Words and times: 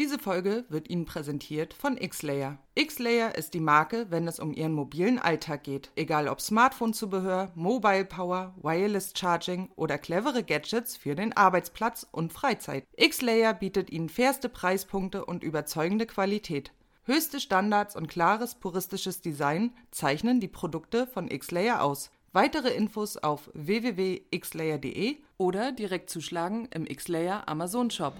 Diese 0.00 0.18
Folge 0.18 0.64
wird 0.70 0.90
Ihnen 0.90 1.04
präsentiert 1.04 1.72
von 1.72 1.94
Xlayer. 1.94 2.58
Xlayer 2.74 3.36
ist 3.36 3.54
die 3.54 3.60
Marke, 3.60 4.06
wenn 4.10 4.26
es 4.26 4.40
um 4.40 4.52
Ihren 4.52 4.72
mobilen 4.72 5.20
Alltag 5.20 5.62
geht. 5.62 5.92
Egal 5.94 6.26
ob 6.26 6.40
Smartphone-Zubehör, 6.40 7.52
Mobile 7.54 8.04
Power, 8.04 8.56
Wireless 8.60 9.12
Charging 9.16 9.70
oder 9.76 9.96
clevere 9.96 10.42
Gadgets 10.42 10.96
für 10.96 11.14
den 11.14 11.32
Arbeitsplatz 11.36 12.08
und 12.10 12.32
Freizeit. 12.32 12.84
Xlayer 12.98 13.54
bietet 13.54 13.88
Ihnen 13.88 14.08
fairste 14.08 14.48
Preispunkte 14.48 15.24
und 15.24 15.44
überzeugende 15.44 16.06
Qualität. 16.06 16.72
Höchste 17.04 17.38
Standards 17.38 17.94
und 17.94 18.08
klares 18.08 18.56
puristisches 18.56 19.20
Design 19.20 19.72
zeichnen 19.92 20.40
die 20.40 20.48
Produkte 20.48 21.06
von 21.06 21.28
Xlayer 21.28 21.84
aus. 21.84 22.10
Weitere 22.32 22.70
Infos 22.70 23.16
auf 23.16 23.48
www.xlayer.de 23.54 25.18
oder 25.36 25.70
direkt 25.70 26.10
zuschlagen 26.10 26.66
im 26.74 26.84
Xlayer 26.86 27.48
Amazon 27.48 27.92
Shop. 27.92 28.14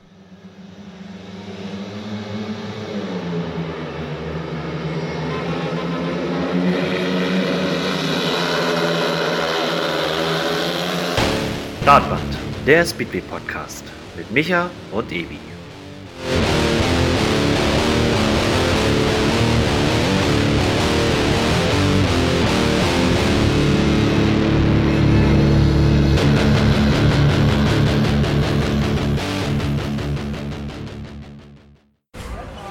Startband, 11.84 12.38
der 12.66 12.86
Speedway 12.86 13.20
Podcast 13.20 13.84
mit 14.16 14.30
Micha 14.30 14.70
und 14.90 15.12
Evi. 15.12 15.38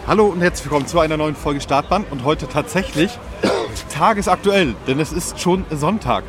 Hallo 0.08 0.25
und 0.25 0.41
herzlich 0.41 0.66
willkommen 0.66 0.88
zu 0.88 1.00
einer 1.00 1.17
neuen 1.17 1.36
Folge 1.36 1.61
Startband 1.61 2.11
und 2.11 2.23
heute 2.23 2.48
tatsächlich 2.48 3.11
tagesaktuell, 3.94 4.73
denn 4.88 5.00
es 5.00 5.11
ist 5.11 5.39
schon 5.39 5.66
Sonntag. 5.70 6.23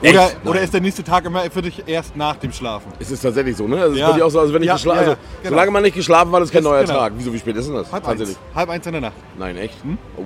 Oder, 0.00 0.10
Echt? 0.26 0.36
oder 0.44 0.60
ist 0.60 0.72
der 0.72 0.80
nächste 0.80 1.02
Tag 1.02 1.24
immer 1.24 1.42
für 1.50 1.60
dich 1.62 1.82
erst 1.86 2.16
nach 2.16 2.36
dem 2.36 2.52
Schlafen? 2.52 2.92
Es 3.00 3.10
ist 3.10 3.20
tatsächlich 3.20 3.56
so, 3.56 3.66
ne? 3.66 3.80
Also 3.80 3.94
es 3.94 3.98
Ja. 3.98 4.10
ist 4.14 4.22
auch 4.22 4.30
so, 4.30 4.40
also 4.40 4.54
wenn 4.54 4.62
ich 4.62 4.68
Ja, 4.68 4.74
geschlafen 4.74 4.96
ja, 5.02 5.08
also, 5.10 5.16
genau. 5.42 5.50
solange 5.50 5.70
man 5.72 5.82
nicht 5.82 5.94
geschlafen 5.96 6.30
war, 6.30 6.40
ist 6.40 6.52
kein 6.52 6.60
Ist- 6.60 6.64
neuer 6.68 6.84
genau. 6.84 6.98
Tag. 6.98 7.12
Wieso, 7.16 7.32
wie 7.32 7.38
spät 7.38 7.56
ist 7.56 7.66
denn 7.66 7.74
das? 7.74 7.90
Halb 7.90 8.04
tatsächlich? 8.04 8.36
eins. 8.36 8.54
Halb 8.56 8.68
eins 8.70 8.86
in 8.86 8.92
der 8.92 9.00
Nacht. 9.00 9.14
Nein, 9.38 9.56
echt? 9.56 9.82
Hm? 9.82 9.98
Oh. 10.16 10.22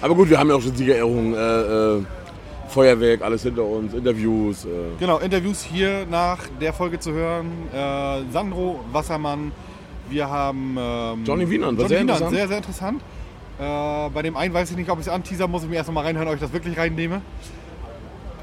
Aber 0.00 0.14
gut, 0.14 0.30
wir 0.30 0.38
haben 0.38 0.48
ja 0.48 0.54
auch 0.54 0.60
schon 0.62 0.76
Siegerehrungen, 0.76 1.34
äh, 1.34 1.96
äh, 1.96 2.02
Feuerwerk, 2.68 3.22
alles 3.22 3.42
hinter 3.42 3.64
uns, 3.64 3.94
Interviews. 3.94 4.64
Äh. 4.64 4.68
Genau, 5.00 5.18
Interviews 5.18 5.62
hier 5.64 6.06
nach 6.08 6.38
der 6.60 6.72
Folge 6.72 7.00
zu 7.00 7.10
hören. 7.12 7.46
Äh, 7.72 8.32
Sandro 8.32 8.80
Wassermann, 8.92 9.50
wir 10.08 10.28
haben 10.30 10.76
ähm, 10.78 11.24
Johnny 11.24 11.48
Wienand, 11.50 11.78
war 11.78 11.84
Johnny 11.84 11.88
sehr 11.88 12.00
Wienand, 12.00 12.20
interessant. 12.20 12.36
sehr, 12.36 12.48
sehr 12.48 12.56
interessant. 12.58 13.02
Äh, 13.58 14.10
bei 14.14 14.22
dem 14.22 14.36
einen 14.36 14.54
weiß 14.54 14.70
ich 14.70 14.76
nicht, 14.76 14.90
ob 14.90 15.00
ich 15.00 15.06
es 15.06 15.12
anteaser 15.12 15.48
muss, 15.48 15.64
ich 15.64 15.68
mir 15.68 15.76
erst 15.76 15.88
noch 15.88 15.94
mal 15.94 16.02
reinhören, 16.04 16.28
ob 16.28 16.34
ich 16.34 16.40
das 16.40 16.52
wirklich 16.52 16.76
reinnehme. 16.78 17.20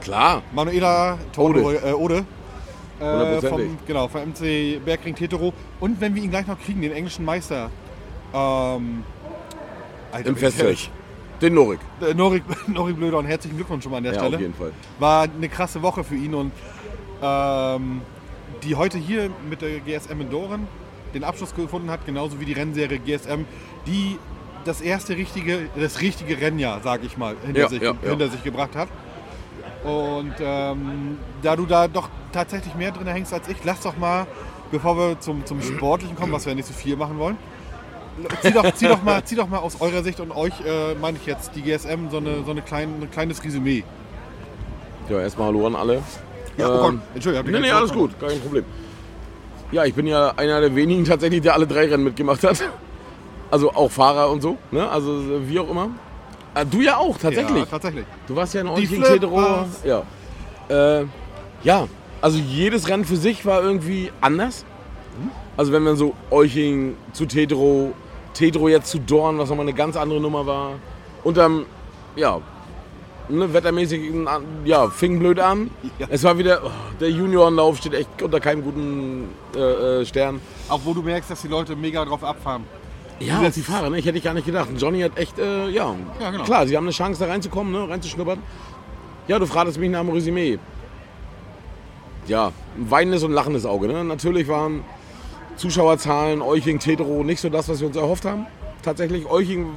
Klar, 0.02 0.42
Manuela 0.54 1.18
Tode, 1.34 1.64
Ode. 1.64 1.78
äh, 1.84 1.94
Ode 1.94 2.26
äh, 3.00 3.42
vom, 3.42 3.78
genau, 3.88 4.08
vom 4.08 4.22
MC 4.30 4.84
Bergring 4.84 5.16
Tetero. 5.16 5.54
Und 5.80 6.00
wenn 6.02 6.14
wir 6.16 6.24
ihn 6.24 6.30
gleich 6.30 6.48
noch 6.48 6.60
kriegen, 6.60 6.82
den 6.82 6.92
englischen 6.92 7.26
Meister. 7.26 7.70
Ähm, 8.34 9.04
Alter, 10.12 10.30
im 10.30 10.36
Festfeld. 10.36 10.90
Den 11.42 11.54
Norik. 11.56 11.80
Äh, 12.02 12.14
Norik, 12.14 12.44
Norik 12.68 12.98
Blöder 12.98 13.18
und 13.18 13.26
herzlichen 13.26 13.56
Glückwunsch 13.56 13.84
schon 13.84 13.92
mal 13.92 13.98
an 13.98 14.04
der 14.04 14.14
Ja, 14.14 14.20
Stelle. 14.20 14.36
auf 14.36 14.42
jeden 14.42 14.54
Fall. 14.54 14.72
War 15.00 15.24
eine 15.24 15.50
krasse 15.50 15.82
Woche 15.82 16.04
für 16.04 16.16
ihn 16.16 16.34
und 16.36 16.52
ähm, 17.22 18.02
die 18.64 18.76
heute 18.76 18.98
hier 18.98 19.30
mit 19.50 19.62
der 19.62 19.80
GSM 19.80 20.20
in 20.22 20.30
Doren 20.30 20.68
den 21.14 21.24
Abschluss 21.24 21.54
gefunden 21.56 21.90
hat, 21.90 22.06
genauso 22.06 22.40
wie 22.40 22.46
die 22.46 22.54
Rennserie 22.54 23.00
GSM, 23.00 23.46
die 23.88 24.18
das 24.64 24.80
erste 24.82 25.18
richtige, 25.18 25.68
das 25.76 26.00
richtige 26.02 26.40
Rennjahr, 26.40 26.80
sag 26.84 27.04
ich 27.04 27.18
mal, 27.18 27.36
hinter, 27.44 27.62
Ja, 27.62 27.68
sich, 27.70 27.82
ja. 27.82 27.94
hinter 28.02 28.30
sich 28.30 28.44
gebracht 28.44 28.76
hat. 28.76 28.88
Und 29.84 30.34
ähm, 30.40 31.18
da 31.42 31.56
du 31.56 31.66
da 31.66 31.88
doch 31.88 32.10
tatsächlich 32.32 32.76
mehr 32.76 32.92
drin 32.92 33.08
hängst 33.08 33.34
als 33.34 33.48
ich, 33.48 33.58
lass 33.64 33.82
doch 33.82 33.98
mal, 33.98 34.28
bevor 34.72 34.98
wir 34.98 35.20
zum, 35.20 35.46
zum 35.46 35.62
Sportlichen 35.62 36.16
kommen, 36.16 36.32
was 36.32 36.46
wir 36.46 36.52
ja 36.52 36.56
nicht 36.56 36.68
so 36.68 36.74
viel 36.74 36.96
machen 36.96 37.18
wollen, 37.18 37.38
zieh 38.42 38.52
doch, 38.52 38.72
zieh 38.74 38.88
doch, 38.88 39.02
mal, 39.04 39.24
zieh 39.24 39.36
doch 39.36 39.48
mal 39.48 39.58
aus 39.60 39.82
eurer 39.82 40.04
Sicht 40.04 40.20
und 40.20 40.32
euch, 40.32 40.54
äh, 40.66 40.94
meine 40.96 41.18
ich 41.18 41.26
jetzt, 41.26 41.56
die 41.56 41.62
GSM, 41.62 42.10
so, 42.12 42.18
eine, 42.18 42.44
so 42.46 42.52
eine 42.52 42.62
klein, 42.62 43.02
ein 43.02 43.10
kleines 43.12 43.44
Resümee. 43.44 43.84
Ja, 45.10 45.20
erstmal 45.20 45.48
Hallo 45.48 45.66
an 45.66 45.76
alle. 45.76 46.02
Ja, 46.58 46.70
oh 46.70 46.74
Ähm, 46.74 46.80
Gott, 46.82 46.94
Entschuldigung, 47.16 47.38
hab 47.40 47.46
dich 47.46 47.56
Nee, 47.56 47.68
nee, 47.68 47.72
alles 47.72 47.92
gut, 47.92 48.20
kein 48.20 48.40
Problem. 48.40 48.66
Ja, 49.72 49.86
ich 49.86 49.94
bin 49.94 50.06
ja 50.06 50.34
einer 50.36 50.62
der 50.62 50.76
wenigen 50.76 51.06
tatsächlich, 51.06 51.42
der 51.42 51.54
alle 51.54 51.66
drei 51.66 51.88
Rennen 51.88 52.04
mitgemacht 52.04 52.44
hat. 52.44 52.62
Also 53.50 53.72
auch 53.74 53.90
Fahrer 53.90 54.30
und 54.30 54.42
so, 54.42 54.58
ne? 54.72 54.88
Also 54.90 55.42
wie 55.48 55.60
auch 55.60 55.70
immer. 55.70 55.90
Ah, 56.54 56.66
du 56.66 56.82
ja 56.82 56.98
auch, 56.98 57.18
tatsächlich. 57.18 57.60
Ja, 57.60 57.66
tatsächlich. 57.66 58.06
Du 58.28 58.36
warst 58.36 58.54
ja 58.54 58.62
in 58.62 58.76
Tetero. 58.76 59.36
war's. 59.36 59.84
Ja. 59.84 60.04
Äh, 60.70 61.06
ja, 61.64 61.88
also 62.22 62.38
jedes 62.38 62.88
Rennen 62.88 63.06
für 63.06 63.16
sich 63.16 63.46
war 63.46 63.62
irgendwie 63.62 64.12
anders. 64.22 64.66
Also 65.58 65.72
wenn 65.72 65.84
man 65.84 65.96
so 65.96 66.14
Euching 66.30 66.96
zu 67.14 67.26
Tetero, 67.26 67.94
Tetero 68.34 68.68
jetzt 68.68 68.90
zu 68.90 69.00
Dorn, 69.00 69.38
was 69.38 69.50
nochmal 69.50 69.66
eine 69.66 69.74
ganz 69.74 69.96
andere 69.96 70.20
Nummer 70.20 70.46
war. 70.46 70.74
Und 71.24 71.38
dann, 71.38 71.66
ja, 72.16 72.42
ne, 73.30 73.54
wettermäßig, 73.54 74.02
ja, 74.66 74.90
fing 74.90 75.20
blöd 75.20 75.40
an. 75.40 75.70
Ja. 76.00 76.08
Es 76.10 76.24
war 76.24 76.38
wieder, 76.38 76.62
oh, 76.64 76.72
der 77.00 77.10
Juniorenlauf 77.10 77.78
steht 77.78 77.94
echt 77.94 78.22
unter 78.22 78.40
keinem 78.40 78.64
guten 78.64 79.30
äh, 79.56 80.02
äh, 80.02 80.06
Stern. 80.06 80.42
Auch 80.70 80.82
wo 80.84 80.94
du 80.94 81.02
merkst, 81.02 81.30
dass 81.30 81.42
die 81.42 81.48
Leute 81.48 81.76
mega 81.76 82.04
drauf 82.06 82.24
abfahren. 82.24 82.66
Ja, 83.26 83.40
Das- 83.40 83.50
auf 83.50 83.54
die 83.56 83.62
Fahrer, 83.62 83.90
ne? 83.90 84.00
ich 84.00 84.06
hätte 84.06 84.18
ich 84.18 84.24
gar 84.24 84.34
nicht 84.34 84.46
gedacht. 84.46 84.70
Johnny 84.78 85.02
hat 85.02 85.18
echt, 85.18 85.38
äh, 85.40 85.70
ja, 85.70 85.96
Ja, 86.20 86.32
genau. 86.32 86.44
klar, 86.44 86.68
sie 86.68 86.76
haben 86.76 86.86
eine 86.86 86.92
Chance 86.94 87.24
da 87.24 87.30
reinzukommen, 87.32 87.72
ne? 87.72 87.88
reinzuschnuppern. 87.90 88.40
Ja, 89.28 89.40
du 89.40 89.46
fragtest 89.46 89.80
mich 89.80 89.90
nach 89.90 90.02
dem 90.02 90.10
Resümee. 90.10 90.58
Ja, 92.28 92.52
ein 92.78 92.90
weinendes 92.92 93.24
und 93.24 93.32
lachendes 93.32 93.66
Auge. 93.66 93.88
Ne? 93.88 94.04
Natürlich 94.04 94.48
waren 94.48 94.84
Zuschauerzahlen, 95.58 96.42
Euching, 96.42 96.80
Tetero 96.80 97.24
nicht 97.24 97.42
so 97.42 97.50
das, 97.50 97.68
was 97.70 97.80
wir 97.82 97.88
uns 97.88 97.98
erhofft 97.98 98.26
haben. 98.26 98.46
Tatsächlich, 98.84 99.28
Euching, 99.30 99.68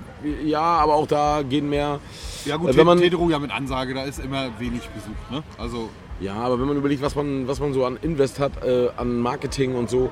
ja, 0.45 0.61
aber 0.63 0.95
auch 0.95 1.07
da 1.07 1.43
gehen 1.43 1.69
mehr. 1.69 2.01
Ja 2.47 2.57
gut, 2.57 2.71
Äh, 2.71 2.77
wenn 2.77 2.87
man- 2.87 2.99
Tetero 2.99 3.29
ja 3.29 3.39
mit 3.39 3.51
Ansage, 3.51 3.93
da 3.95 4.05
ist 4.05 4.19
immer 4.19 4.49
wenig 4.59 4.89
Besuch. 4.91 5.31
Ne? 5.31 5.43
Also 5.59 5.91
Ja, 6.21 6.35
aber 6.37 6.61
wenn 6.61 6.69
man 6.69 6.77
überlegt, 6.77 7.03
was 7.03 7.17
man, 7.17 7.49
was 7.49 7.59
man 7.59 7.73
so 7.75 7.85
an 7.85 7.99
Invest 8.01 8.39
hat, 8.39 8.65
äh, 8.65 8.89
an 8.97 9.19
Marketing 9.19 9.75
und 9.75 9.91
so, 9.91 10.11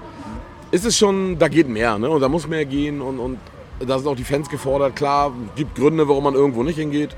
ist 0.73 0.85
es 0.85 0.99
schon, 0.99 1.39
da 1.39 1.47
geht 1.47 1.69
mehr. 1.69 1.99
Ne? 1.99 2.11
Und 2.11 2.21
da 2.21 2.29
muss 2.29 2.49
mehr 2.49 2.65
gehen 2.65 3.01
und, 3.01 3.21
und 3.21 3.39
da 3.87 3.99
sind 3.99 4.09
auch 4.09 4.17
die 4.17 4.25
Fans 4.25 4.49
gefordert. 4.49 4.97
Klar, 4.97 5.33
gibt 5.55 5.77
Gründe, 5.77 6.09
warum 6.09 6.25
man 6.25 6.35
irgendwo 6.35 6.63
nicht 6.65 6.77
hingeht. 6.77 7.11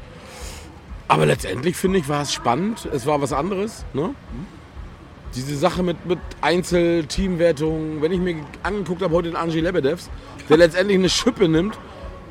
Aber 1.09 1.25
letztendlich 1.27 1.77
finde 1.77 1.99
ich, 1.99 2.09
war 2.09 2.23
es 2.23 2.33
spannend. 2.33 2.89
Es 2.93 3.07
war 3.07 3.21
was 3.23 3.33
anderes. 3.33 3.85
Ne? 3.93 4.15
Diese 5.35 5.57
Sache 5.57 5.83
mit, 5.83 6.07
mit 6.07 6.19
Einzel, 6.41 7.07
Teamwertung, 7.07 8.01
wenn 8.03 8.13
ich 8.13 8.21
mir 8.21 8.37
angeguckt 8.63 9.03
habe, 9.03 9.15
heute 9.15 9.29
den 9.29 9.37
Angie 9.37 9.61
Lebedevs, 9.61 10.09
der 10.49 10.57
letztendlich 10.59 10.97
eine 10.99 11.09
Schippe 11.09 11.49
nimmt, 11.49 11.79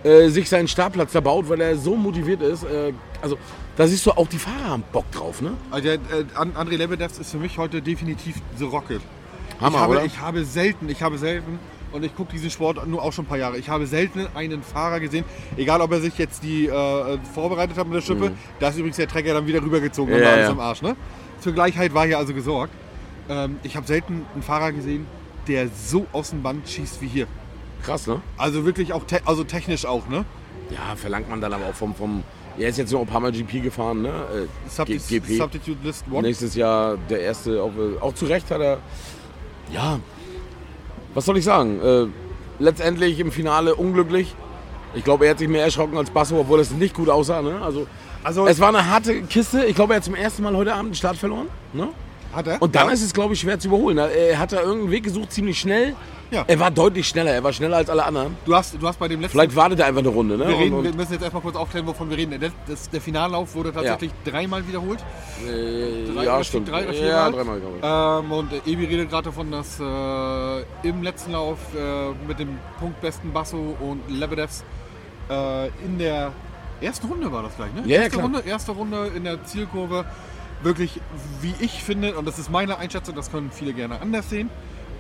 äh, 0.03 0.29
sich 0.29 0.49
seinen 0.49 0.67
Startplatz 0.67 1.11
da 1.11 1.19
baut, 1.19 1.49
weil 1.49 1.61
er 1.61 1.75
so 1.77 1.95
motiviert 1.95 2.41
ist. 2.41 2.63
Äh, 2.63 2.93
also 3.21 3.37
da 3.77 3.87
siehst 3.87 4.05
du 4.05 4.11
auch, 4.11 4.27
die 4.27 4.37
Fahrer 4.39 4.69
haben 4.69 4.83
Bock 4.91 5.09
drauf. 5.11 5.41
Ne? 5.41 5.51
Also 5.69 5.89
äh, 5.89 5.99
An- 6.35 6.53
André 6.53 6.77
Lebedevs 6.77 7.19
ist 7.19 7.31
für 7.31 7.37
mich 7.37 7.57
heute 7.57 7.81
definitiv 7.81 8.35
The 8.57 8.65
Rocket. 8.65 9.01
Hammer, 9.63 9.75
ich, 9.77 9.81
habe, 9.83 9.91
oder? 9.93 10.05
ich 10.05 10.19
habe 10.19 10.45
selten, 10.45 10.89
ich 10.89 11.01
habe 11.01 11.17
selten, 11.17 11.59
und 11.91 12.03
ich 12.03 12.15
gucke 12.15 12.31
diesen 12.31 12.49
Sport 12.49 12.87
nur 12.87 13.03
auch 13.03 13.13
schon 13.13 13.25
ein 13.25 13.27
paar 13.27 13.37
Jahre, 13.37 13.57
ich 13.57 13.69
habe 13.69 13.85
selten 13.85 14.27
einen 14.33 14.63
Fahrer 14.63 14.99
gesehen, 14.99 15.25
egal 15.57 15.79
ob 15.81 15.91
er 15.91 16.01
sich 16.01 16.17
jetzt 16.17 16.43
die 16.43 16.65
äh, 16.67 17.17
vorbereitet 17.33 17.77
hat 17.77 17.85
mit 17.87 17.95
der 17.97 18.01
Schippe, 18.01 18.31
da 18.59 18.69
ist 18.69 18.77
übrigens 18.77 18.97
der 18.97 19.07
Trecker 19.07 19.33
dann 19.33 19.45
wieder 19.47 19.61
rübergezogen 19.61 20.13
und 20.13 20.19
Mhm. 20.19 20.23
Ja, 20.23 20.29
war 20.29 20.33
alles 20.35 20.45
ja. 20.47 20.51
am 20.53 20.59
Arsch. 20.59 20.81
Ne? 20.81 20.95
Für 21.39 21.53
Gleichheit 21.53 21.93
war 21.93 22.05
hier 22.05 22.17
also 22.17 22.33
gesorgt. 22.33 22.73
Ähm, 23.29 23.57
ich 23.63 23.75
habe 23.75 23.85
selten 23.85 24.25
einen 24.33 24.41
Fahrer 24.43 24.71
gesehen, 24.71 25.05
der 25.47 25.67
so 25.69 26.05
aus 26.13 26.31
dem 26.31 26.41
Band 26.41 26.67
schießt 26.67 27.01
wie 27.01 27.07
hier. 27.07 27.27
Krass, 27.83 28.07
ne? 28.07 28.21
Also 28.37 28.65
wirklich 28.65 28.91
auch, 28.93 29.03
te 29.05 29.19
also 29.25 29.43
technisch 29.43 29.85
auch, 29.85 30.07
ne? 30.07 30.25
Ja, 30.71 30.95
verlangt 30.95 31.29
man 31.29 31.41
dann 31.41 31.53
aber 31.53 31.65
auch 31.67 31.73
vom, 31.75 31.93
vom 31.93 32.23
er 32.57 32.69
ist 32.69 32.77
jetzt 32.77 32.91
noch 32.93 33.01
ein 33.01 33.07
paar 33.07 33.19
Mal 33.19 33.31
GP 33.31 33.61
gefahren, 33.61 34.01
ne? 34.03 34.09
Äh, 34.09 34.69
Subti- 34.69 34.99
GP. 35.09 35.37
Substitute 35.37 35.77
List 35.83 36.05
One. 36.11 36.21
Nächstes 36.21 36.55
Jahr 36.55 36.97
der 37.09 37.19
erste, 37.21 37.61
auch, 37.61 37.71
auch 38.01 38.13
zu 38.13 38.25
Recht 38.25 38.49
hat 38.51 38.61
er, 38.61 38.77
ja, 39.71 39.99
was 41.13 41.25
soll 41.25 41.37
ich 41.37 41.43
sagen? 41.45 41.79
Äh, 41.81 42.05
letztendlich 42.59 43.19
im 43.19 43.31
Finale 43.31 43.75
unglücklich. 43.75 44.35
Ich 44.95 45.03
glaube, 45.03 45.25
er 45.25 45.31
hat 45.31 45.39
sich 45.39 45.47
mehr 45.47 45.63
erschrocken 45.63 45.97
als 45.97 46.09
Basso, 46.09 46.39
obwohl 46.39 46.59
es 46.59 46.71
nicht 46.71 46.93
gut 46.95 47.09
aussah. 47.09 47.41
Ne? 47.41 47.59
Also, 47.61 47.87
Also- 48.23 48.47
es 48.47 48.59
war 48.59 48.69
eine 48.69 48.87
harte 48.89 49.21
Kiste. 49.23 49.65
Ich 49.65 49.75
glaube, 49.75 49.93
er 49.93 49.97
hat 49.97 50.03
zum 50.03 50.15
ersten 50.15 50.43
Mal 50.43 50.55
heute 50.55 50.73
Abend 50.73 50.91
den 50.91 50.95
Start 50.95 51.17
verloren. 51.17 51.47
Ne? 51.73 51.89
Hat 52.33 52.47
er? 52.47 52.61
Und 52.61 52.75
dann 52.75 52.87
Ja. 52.87 52.93
ist 52.93 53.03
es, 53.03 53.13
glaube 53.13 53.33
ich, 53.33 53.39
schwer 53.39 53.59
zu 53.59 53.67
überholen. 53.67 53.97
Er 53.97 54.39
hat 54.39 54.51
da 54.51 54.61
irgendeinen 54.61 54.91
Weg 54.91 55.03
gesucht, 55.03 55.31
ziemlich 55.31 55.59
schnell. 55.59 55.95
Ja. 56.31 56.43
Er 56.47 56.59
war 56.59 56.71
deutlich 56.71 57.07
schneller. 57.07 57.29
Er 57.31 57.43
war 57.43 57.53
schneller 57.53 57.77
als 57.77 57.91
alle 57.91 58.03
anderen. 58.03 58.35
Du 58.45 58.55
hast, 58.55 58.81
du 58.81 58.87
hast 58.87 58.97
bei 58.97 59.07
dem 59.07 59.21
letzten... 59.21 59.37
Vielleicht 59.37 59.55
wartet 59.55 59.79
er 59.79 59.85
einfach 59.85 59.99
eine 59.99 60.09
Runde. 60.09 60.35
Ne? 60.35 60.47
wir, 60.47 60.57
reden, 60.57 60.73
und, 60.73 60.83
wir 60.83 60.93
müssen 60.95 61.13
jetzt 61.13 61.21
erstmal 61.21 61.43
kurz 61.43 61.55
aufklären, 61.55 61.85
wovon 61.85 62.09
wir 62.09 62.17
reden. 62.17 62.39
Der, 62.39 62.49
das, 62.67 62.89
der 62.89 63.01
Finallauf 63.01 63.53
wurde 63.53 63.71
tatsächlich 63.71 64.11
dreimal 64.25 64.67
wiederholt. 64.67 64.99
äh, 65.47 66.11
Drei 66.11 66.23
ja, 66.23 66.43
stimmt. 66.43 66.69
drei 66.71 66.87
oder 66.89 66.93
ja, 66.93 67.29
dreimal, 67.29 67.59
glaube 67.59 67.77
ich. 67.77 67.83
Ähm, 68.25 68.31
und 68.31 68.51
äh, 68.53 68.71
Ebi 68.71 68.85
redet 68.85 69.11
gerade 69.11 69.25
davon, 69.25 69.51
dass 69.51 69.79
äh, 69.79 70.87
im 70.87 71.03
letzten 71.03 71.33
Lauf 71.33 71.59
äh, 71.77 72.09
mit 72.27 72.39
dem 72.39 72.57
punktbesten 72.79 73.31
Basso 73.31 73.75
und 73.79 74.01
Lebedevs 74.09 74.63
äh, 75.29 75.67
in 75.85 75.99
der 75.99 76.31
ersten 76.81 77.07
Runde 77.07 77.31
war 77.31 77.43
das 77.43 77.55
gleich, 77.55 77.71
ne? 77.75 77.83
Ja, 77.85 77.97
ja, 77.97 78.03
erste. 78.05 78.19
Runde, 78.21 78.39
erste 78.43 78.71
Runde 78.71 79.11
in 79.15 79.23
der 79.23 79.43
Zielkurve. 79.45 80.03
Wirklich, 80.63 81.01
wie 81.41 81.53
ich 81.59 81.83
finde, 81.83 82.15
und 82.15 82.25
das 82.25 82.39
ist 82.39 82.49
meine 82.49 82.77
Einschätzung, 82.77 83.15
das 83.15 83.29
können 83.29 83.51
viele 83.51 83.73
gerne 83.73 83.99
anders 84.01 84.29
sehen. 84.29 84.49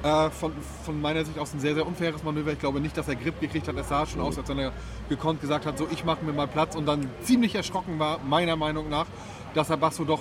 Äh, 0.03 0.29
von, 0.31 0.51
von 0.83 0.99
meiner 0.99 1.23
Sicht 1.23 1.39
aus 1.39 1.53
ein 1.53 1.61
sehr, 1.61 1.75
sehr 1.75 1.87
unfaires 1.87 2.23
Manöver. 2.23 2.51
Ich 2.51 2.59
glaube 2.59 2.81
nicht, 2.81 2.97
dass 2.97 3.07
er 3.07 3.15
Grip 3.15 3.39
gekriegt 3.39 3.69
hat. 3.69 3.77
Es 3.77 3.87
sah 3.87 4.05
schon 4.05 4.19
aus, 4.19 4.37
als 4.37 4.49
wenn 4.49 4.59
er 4.59 4.73
gekonnt 5.07 5.39
gesagt 5.39 5.65
hat, 5.65 5.77
so 5.77 5.87
ich 5.89 6.03
mache 6.03 6.25
mir 6.25 6.33
mal 6.33 6.47
Platz 6.47 6.75
und 6.75 6.85
dann 6.85 7.09
ziemlich 7.21 7.55
erschrocken 7.55 7.97
war, 7.99 8.19
meiner 8.19 8.57
Meinung 8.57 8.89
nach, 8.89 9.05
dass 9.53 9.69
er 9.69 9.77
Basso 9.77 10.03
doch 10.03 10.19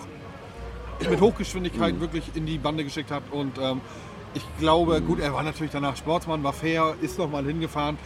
mit 1.10 1.20
Hochgeschwindigkeit 1.20 1.98
wirklich 1.98 2.30
in 2.36 2.46
die 2.46 2.58
Bande 2.58 2.84
geschickt 2.84 3.10
hat. 3.10 3.24
Und 3.32 3.58
ähm, 3.58 3.80
ich 4.34 4.44
glaube, 4.60 5.02
gut, 5.02 5.18
er 5.18 5.34
war 5.34 5.42
natürlich 5.42 5.72
danach 5.72 5.96
Sportsmann, 5.96 6.44
war 6.44 6.52
fair, 6.52 6.94
ist 7.00 7.18
nochmal 7.18 7.44
hingefahren, 7.44 7.98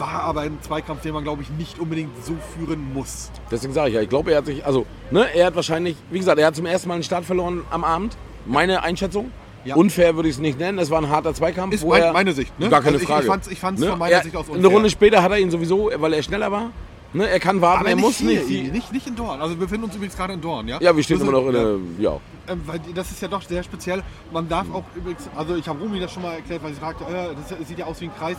war 0.00 0.22
aber 0.24 0.40
ein 0.40 0.58
Zweikampf, 0.62 1.02
den 1.02 1.12
man, 1.14 1.22
glaube 1.22 1.42
ich, 1.42 1.50
nicht 1.50 1.78
unbedingt 1.78 2.10
so 2.24 2.34
führen 2.56 2.92
muss. 2.94 3.30
Deswegen 3.50 3.72
sage 3.72 3.90
ich 3.90 3.94
ja, 3.94 4.00
ich 4.02 4.08
glaube, 4.08 4.32
er 4.32 4.38
hat 4.38 4.46
sich, 4.46 4.64
also, 4.64 4.86
ne, 5.10 5.26
er 5.34 5.46
hat 5.46 5.54
wahrscheinlich, 5.56 5.96
wie 6.10 6.18
gesagt, 6.18 6.38
er 6.38 6.46
hat 6.46 6.56
zum 6.56 6.66
ersten 6.66 6.88
Mal 6.88 6.94
einen 6.94 7.02
Start 7.04 7.24
verloren 7.24 7.62
am 7.70 7.84
Abend. 7.84 8.16
Meine 8.46 8.82
Einschätzung. 8.82 9.30
Ja. 9.64 9.74
Unfair 9.76 10.16
würde 10.16 10.28
ich 10.30 10.36
es 10.36 10.40
nicht 10.40 10.58
nennen. 10.58 10.78
Es 10.78 10.88
war 10.90 10.98
ein 11.02 11.10
harter 11.10 11.34
Zweikampf. 11.34 11.74
Ist 11.74 11.86
mein- 11.86 12.12
meine 12.14 12.32
Sicht, 12.32 12.58
ne? 12.58 12.70
Gar 12.70 12.80
keine 12.80 12.94
Also 12.94 13.02
ich- 13.02 13.08
Frage. 13.08 13.40
ich 13.46 13.52
ich 13.52 13.58
fand's 13.60 13.80
ne? 13.82 13.88
von 13.90 13.98
meiner 13.98 14.16
er, 14.16 14.22
Sicht 14.22 14.34
aus 14.34 14.46
Eine 14.48 14.56
unfair. 14.56 14.70
Runde 14.72 14.88
später 14.90 15.22
hat 15.22 15.30
er 15.32 15.38
ihn 15.38 15.50
sowieso, 15.50 15.90
weil 15.96 16.14
er 16.14 16.22
schneller 16.22 16.50
war. 16.50 16.70
Ne? 17.12 17.28
Er 17.28 17.40
kann 17.40 17.60
warten, 17.60 17.84
er 17.86 17.96
muss 17.96 18.16
hier, 18.18 18.40
nicht. 18.42 18.72
nicht. 18.72 18.92
Nicht 18.92 19.06
in 19.06 19.16
Dorn. 19.16 19.40
Also 19.42 19.54
wir 19.56 19.60
befinden 19.66 19.84
uns 19.84 19.96
übrigens 19.96 20.16
gerade 20.16 20.32
in 20.32 20.40
Dorn, 20.40 20.66
ja? 20.68 20.78
Ja, 20.80 20.96
wir 20.96 21.02
stehen 21.02 21.18
sind- 21.18 21.28
immer 21.28 21.38
noch 21.40 21.48
in 21.48 21.54
ja. 21.54 21.62
der, 21.62 21.76
ja. 21.98 22.20
Ähm, 22.48 22.60
weil 22.66 22.80
das 22.94 23.10
ist 23.10 23.20
ja 23.20 23.28
doch 23.28 23.42
sehr 23.42 23.62
speziell. 23.62 24.02
Man 24.32 24.48
darf 24.48 24.66
auch 24.72 24.84
übrigens, 24.94 25.28
also 25.36 25.56
ich 25.56 25.68
habe 25.68 25.78
Rumi 25.80 26.00
das 26.00 26.12
schon 26.12 26.22
mal 26.22 26.34
erklärt, 26.36 26.62
weil 26.62 26.72
sie 26.72 26.80
fragte, 26.80 27.04
äh, 27.04 27.34
das 27.58 27.68
sieht 27.68 27.78
ja 27.78 27.84
aus 27.84 28.00
wie 28.00 28.06
ein 28.06 28.14
Kreis. 28.18 28.38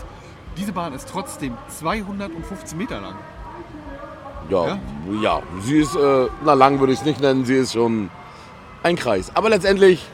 Diese 0.58 0.74
Bahn 0.74 0.94
ist 0.94 1.08
trotzdem 1.10 1.54
215 1.70 2.78
Meter 2.78 3.00
lang. 3.02 3.16
Ja, 4.50 4.68
Ja? 4.68 4.80
ja, 5.22 5.44
sie 5.62 5.80
ist, 5.80 5.96
äh, 5.96 6.28
na 6.44 6.54
lang 6.54 6.80
würde 6.80 6.94
ich 6.94 7.00
es 7.00 7.06
nicht 7.06 7.22
nennen, 7.22 7.46
sie 7.46 7.56
ist 7.56 7.74
schon 7.74 8.10
ein 8.84 8.96
Kreis. 8.96 9.32
Aber 9.36 9.50
letztendlich, 9.50 10.06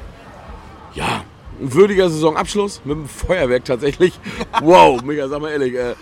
ja, 0.94 1.24
ein 1.60 1.74
würdiger 1.74 2.10
Saisonabschluss 2.10 2.82
mit 2.86 2.96
dem 2.98 3.08
Feuerwerk 3.08 3.66
tatsächlich. 3.66 4.20
Wow, 4.62 5.02
mega, 5.02 5.28
sag 5.28 5.42
mal 5.42 5.50
ehrlich. 5.52 5.74
Äh, 5.74 5.96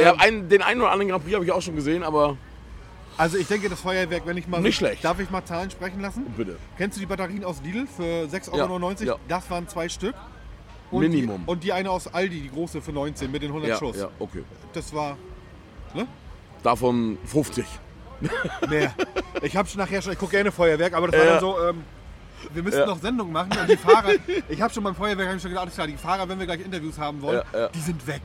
ja, 0.00 0.14
einen, 0.18 0.48
den 0.48 0.62
einen 0.62 0.80
oder 0.80 0.90
anderen 0.90 1.10
Grand 1.10 1.24
Prix 1.24 1.34
habe 1.34 1.44
ich 1.44 1.52
auch 1.52 1.62
schon 1.62 1.76
gesehen, 1.76 2.02
aber 2.02 2.36
Also 3.16 3.36
ich 3.38 3.46
denke, 3.48 3.68
das 3.68 3.80
Feuerwerk, 3.80 4.22
wenn 4.26 4.36
ich 4.36 4.46
mal... 4.48 4.60
Nicht 4.60 4.76
schlecht. 4.76 5.02
Darf 5.04 5.18
ich 5.20 5.30
mal 5.30 5.44
Zahlen 5.44 5.70
sprechen 5.70 6.00
lassen? 6.00 6.26
bitte. 6.36 6.56
Kennst 6.76 6.96
du 6.96 7.00
die 7.00 7.06
Batterien 7.06 7.44
aus 7.44 7.62
Lidl 7.64 7.86
für 7.86 8.26
6,99 8.26 8.52
Euro? 8.52 8.78
Ja, 8.80 9.04
ja. 9.04 9.16
Das 9.28 9.50
waren 9.50 9.66
zwei 9.68 9.88
Stück. 9.88 10.14
Und 10.90 11.00
Minimum. 11.02 11.42
Die, 11.44 11.50
und 11.50 11.64
die 11.64 11.72
eine 11.72 11.90
aus 11.90 12.06
Aldi, 12.12 12.40
die 12.40 12.50
große 12.50 12.80
für 12.80 12.92
19 12.92 13.30
mit 13.30 13.42
den 13.42 13.48
100 13.50 13.68
Ja, 13.70 13.76
Schuss. 13.78 13.96
ja, 13.98 14.08
okay. 14.18 14.42
Das 14.72 14.92
war 14.94 15.16
Davon 16.62 17.18
50. 17.24 17.64
mehr. 18.68 18.92
ich 19.42 19.56
habe 19.56 19.68
schon 19.68 19.78
nachher 19.78 20.02
schon, 20.02 20.12
ich 20.12 20.18
gucke 20.18 20.32
gerne 20.32 20.50
Feuerwerk, 20.50 20.92
aber 20.94 21.08
das 21.08 21.18
war 21.20 21.26
Ja. 21.26 21.32
dann 21.32 21.40
so, 21.40 21.56
ähm, 21.68 21.84
wir 22.52 22.62
müssen 22.62 22.78
Ja. 22.80 22.86
noch 22.86 23.00
Sendungen 23.00 23.32
machen 23.32 23.52
und 23.60 23.68
die 23.70 23.76
Fahrer, 23.76 24.10
ich 24.48 24.60
habe 24.60 24.72
schon 24.74 24.82
beim 24.82 24.94
Feuerwerk 24.94 25.36
ich 25.36 25.42
schon 25.42 25.50
gedacht, 25.50 25.62
alles 25.64 25.74
klar, 25.74 25.86
die 25.86 25.96
Fahrer, 25.96 26.28
wenn 26.28 26.38
wir 26.38 26.46
gleich 26.46 26.60
Interviews 26.60 26.98
haben 26.98 27.22
wollen, 27.22 27.42
die 27.74 27.80
sind 27.80 28.04
weg. 28.06 28.22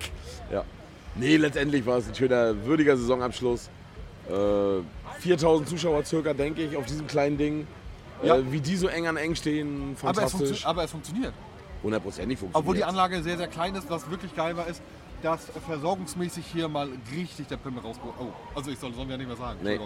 Ja. 0.51 0.63
Nee, 1.15 1.37
letztendlich 1.37 1.85
war 1.85 1.97
es 1.99 2.07
ein 2.07 2.15
schöner, 2.15 2.55
würdiger 2.65 2.97
Saisonabschluss. 2.97 3.69
Äh, 4.29 4.81
4000 5.19 5.69
Zuschauer 5.69 6.03
circa, 6.05 6.33
denke 6.33 6.63
ich, 6.63 6.75
auf 6.75 6.85
diesem 6.87 7.05
kleinen 7.05 7.37
Ding. 7.37 7.67
Ja. 8.23 8.37
Äh, 8.37 8.51
wie 8.51 8.61
die 8.61 8.75
so 8.77 8.87
eng 8.87 9.05
an 9.05 9.17
eng 9.17 9.35
stehen, 9.35 9.95
Aber 10.01 10.11
es, 10.23 10.31
fantastisch. 10.31 10.65
aber 10.65 10.83
es 10.85 10.91
funktioniert. 10.91 11.33
Hundertprozentig 11.83 12.39
funktioniert. 12.39 12.63
Obwohl 12.63 12.75
die 12.75 12.83
Anlage 12.83 13.21
sehr, 13.21 13.37
sehr 13.37 13.47
klein 13.47 13.75
ist, 13.75 13.89
was 13.89 14.09
wirklich 14.09 14.35
geil 14.35 14.55
war, 14.55 14.67
ist, 14.67 14.81
dass 15.21 15.45
versorgungsmäßig 15.65 16.45
hier 16.45 16.67
mal 16.67 16.89
richtig 17.15 17.47
der 17.47 17.57
Pimmel 17.57 17.81
rausgeholt 17.81 18.15
Oh, 18.19 18.33
also 18.55 18.71
ich 18.71 18.79
soll, 18.79 18.93
sollen 18.93 19.07
wir 19.07 19.13
ja 19.13 19.17
nicht 19.17 19.27
mehr 19.27 19.37
sagen. 19.37 19.59
Nee. 19.63 19.79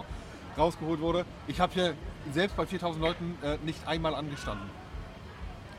Rausgeholt 0.56 1.00
wurde. 1.00 1.24
Ich 1.46 1.60
habe 1.60 1.72
hier 1.72 1.94
selbst 2.32 2.56
bei 2.56 2.66
4000 2.66 3.02
Leuten 3.02 3.38
äh, 3.42 3.58
nicht 3.64 3.86
einmal 3.86 4.14
angestanden. 4.14 4.68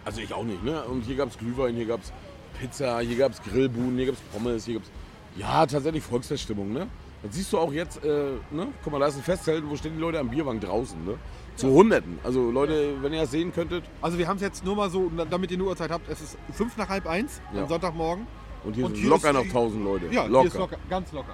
Also 0.06 0.22
ich 0.22 0.34
auch 0.34 0.44
nicht, 0.44 0.64
ne? 0.64 0.84
Und 0.86 1.02
hier 1.02 1.18
gab 1.18 1.30
es 1.30 1.38
Glühwein, 1.38 1.76
hier 1.76 1.86
gab 1.86 2.02
es 2.02 2.14
Pizza, 2.60 3.00
hier 3.00 3.18
gab 3.18 3.34
es 3.34 3.42
Grillbuden, 3.42 3.98
hier 3.98 4.08
gab 4.08 4.16
es 4.16 4.22
Pommes, 4.22 4.66
hier 4.66 4.76
gab 4.76 4.84
es... 4.84 4.92
Ja, 5.36 5.66
tatsächlich 5.66 6.04
Volksfeststimmung, 6.04 6.72
ne? 6.72 6.88
Das 7.22 7.36
siehst 7.36 7.52
du 7.52 7.60
auch 7.60 7.74
jetzt, 7.74 8.04
äh, 8.04 8.32
ne? 8.52 8.68
Guck 8.84 8.94
mal, 8.94 9.00
da 9.00 9.08
ist 9.08 9.18
ein 9.18 9.24
Festzelt, 9.24 9.64
wo 9.68 9.76
stehen 9.76 9.96
die 9.96 10.00
Leute 10.00 10.20
am 10.20 10.30
Bierwagen 10.30 10.60
draußen, 10.60 11.04
ne? 11.06 11.18
Zu 11.60 11.72
Hunderten. 11.72 12.20
Also 12.24 12.52
Leute, 12.52 12.96
wenn 13.02 13.12
ihr 13.12 13.22
das 13.22 13.32
sehen 13.32 13.52
könntet. 13.54 13.84
Also 14.02 14.18
wir 14.18 14.28
haben 14.28 14.38
es 14.38 14.42
jetzt 14.42 14.64
nur 14.64 14.76
mal 14.76 14.90
so, 14.90 15.12
damit 15.30 15.52
ihr 15.52 15.58
eine 15.58 15.66
Uhrzeit 15.66 15.92
habt, 15.92 16.10
es 16.10 16.22
ist 16.22 16.38
fünf 16.54 16.78
nach 16.78 16.88
halb 16.88 17.06
eins 17.06 17.42
am 17.54 17.68
Sonntagmorgen. 17.68 18.26
Und 18.64 18.76
hier 18.76 18.86
Und 18.86 18.96
sind 18.96 19.02
hier 19.02 19.10
locker 19.10 19.30
ist 19.30 19.36
noch 19.36 19.44
1000 19.44 19.84
Leute. 19.84 20.06
Ja, 20.12 20.26
locker. 20.26 20.40
hier 20.40 20.48
ist 20.48 20.58
locker, 20.58 20.78
ganz 20.90 21.12
locker. 21.12 21.34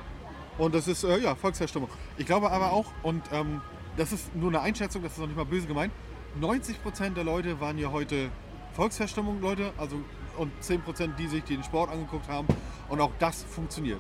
Und 0.58 0.74
das 0.74 0.88
ist, 0.88 1.04
äh, 1.04 1.20
ja, 1.20 1.36
Volksverstimmung. 1.36 1.90
Ich 2.18 2.26
glaube 2.26 2.50
aber 2.52 2.72
auch, 2.72 2.86
und 3.04 3.22
ähm, 3.32 3.62
das 3.98 4.12
ist 4.14 4.36
nur 4.36 4.50
eine 4.50 4.62
Einschätzung, 4.62 5.04
das 5.04 5.14
ist 5.14 5.20
noch 5.20 5.28
nicht 5.28 5.38
mal 5.38 5.46
böse 5.46 5.68
gemeint, 5.68 5.94
90% 6.42 7.14
der 7.14 7.24
Leute 7.24 7.60
waren 7.62 7.78
hier 7.78 7.92
heute 7.92 8.30
Volksverstimmung, 8.74 9.42
Leute, 9.42 9.72
also 9.78 9.98
und 10.38 10.52
10%, 10.62 11.16
die 11.18 11.28
sich 11.28 11.44
den 11.44 11.64
Sport 11.64 11.92
angeguckt 11.92 12.28
haben. 12.28 12.48
Und 12.90 13.00
auch 13.00 13.12
das 13.20 13.44
funktioniert. 13.44 14.00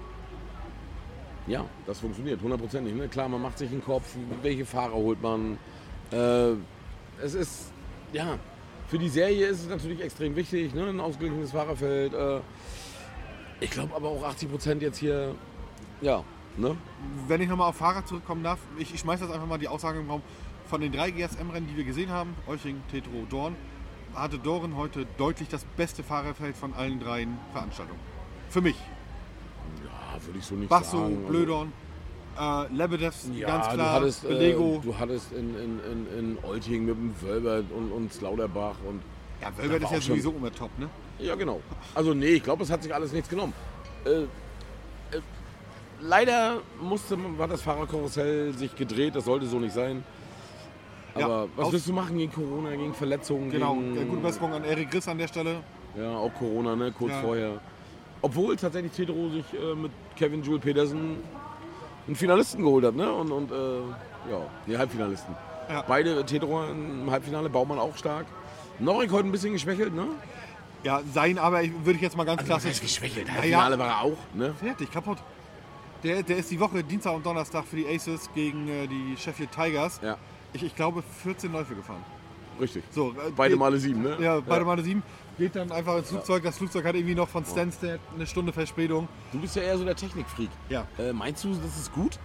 Ja, 1.47 1.63
das 1.85 1.99
funktioniert 1.99 2.41
hundertprozentig. 2.41 2.93
Ne? 2.93 3.07
Klar, 3.07 3.29
man 3.29 3.41
macht 3.41 3.57
sich 3.57 3.71
einen 3.71 3.83
Kopf, 3.83 4.15
welche 4.41 4.65
Fahrer 4.65 4.93
holt 4.93 5.21
man. 5.21 5.57
Äh, 6.11 6.53
es 7.23 7.33
ist, 7.33 7.71
ja, 8.13 8.37
für 8.87 8.99
die 8.99 9.09
Serie 9.09 9.47
ist 9.47 9.61
es 9.61 9.69
natürlich 9.69 10.01
extrem 10.01 10.35
wichtig, 10.35 10.73
ne? 10.73 10.87
ein 10.87 10.99
ausgeglichenes 10.99 11.51
Fahrerfeld. 11.51 12.13
Äh, 12.13 12.39
ich 13.59 13.71
glaube 13.71 13.95
aber 13.95 14.09
auch 14.09 14.23
80 14.23 14.49
Prozent 14.49 14.81
jetzt 14.81 14.97
hier, 14.97 15.33
ja, 16.01 16.23
ne? 16.57 16.75
Wenn 17.27 17.41
ich 17.41 17.49
nochmal 17.49 17.69
auf 17.69 17.77
Fahrer 17.77 18.05
zurückkommen 18.05 18.43
darf, 18.43 18.59
ich, 18.77 18.93
ich 18.93 18.99
schmeiße 18.99 19.23
jetzt 19.23 19.33
einfach 19.33 19.47
mal 19.47 19.57
die 19.57 19.67
Aussage 19.67 19.99
im 19.99 20.09
Raum. 20.09 20.21
Von 20.67 20.81
den 20.81 20.91
drei 20.91 21.11
GSM-Rennen, 21.11 21.67
die 21.67 21.77
wir 21.77 21.83
gesehen 21.83 22.09
haben, 22.09 22.35
Euching, 22.47 22.81
Tetro, 22.89 23.25
Dorn, 23.29 23.55
hatte 24.15 24.39
Dorn 24.39 24.75
heute 24.75 25.05
deutlich 25.17 25.47
das 25.47 25.63
beste 25.77 26.03
Fahrerfeld 26.03 26.57
von 26.57 26.73
allen 26.73 26.99
dreien 26.99 27.37
Veranstaltungen. 27.51 27.99
Für 28.49 28.61
mich. 28.61 28.75
Ja, 29.83 30.25
würde 30.25 30.39
ich 30.39 30.45
so 30.45 30.55
nicht 30.55 30.69
Basso, 30.69 30.97
sagen. 30.97 31.17
Also, 31.17 31.27
Blödorn, 31.27 31.73
äh, 32.39 32.73
Lebedev, 32.73 33.15
Ja, 33.33 33.47
ganz 33.47 33.67
du 33.69 33.73
klar, 33.75 33.93
hattest, 33.93 34.25
äh, 34.25 34.27
Belego. 34.29 34.81
du 34.83 34.97
hattest 34.97 35.31
in, 35.31 35.55
in, 35.55 35.79
in, 35.91 36.19
in 36.19 36.37
Olting 36.43 36.85
mit 36.85 36.95
dem 36.95 37.13
Wölbert 37.21 37.65
und, 37.71 37.91
und 37.91 38.13
Slauderbach 38.13 38.75
und 38.87 39.01
ja, 39.41 39.49
Wölbert 39.57 39.81
war 39.83 39.89
ist 39.89 39.95
ja 39.95 40.01
schon- 40.01 40.15
sowieso 40.15 40.31
immer 40.31 40.51
top, 40.53 40.69
ne? 40.79 40.89
Ja, 41.19 41.35
genau. 41.35 41.61
Also 41.93 42.13
nee, 42.13 42.27
ich 42.27 42.43
glaube, 42.43 42.63
es 42.63 42.69
hat 42.71 42.83
sich 42.83 42.93
alles 42.93 43.11
nichts 43.13 43.29
genommen. 43.29 43.53
Äh, 44.05 44.09
äh, 44.09 45.21
leider 46.01 46.61
musste, 46.81 47.15
man- 47.17 47.37
hat 47.37 47.51
das 47.51 47.61
Fahrerkarussell 47.61 48.53
sich 48.53 48.75
gedreht, 48.75 49.15
das 49.15 49.25
sollte 49.25 49.45
so 49.45 49.59
nicht 49.59 49.73
sein. 49.73 50.03
Ja, 51.17 51.25
Aber 51.25 51.47
was 51.55 51.67
aus- 51.67 51.73
willst 51.73 51.87
du 51.87 51.93
machen 51.93 52.17
gegen 52.17 52.33
Corona, 52.33 52.71
gegen 52.71 52.93
Verletzungen? 52.93 53.49
Genau, 53.49 53.75
gegen, 53.75 53.97
äh, 53.97 54.05
gute 54.05 54.21
Besserung 54.21 54.53
an 54.53 54.63
Erik 54.65 54.91
Griss 54.91 55.07
an 55.07 55.17
der 55.17 55.27
Stelle. 55.29 55.63
Ja, 55.97 56.11
auch 56.17 56.33
Corona, 56.33 56.75
ne? 56.75 56.91
kurz 56.91 57.11
Ja. 57.13 57.21
vorher. 57.21 57.61
Obwohl 58.21 58.55
tatsächlich 58.57 58.91
Tedro 58.91 59.29
sich 59.29 59.45
äh, 59.53 59.75
mit 59.75 59.91
Kevin 60.17 60.43
Jules 60.43 60.59
Petersen 60.61 61.17
einen 62.07 62.15
Finalisten 62.15 62.61
geholt 62.63 62.85
hat, 62.85 62.95
ne? 62.95 63.11
Und, 63.11 63.31
und 63.31 63.51
äh, 63.51 63.55
ja, 64.31 64.37
nee, 64.67 64.77
Halbfinalisten. 64.77 65.35
Ja. 65.69 65.83
Beide 65.87 66.23
Tedro 66.25 66.63
im 66.65 67.09
Halbfinale, 67.09 67.49
Baumann 67.49 67.79
auch 67.79 67.95
stark. 67.97 68.25
Norik 68.79 69.11
heute 69.11 69.27
ein 69.27 69.31
bisschen 69.31 69.53
geschwächelt, 69.53 69.93
ne? 69.95 70.05
Ja, 70.83 71.01
sein, 71.13 71.39
aber 71.39 71.63
ich, 71.63 71.71
würde 71.83 71.93
ich 71.93 72.01
jetzt 72.01 72.15
mal 72.15 72.25
ganz 72.25 72.41
Also, 72.41 72.51
klassisch. 72.51 72.79
geschwächelt. 72.81 73.27
Ja, 73.27 73.33
Halbfinale 73.35 73.75
ja. 73.75 73.79
war 73.79 73.87
er 73.87 74.01
auch, 74.03 74.17
ne? 74.35 74.53
Fertig, 74.59 74.91
kaputt. 74.91 75.17
Der, 76.03 76.21
der 76.21 76.37
ist 76.37 76.51
die 76.51 76.59
Woche 76.59 76.83
Dienstag 76.83 77.15
und 77.15 77.25
Donnerstag 77.25 77.65
für 77.65 77.77
die 77.77 77.87
Aces 77.87 78.29
gegen 78.35 78.67
äh, 78.67 78.85
die 78.85 79.15
Sheffield 79.17 79.49
Tigers. 79.51 79.99
Ja, 80.03 80.17
Ich, 80.53 80.61
ich 80.63 80.75
glaube 80.75 81.01
14 81.23 81.51
Läufe 81.51 81.73
gefahren. 81.73 82.03
richtig. 82.61 82.83
So, 82.91 83.09
äh, 83.11 83.31
Beide 83.35 83.51
geht- 83.53 83.59
Male 83.59 83.77
sieben, 83.79 84.03
ne? 84.03 84.17
Ja, 84.19 84.39
beide 84.41 84.63
Male 84.65 84.83
sieben. 84.83 85.01
Geht 85.37 85.55
dann 85.55 85.71
einfach 85.71 85.97
ins 85.97 86.09
Flugzeug. 86.09 86.43
Das 86.43 86.57
Flugzeug 86.57 86.85
hat 86.85 86.95
irgendwie 86.95 87.15
noch 87.15 87.27
von 87.27 87.43
Stansted 87.45 87.99
eine 88.15 88.25
Stunde 88.25 88.53
Verspätung. 88.53 89.07
Du 89.33 89.39
bist 89.39 89.55
ja 89.55 89.63
eher 89.63 89.77
so 89.77 89.83
der 89.83 89.95
Technikfreak. 89.95 90.49
Ja. 90.69 90.87
Äh, 90.97 91.11
meinst 91.11 91.43
du, 91.43 91.49
das 91.53 91.77
ist 91.77 91.91
gut? 91.93 92.17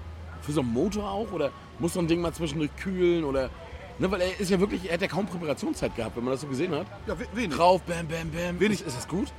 Für 0.43 0.53
so 0.53 0.61
einen 0.61 0.73
Motor 0.73 1.11
auch? 1.11 1.33
Oder 1.33 1.51
muss 1.79 1.95
so 1.95 2.01
ein 2.01 2.07
Ding 2.07 2.21
mal 2.21 2.33
zwischendurch 2.33 2.71
kühlen? 2.77 3.25
Oder. 3.25 3.51
Ne, 3.99 4.11
weil 4.11 4.21
er 4.23 4.41
ist 4.41 4.51
ja 4.51 4.59
wirklich, 4.61 4.87
er 4.89 4.95
hat 4.95 5.03
ja 5.03 5.09
kaum 5.09 5.27
Präparationszeit 5.27 5.95
gehabt, 5.95 6.17
wenn 6.17 6.25
man 6.25 6.33
das 6.33 6.41
so 6.41 6.47
gesehen 6.47 6.73
hat. 6.75 6.87
Ja, 7.07 7.19
we- 7.19 7.27
wenig. 7.35 7.55
Drauf, 7.57 7.83
bam, 7.83 8.07
bam, 8.09 8.31
bam. 8.31 8.59
Wenig. 8.61 8.81
Ist, 8.81 8.87
ist 8.87 8.97
das 8.97 9.09
gut? 9.09 9.33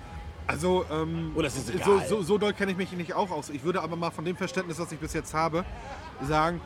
Also, 0.47 0.85
ähm, 0.91 1.31
Oder 1.33 1.47
ist 1.47 1.57
es 1.57 1.67
so, 1.67 1.73
egal? 1.73 2.07
so, 2.07 2.21
so 2.21 2.37
doll 2.37 2.53
kenne 2.53 2.71
ich 2.71 2.77
mich 2.77 2.91
nicht 2.91 3.13
auch 3.13 3.31
aus. 3.31 3.49
Ich 3.49 3.63
würde 3.63 3.81
aber 3.81 3.95
mal 3.95 4.11
von 4.11 4.25
dem 4.25 4.35
Verständnis, 4.35 4.77
was 4.79 4.91
ich 4.91 4.99
bis 4.99 5.13
jetzt 5.13 5.33
habe, 5.33 5.63
sagen, 6.27 6.59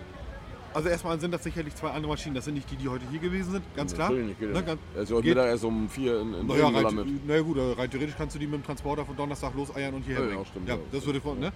Also 0.76 0.90
erstmal 0.90 1.18
sind 1.22 1.32
das 1.32 1.42
sicherlich 1.42 1.74
zwei 1.74 1.90
andere 1.92 2.12
Maschinen. 2.12 2.36
Das 2.36 2.44
sind 2.44 2.56
nicht 2.56 2.70
die, 2.70 2.76
die 2.76 2.90
heute 2.90 3.06
hier 3.10 3.20
gewesen 3.20 3.50
sind, 3.54 3.64
ganz 3.78 3.94
klar. 3.94 4.10
Natürlich 4.10 4.28
nicht, 4.28 4.40
geht 4.42 4.50
ja 4.50 4.54
Ne, 4.54 4.60
nicht. 4.60 4.68
ganz- 4.68 4.82
Er 4.94 5.02
ist 5.04 5.12
heute 5.12 5.22
geht- 5.24 5.36
Mittag 5.36 5.48
erst 5.50 5.64
um 5.64 5.90
vier 5.90 6.20
in, 6.20 6.34
in 6.34 6.48
Naja, 6.48 6.66
rein, 6.66 6.74
gelandet. 6.74 7.08
naja 7.28 7.42
gut, 7.42 7.58
äh, 7.58 7.62
rein 7.78 7.90
theoretisch 7.90 8.16
kannst 8.18 8.36
du 8.36 8.40
die 8.40 8.46
mit 8.46 8.56
dem 8.62 8.66
Transporter 8.66 9.06
von 9.06 9.16
Donnerstag 9.16 9.56
loseiern 9.56 9.94
und 9.94 10.04
hierher 10.04 10.24
Ja, 10.24 10.28
ja, 10.28 10.34
bringen. 10.36 10.46
stimmt, 10.48 10.68
ja, 10.68 10.76
ja. 10.76 10.82
das 10.92 11.06
würde 11.06 11.22
vor, 11.22 11.36
ne? 11.36 11.54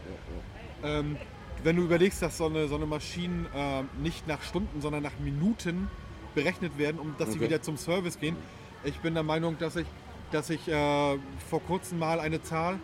Ähm, 0.83 1.17
wenn 1.63 1.75
du 1.75 1.81
überlegst, 1.83 2.21
dass 2.21 2.37
so 2.37 2.45
eine, 2.45 2.69
so 2.69 2.75
eine 2.75 2.85
Maschinen 2.85 3.45
ähm, 3.53 3.89
nicht 4.01 4.25
nach 4.25 4.41
Stunden, 4.41 4.79
sondern 4.79 5.03
nach 5.03 5.19
Minuten 5.21 5.89
berechnet 6.33 6.77
werden, 6.77 6.97
um 6.97 7.13
dass 7.17 7.29
sie 7.33 7.35
Okay. 7.39 7.47
wieder 7.49 7.61
zum 7.61 7.75
Service 7.75 8.17
gehen. 8.19 8.37
Ich 8.85 8.97
bin 9.01 9.13
der 9.15 9.23
Meinung, 9.23 9.57
dass 9.59 9.75
ich, 9.75 9.87
dass 10.31 10.49
ich 10.49 10.65
äh, 10.69 11.17
vor 11.49 11.61
kurzem 11.67 11.99
mal 11.99 12.21
eine 12.21 12.41
Zahl, 12.41 12.79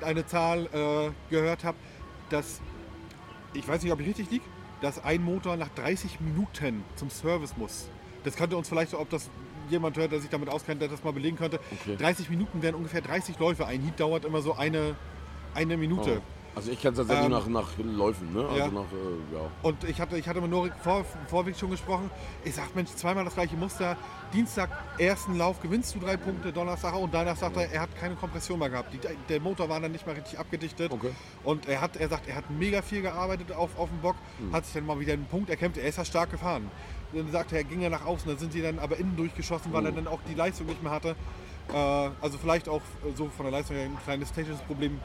eine 0.00 0.24
Zahl 0.24 0.70
äh, 0.72 1.10
gehört 1.28 1.64
habe, 1.64 1.76
dass 2.30 2.62
ich 3.52 3.68
weiß 3.68 3.82
nicht, 3.82 3.92
ob 3.92 4.00
ich 4.00 4.06
richtig 4.06 4.30
liege, 4.30 4.44
dass 4.80 5.02
ein 5.02 5.22
Motor 5.22 5.56
nach 5.56 5.68
30 5.70 6.20
Minuten 6.20 6.84
zum 6.96 7.10
Service 7.10 7.56
muss. 7.56 7.88
Das 8.24 8.36
könnte 8.36 8.56
uns 8.56 8.68
vielleicht, 8.68 8.94
ob 8.94 9.08
das 9.10 9.30
jemand 9.70 9.96
hört, 9.96 10.12
der 10.12 10.20
sich 10.20 10.30
damit 10.30 10.48
auskennt, 10.48 10.80
der 10.82 10.88
das 10.88 11.04
mal 11.04 11.12
belegen 11.12 11.36
könnte. 11.36 11.60
Okay. 11.82 11.96
30 11.96 12.28
Minuten 12.30 12.62
wären 12.62 12.74
ungefähr 12.74 13.00
30 13.00 13.38
Läufe. 13.38 13.66
Ein 13.66 13.82
Heat 13.82 14.00
dauert 14.00 14.24
immer 14.24 14.42
so 14.42 14.54
eine, 14.54 14.96
eine 15.54 15.76
Minute. 15.76 16.20
Oh. 16.20 16.39
Also 16.54 16.72
ich 16.72 16.80
kenne 16.80 16.92
es 16.92 16.98
tatsächlich 16.98 17.26
Ähm, 17.26 17.32
nach, 17.32 17.46
nach 17.46 17.68
Läufen, 17.78 18.32
ne? 18.32 18.40
Also 18.44 18.56
ja. 18.58 18.66
nach, 18.68 18.80
äh, 18.92 19.34
ja. 19.36 19.40
Und 19.62 19.84
ich 19.84 20.00
hatte, 20.00 20.18
ich 20.18 20.28
hatte 20.28 20.40
mit 20.40 20.50
Norik 20.50 20.72
vor, 20.82 21.04
vorweg 21.28 21.56
schon 21.56 21.70
gesprochen. 21.70 22.10
Ich 22.44 22.54
sag, 22.56 22.74
Mensch, 22.74 22.90
zweimal 22.90 23.24
das 23.24 23.34
gleiche 23.34 23.56
Muster. 23.56 23.96
Dienstag 24.32 24.68
ersten 24.98 25.38
Lauf 25.38 25.60
gewinnst 25.60 25.94
du 25.94 26.00
drei 26.00 26.16
Punkte, 26.16 26.52
Donnerstag 26.52 26.94
und 26.96 27.14
danach 27.14 27.36
sagt 27.36 27.56
er, 27.56 27.70
er 27.70 27.82
hat 27.82 27.96
keine 27.96 28.16
Kompression 28.16 28.58
mehr 28.58 28.68
gehabt. 28.70 28.92
Die, 28.92 29.00
der 29.28 29.40
Motor 29.40 29.68
war 29.68 29.80
dann 29.80 29.92
nicht 29.92 30.06
mal 30.06 30.14
richtig 30.16 30.38
abgedichtet. 30.38 30.90
Okay. 30.92 31.10
Und 31.44 31.68
er 31.68 31.80
hat, 31.80 31.96
er 31.96 32.08
sagt, 32.08 32.28
er 32.28 32.34
hat 32.36 32.50
mega 32.50 32.82
viel 32.82 33.02
gearbeitet 33.02 33.52
auf, 33.52 33.78
auf 33.78 33.88
dem 33.88 34.00
Bock, 34.00 34.16
Hm. 34.38 34.52
hat 34.52 34.64
sich 34.64 34.74
dann 34.74 34.86
mal 34.86 34.98
wieder 34.98 35.12
einen 35.12 35.26
Punkt 35.26 35.50
erkämpft. 35.50 35.78
Er 35.78 35.88
ist 35.88 35.98
ja 35.98 36.04
stark 36.04 36.30
gefahren. 36.30 36.68
Dann 37.12 37.30
sagte 37.30 37.54
er, 37.56 37.62
er 37.62 37.64
ging 37.64 37.80
ja 37.80 37.90
nach 37.90 38.04
außen, 38.04 38.28
dann 38.28 38.38
sind 38.38 38.52
sie 38.52 38.62
dann 38.62 38.78
aber 38.80 38.96
innen 38.98 39.16
durchgeschossen, 39.16 39.72
weil 39.72 39.84
er 39.84 39.90
Hm. 39.90 40.04
dann 40.04 40.06
auch 40.08 40.20
die 40.28 40.34
Leistung 40.34 40.66
nicht 40.66 40.82
mehr 40.82 40.92
hatte. 40.92 41.14
Äh, 41.72 41.74
also 42.20 42.38
vielleicht 42.38 42.68
auch 42.68 42.82
so 43.14 43.28
von 43.28 43.46
der 43.46 43.52
Leistung 43.52 43.76
her 43.76 43.84
ein 43.84 43.98
kleines 44.04 44.32
technisches 44.32 44.62
Problem. 44.62 44.98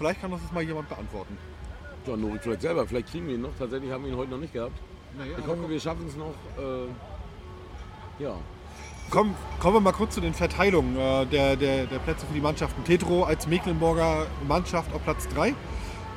Vielleicht 0.00 0.22
kann 0.22 0.32
uns 0.32 0.40
das 0.40 0.50
mal 0.50 0.62
jemand 0.62 0.88
beantworten. 0.88 1.36
Ja, 2.06 2.16
Norik 2.16 2.42
vielleicht 2.42 2.62
selber, 2.62 2.86
vielleicht 2.86 3.10
kriegen 3.10 3.26
wir 3.26 3.34
ihn 3.34 3.42
noch. 3.42 3.50
Tatsächlich 3.58 3.92
haben 3.92 4.02
wir 4.04 4.10
ihn 4.10 4.16
heute 4.16 4.30
noch 4.30 4.38
nicht 4.38 4.54
gehabt. 4.54 4.72
Naja, 5.18 5.36
Ich 5.38 5.46
hoffe, 5.46 5.68
wir 5.68 5.78
schaffen 5.78 6.06
es 6.08 6.16
noch. 6.16 6.32
Äh, 6.56 8.22
ja. 8.22 8.34
Komm, 9.10 9.34
kommen 9.58 9.76
wir 9.76 9.80
mal 9.80 9.92
kurz 9.92 10.14
zu 10.14 10.22
den 10.22 10.32
Verteilungen 10.32 10.96
äh, 10.96 11.26
der, 11.26 11.54
der, 11.54 11.84
der 11.84 11.98
Plätze 11.98 12.24
für 12.24 12.32
die 12.32 12.40
Mannschaften. 12.40 12.82
Tetro 12.82 13.24
als 13.24 13.46
Mecklenburger 13.46 14.26
Mannschaft 14.48 14.90
auf 14.94 15.04
Platz 15.04 15.28
3 15.34 15.52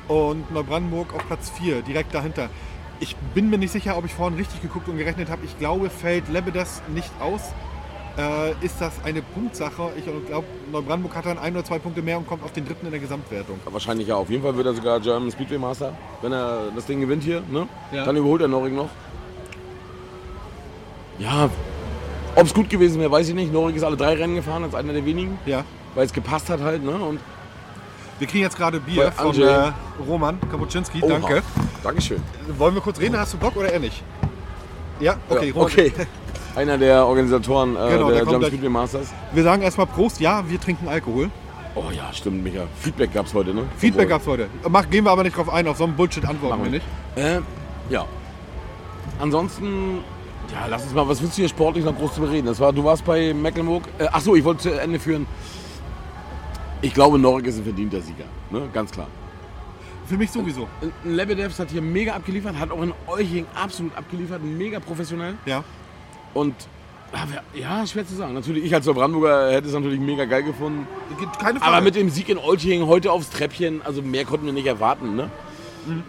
und 0.08 0.50
Neubrandenburg 0.50 1.12
auf 1.12 1.26
Platz 1.26 1.50
4, 1.50 1.82
direkt 1.82 2.14
dahinter. 2.14 2.48
Ich 3.00 3.14
bin 3.34 3.50
mir 3.50 3.58
nicht 3.58 3.72
sicher, 3.72 3.98
ob 3.98 4.06
ich 4.06 4.14
vorhin 4.14 4.38
richtig 4.38 4.62
geguckt 4.62 4.88
und 4.88 4.96
gerechnet 4.96 5.28
habe. 5.28 5.44
Ich 5.44 5.58
glaube, 5.58 5.90
fällt 5.90 6.30
Lebedes 6.30 6.80
nicht 6.94 7.10
aus. 7.20 7.52
Äh, 8.16 8.52
ist 8.64 8.80
das 8.80 8.92
eine 9.04 9.22
Punktsache? 9.22 9.90
Ich 9.96 10.04
glaube, 10.04 10.46
Neubrandenburg 10.70 11.16
hat 11.16 11.26
dann 11.26 11.38
ein 11.38 11.52
oder 11.54 11.64
zwei 11.64 11.78
Punkte 11.80 12.00
mehr 12.00 12.16
und 12.16 12.28
kommt 12.28 12.44
auf 12.44 12.52
den 12.52 12.64
dritten 12.64 12.86
in 12.86 12.92
der 12.92 13.00
Gesamtwertung. 13.00 13.58
Wahrscheinlich 13.64 14.06
ja. 14.06 14.14
Auf 14.14 14.30
jeden 14.30 14.42
Fall 14.42 14.56
wird 14.56 14.66
er 14.66 14.74
sogar 14.74 15.00
German 15.00 15.32
Speedway 15.32 15.58
Master, 15.58 15.92
wenn 16.22 16.32
er 16.32 16.70
das 16.74 16.86
Ding 16.86 17.00
gewinnt 17.00 17.24
hier. 17.24 17.42
Ne? 17.50 17.66
Ja. 17.90 18.04
Dann 18.04 18.16
überholt 18.16 18.42
er 18.42 18.48
Norik 18.48 18.72
noch. 18.74 18.88
Ja, 21.18 21.48
ob 22.36 22.46
es 22.46 22.54
gut 22.54 22.68
gewesen 22.68 23.00
wäre, 23.00 23.10
weiß 23.10 23.28
ich 23.28 23.34
nicht. 23.34 23.52
Norik 23.52 23.76
ist 23.76 23.82
alle 23.84 23.96
drei 23.96 24.14
Rennen 24.14 24.34
gefahren, 24.36 24.64
als 24.64 24.74
einer 24.74 24.92
der 24.92 25.04
wenigen, 25.04 25.38
Ja. 25.46 25.64
weil 25.94 26.06
es 26.06 26.12
gepasst 26.12 26.48
hat 26.50 26.60
halt. 26.60 26.84
Ne? 26.84 26.92
Und 26.92 27.20
Wir 28.20 28.28
kriegen 28.28 28.42
jetzt 28.44 28.56
gerade 28.56 28.78
Bier 28.78 29.10
von 29.10 29.36
äh, 29.40 29.72
Roman 30.08 30.38
Kapuczynski. 30.50 31.00
Danke. 31.00 31.42
Dankeschön. 31.82 32.22
Wollen 32.58 32.74
wir 32.74 32.80
kurz 32.80 33.00
reden? 33.00 33.18
Hast 33.18 33.34
du 33.34 33.38
Bock 33.38 33.56
oder 33.56 33.72
er 33.72 33.80
nicht? 33.80 34.02
Ja, 35.00 35.16
okay. 35.28 35.48
ja, 35.48 35.52
Roman. 35.52 35.66
okay. 35.70 35.92
Einer 36.56 36.78
der 36.78 37.06
Organisatoren 37.06 37.74
äh, 37.76 37.90
Genau, 37.90 38.10
der 38.10 38.24
der 38.24 38.38
gleich. 38.38 38.48
Speedway 38.48 38.68
Masters. 38.68 39.12
Wir 39.32 39.42
sagen 39.42 39.62
erstmal 39.62 39.86
Prost. 39.86 40.20
Ja, 40.20 40.44
wir 40.48 40.60
trinken 40.60 40.86
Alkohol. 40.88 41.30
Oh 41.74 41.84
ja, 41.90 42.12
stimmt, 42.12 42.44
Micha. 42.44 42.62
Feedback 42.78 43.12
gab 43.12 43.26
es 43.26 43.34
heute, 43.34 43.52
ne? 43.52 43.64
Feedback 43.76 44.04
Obwohl- 44.04 44.08
gab 44.08 44.20
es 44.20 44.26
heute. 44.28 44.48
Mach, 44.68 44.88
gehen 44.88 45.04
wir 45.04 45.10
aber 45.10 45.24
nicht 45.24 45.36
drauf 45.36 45.48
ein, 45.52 45.66
auf 45.66 45.76
so 45.78 45.84
einen 45.84 45.96
Bullshit 45.96 46.24
antworten 46.24 46.62
wir 46.62 46.70
nicht. 46.70 46.86
Äh, 47.16 47.40
ja. 47.90 48.04
Ansonsten, 49.20 49.98
ja, 50.52 50.66
lass 50.68 50.84
uns 50.84 50.94
mal, 50.94 51.08
was 51.08 51.20
willst 51.20 51.36
du 51.36 51.42
hier 51.42 51.48
sportlich 51.48 51.84
noch 51.84 51.96
groß 51.96 52.14
zu 52.14 52.20
bereden? 52.20 52.46
Das 52.46 52.60
war, 52.60 52.72
du 52.72 52.84
warst 52.84 53.04
bei 53.04 53.34
Mecklenburg. 53.34 53.82
Äh, 53.98 54.06
achso, 54.06 54.36
ich 54.36 54.44
wollte 54.44 54.62
zu 54.62 54.80
Ende 54.80 55.00
führen. 55.00 55.26
Ich 56.82 56.94
glaube, 56.94 57.18
Norik 57.18 57.46
ist 57.46 57.58
ein 57.58 57.64
verdienter 57.64 58.00
Sieger. 58.00 58.26
Ne? 58.50 58.68
Ganz 58.72 58.92
klar. 58.92 59.08
Für 60.06 60.16
mich 60.16 60.30
sowieso. 60.30 60.68
Ein 61.04 61.14
Lebedevs 61.14 61.58
hat 61.58 61.70
hier 61.70 61.82
mega 61.82 62.12
abgeliefert, 62.12 62.56
hat 62.58 62.70
auch 62.70 62.82
in 62.82 62.92
Euching 63.08 63.46
absolut 63.54 63.96
abgeliefert, 63.96 64.42
mega 64.44 64.78
professionell. 64.78 65.34
Ja. 65.46 65.64
Und 66.34 66.54
ja, 67.12 67.20
wer- 67.30 67.60
ja, 67.60 67.86
schwer 67.86 68.06
zu 68.06 68.14
sagen. 68.16 68.34
Natürlich, 68.34 68.64
ich 68.64 68.74
als 68.74 68.86
Brandenburger 68.86 69.50
hätte 69.52 69.68
es 69.68 69.74
natürlich 69.74 70.00
mega 70.00 70.24
geil 70.24 70.42
gefunden. 70.42 70.86
Keine 71.38 71.60
Frage. 71.60 71.72
Aber 71.72 71.80
mit 71.80 71.94
dem 71.94 72.10
Sieg 72.10 72.28
in 72.28 72.38
Olching 72.38 72.86
heute 72.86 73.12
aufs 73.12 73.30
Treppchen, 73.30 73.82
also 73.82 74.02
mehr 74.02 74.24
konnten 74.24 74.46
wir 74.46 74.52
nicht 74.52 74.66
erwarten. 74.66 75.14
Ne? 75.16 75.30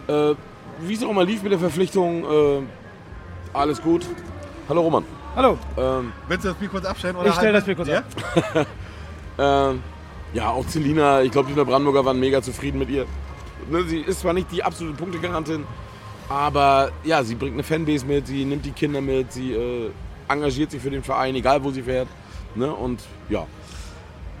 Äh, 0.08 0.34
Wie 0.80 0.94
es 0.94 1.02
auch 1.04 1.10
immer 1.10 1.24
lief 1.24 1.42
mit 1.42 1.52
der 1.52 1.58
Verpflichtung, 1.58 2.24
äh, 2.24 2.62
alles 3.52 3.80
gut. 3.80 4.04
Hallo 4.68 4.82
Roman. 4.82 5.04
Hallo, 5.36 5.58
Ähm, 5.76 6.12
Willst 6.28 6.44
du 6.44 6.48
das 6.48 6.56
Bier 6.56 6.68
kurz 6.68 6.84
abstellen? 6.86 7.14
Oder 7.16 7.28
ich 7.28 7.34
stelle 7.34 7.52
das 7.52 7.64
Bier 7.64 7.74
kurz 7.76 7.88
ja? 7.88 7.98
ab. 7.98 8.66
ähm, 9.38 9.82
ja, 10.32 10.50
auch 10.50 10.66
Celina, 10.66 11.22
ich 11.22 11.30
glaube, 11.30 11.50
die 11.52 11.54
Brandenburger 11.62 12.04
waren 12.04 12.18
mega 12.18 12.42
zufrieden 12.42 12.78
mit 12.78 12.88
ihr. 12.90 13.06
Ne, 13.70 13.82
sie 13.84 14.00
ist 14.00 14.20
zwar 14.20 14.32
nicht 14.32 14.50
die 14.50 14.62
absolute 14.62 14.96
Punktegarantin, 14.96 15.64
aber 16.28 16.90
ja, 17.04 17.22
sie 17.22 17.34
bringt 17.34 17.54
eine 17.54 17.62
Fanbase 17.62 18.04
mit, 18.06 18.26
sie 18.26 18.44
nimmt 18.44 18.64
die 18.64 18.70
Kinder 18.72 19.00
mit, 19.00 19.32
sie 19.32 19.52
äh, 19.52 19.90
engagiert 20.28 20.70
sich 20.70 20.80
für 20.82 20.90
den 20.90 21.02
Verein, 21.02 21.34
egal 21.34 21.62
wo 21.62 21.70
sie 21.70 21.82
fährt. 21.82 22.08
Ne? 22.54 22.72
Und 22.72 23.02
ja, 23.28 23.46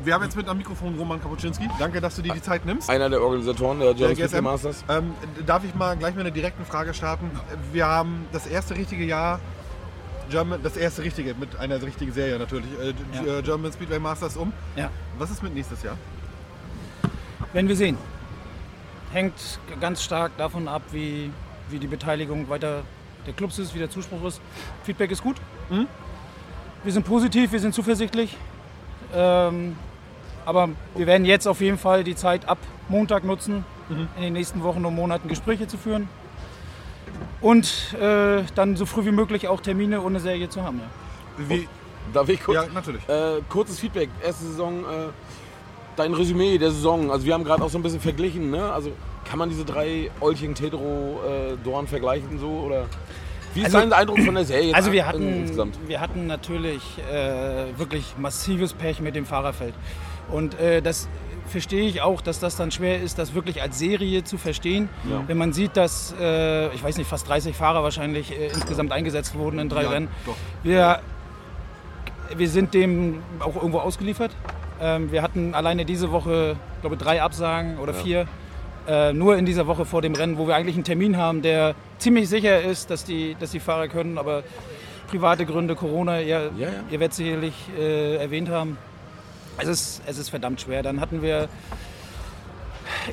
Wir 0.04 0.14
haben 0.14 0.24
jetzt 0.24 0.36
mit 0.36 0.48
am 0.48 0.56
Mikrofon 0.58 0.94
Roman 0.98 1.20
Kapuczynski. 1.20 1.68
Danke, 1.78 2.00
dass 2.00 2.16
du 2.16 2.22
dir 2.22 2.32
die 2.32 2.42
Zeit 2.42 2.64
nimmst. 2.66 2.88
einer 2.90 3.08
der 3.10 3.20
Organisatoren 3.22 3.78
der 3.80 3.92
Speedway 3.94 4.14
GSM. 4.14 4.42
Masters. 4.44 4.84
Ähm, 4.88 5.12
darf 5.46 5.64
ich 5.64 5.74
mal 5.74 5.96
gleich 5.96 6.14
mit 6.14 6.20
einer 6.22 6.30
direkten 6.34 6.64
Frage 6.64 6.92
starten? 6.94 7.30
Wir 7.72 7.86
haben 7.86 8.26
das 8.32 8.46
erste 8.46 8.74
richtige 8.76 9.04
Jahr, 9.04 9.40
German, 10.30 10.60
das 10.62 10.76
erste 10.76 11.02
richtige, 11.02 11.34
mit 11.34 11.56
einer 11.58 11.80
richtigen 11.80 12.12
Serie 12.12 12.38
natürlich, 12.38 12.66
äh, 12.80 12.92
Ja. 13.24 13.38
äh, 13.38 13.42
German 13.42 13.72
Speedway 13.72 13.98
Masters 13.98 14.36
um. 14.36 14.52
Ja, 14.76 14.90
Was 15.18 15.30
ist 15.30 15.42
mit 15.42 15.54
nächstes 15.54 15.82
Jahr? 15.82 15.96
werden 17.52 17.68
wir 17.68 17.76
sehen. 17.76 17.96
Hängt 19.12 19.34
ganz 19.80 20.02
stark 20.02 20.36
davon 20.36 20.68
ab, 20.68 20.82
wie, 20.92 21.30
wie 21.70 21.78
die 21.78 21.86
Beteiligung 21.86 22.48
weiter 22.50 22.82
der 23.26 23.34
Clubs 23.34 23.58
ist, 23.58 23.74
wie 23.74 23.78
der 23.78 23.90
Zuspruch 23.90 24.24
ist. 24.24 24.40
Feedback 24.84 25.10
ist 25.10 25.22
gut. 25.22 25.36
Mhm. 25.70 25.86
Wir 26.84 26.92
sind 26.92 27.04
positiv, 27.04 27.52
wir 27.52 27.60
sind 27.60 27.74
zuversichtlich. 27.74 28.36
Ähm, 29.14 29.76
aber 30.44 30.68
wir 30.94 31.06
werden 31.06 31.24
jetzt 31.24 31.46
auf 31.48 31.60
jeden 31.60 31.78
Fall 31.78 32.04
die 32.04 32.14
Zeit 32.14 32.48
ab 32.48 32.58
Montag 32.88 33.24
nutzen, 33.24 33.64
Mhm. 33.88 34.08
in 34.16 34.22
den 34.22 34.32
nächsten 34.32 34.62
Wochen 34.64 34.84
und 34.84 34.94
Monaten 34.94 35.28
Gespräche 35.28 35.66
zu 35.68 35.78
führen. 35.78 36.08
Und 37.40 37.94
äh, 38.00 38.42
dann 38.54 38.76
so 38.76 38.86
früh 38.86 39.04
wie 39.04 39.12
möglich 39.12 39.46
auch 39.48 39.60
Termine 39.60 40.00
ohne 40.00 40.20
Serie 40.20 40.48
zu 40.48 40.62
haben. 40.62 40.80
Ja. 40.80 41.48
Wie, 41.48 41.68
Darf 42.12 42.28
ich 42.28 42.42
kurz? 42.42 42.56
ja, 42.56 42.72
natürlich. 42.72 43.08
Äh, 43.08 43.42
kurzes 43.48 43.78
Feedback. 43.78 44.08
Erste 44.24 44.44
Saison, 44.44 44.80
äh, 44.80 45.08
dein 45.96 46.14
Resümee 46.14 46.58
der 46.58 46.70
Saison. 46.70 47.10
Also 47.10 47.26
wir 47.26 47.34
haben 47.34 47.44
gerade 47.44 47.62
auch 47.62 47.68
so 47.70 47.78
ein 47.78 47.82
bisschen 47.82 48.00
verglichen. 48.00 48.50
Ne? 48.50 48.72
Also 48.72 48.90
kann 49.28 49.38
man 49.38 49.48
diese 49.48 49.64
drei 49.64 50.10
Olching, 50.20 50.54
Tedro, 50.54 51.20
äh, 51.26 51.56
Dorn 51.64 51.86
vergleichen 51.86 52.38
so 52.38 52.48
oder? 52.48 52.86
Wie 53.54 53.60
ist 53.60 53.66
Also- 53.66 53.78
dein 53.80 53.92
Eindruck 53.92 54.20
von 54.20 54.34
der 54.34 54.44
Serie? 54.44 54.74
Also 54.74 54.92
wir 54.92 55.06
hatten, 55.06 55.22
insgesamt? 55.42 55.78
wir 55.86 56.00
hatten 56.00 56.26
natürlich 56.26 56.82
äh, 57.10 57.78
wirklich 57.78 58.14
massives 58.18 58.74
Pech 58.74 59.00
mit 59.00 59.16
dem 59.16 59.24
Fahrerfeld. 59.26 59.74
Und 60.30 60.58
äh, 60.60 60.82
das 60.82 61.08
verstehe 61.46 61.88
ich 61.88 62.02
auch, 62.02 62.20
dass 62.20 62.40
das 62.40 62.56
dann 62.56 62.70
schwer 62.72 63.00
ist, 63.00 63.18
das 63.18 63.34
wirklich 63.34 63.62
als 63.62 63.78
Serie 63.78 64.24
zu 64.24 64.36
verstehen. 64.36 64.88
Ja. 65.08 65.22
Wenn 65.26 65.38
man 65.38 65.52
sieht, 65.52 65.76
dass, 65.76 66.14
äh, 66.20 66.74
ich 66.74 66.82
weiß 66.82 66.98
nicht, 66.98 67.08
fast 67.08 67.28
30 67.28 67.54
Fahrer 67.56 67.82
wahrscheinlich 67.82 68.32
äh, 68.32 68.48
insgesamt 68.48 68.92
eingesetzt 68.92 69.34
wurden 69.36 69.58
in 69.60 69.68
drei 69.68 69.84
Ja, 69.84 69.90
Rennen. 69.90 70.08
doch. 70.26 70.34
Wir, 70.64 71.00
wir 72.36 72.48
sind 72.48 72.74
dem 72.74 73.22
auch 73.40 73.54
irgendwo 73.56 73.78
ausgeliefert. 73.78 74.32
Ähm, 74.80 75.10
wir 75.12 75.22
hatten 75.22 75.54
alleine 75.54 75.84
diese 75.84 76.10
Woche, 76.12 76.56
glaube 76.80 76.96
drei 76.96 77.22
Absagen 77.22 77.78
oder 77.78 77.92
Ja. 77.94 77.98
vier. 78.00 78.28
Äh, 78.86 79.12
nur 79.12 79.36
in 79.36 79.46
dieser 79.46 79.66
Woche 79.66 79.84
vor 79.84 80.02
dem 80.02 80.14
Rennen, 80.14 80.38
wo 80.38 80.46
wir 80.46 80.54
eigentlich 80.54 80.76
einen 80.76 80.84
Termin 80.84 81.16
haben, 81.16 81.42
der 81.42 81.74
ziemlich 81.98 82.28
sicher 82.28 82.62
ist, 82.62 82.90
dass 82.90 83.04
die, 83.04 83.36
dass 83.40 83.50
die 83.50 83.60
Fahrer 83.60 83.88
können, 83.88 84.18
aber 84.18 84.44
private 85.08 85.46
Gründe, 85.46 85.74
Corona, 85.74 86.20
ihr, 86.20 86.26
Ja, 86.26 86.40
ja. 86.66 86.68
ihr 86.90 87.00
werdet 87.00 87.14
sicherlich 87.14 87.54
äh, 87.78 88.16
erwähnt 88.16 88.48
haben. 88.48 88.76
Es 89.58 89.68
ist, 89.68 90.02
es 90.06 90.18
ist 90.18 90.28
verdammt 90.28 90.60
schwer. 90.60 90.82
Dann 90.82 91.00
hatten 91.00 91.22
wir 91.22 91.48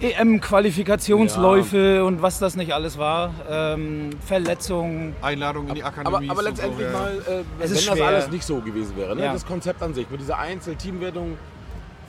EM-Qualifikationsläufe 0.02 2.04
und 2.06 2.22
was 2.22 2.40
das 2.40 2.56
nicht 2.56 2.74
alles 2.74 2.98
war. 2.98 3.34
Ähm, 3.50 4.10
Verletzungen. 4.26 5.16
Einladung 5.22 5.68
in 5.70 5.76
die 5.76 5.84
Aber, 5.84 5.98
Akademie. 6.02 6.30
aber 6.30 6.44
letztendlich 6.44 6.88
so, 6.88 6.94
ja. 6.94 7.00
mal, 7.00 7.12
äh, 7.18 7.44
wenn 7.60 7.70
das 7.70 7.84
schwer. 7.84 8.08
alles 8.08 8.30
nicht 8.30 8.44
so 8.44 8.58
gewesen 8.60 8.96
wäre, 8.98 9.16
ne? 9.16 9.24
Ja. 9.26 9.34
das 9.34 9.46
Konzept 9.46 9.82
an 9.82 9.94
sich 9.94 10.10
mit 10.10 10.20
dieser 10.22 10.38
Einzel-Teamwertung, 10.40 11.38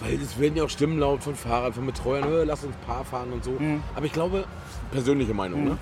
weil 0.00 0.14
es 0.20 0.38
werden 0.38 0.56
ja 0.56 0.64
auch 0.64 0.70
Stimmen 0.70 0.98
laut 0.98 1.22
von 1.22 1.34
Fahrern, 1.34 1.72
von 1.72 1.86
Betreuern, 1.86 2.28
lass 2.46 2.64
uns 2.64 2.74
Paar 2.86 3.04
fahren 3.04 3.32
und 3.32 3.44
so. 3.44 3.52
Mhm. 3.52 3.82
Aber 3.94 4.06
ich 4.06 4.12
glaube, 4.12 4.44
persönliche 4.90 5.34
Meinung, 5.34 5.64
ne? 5.64 5.78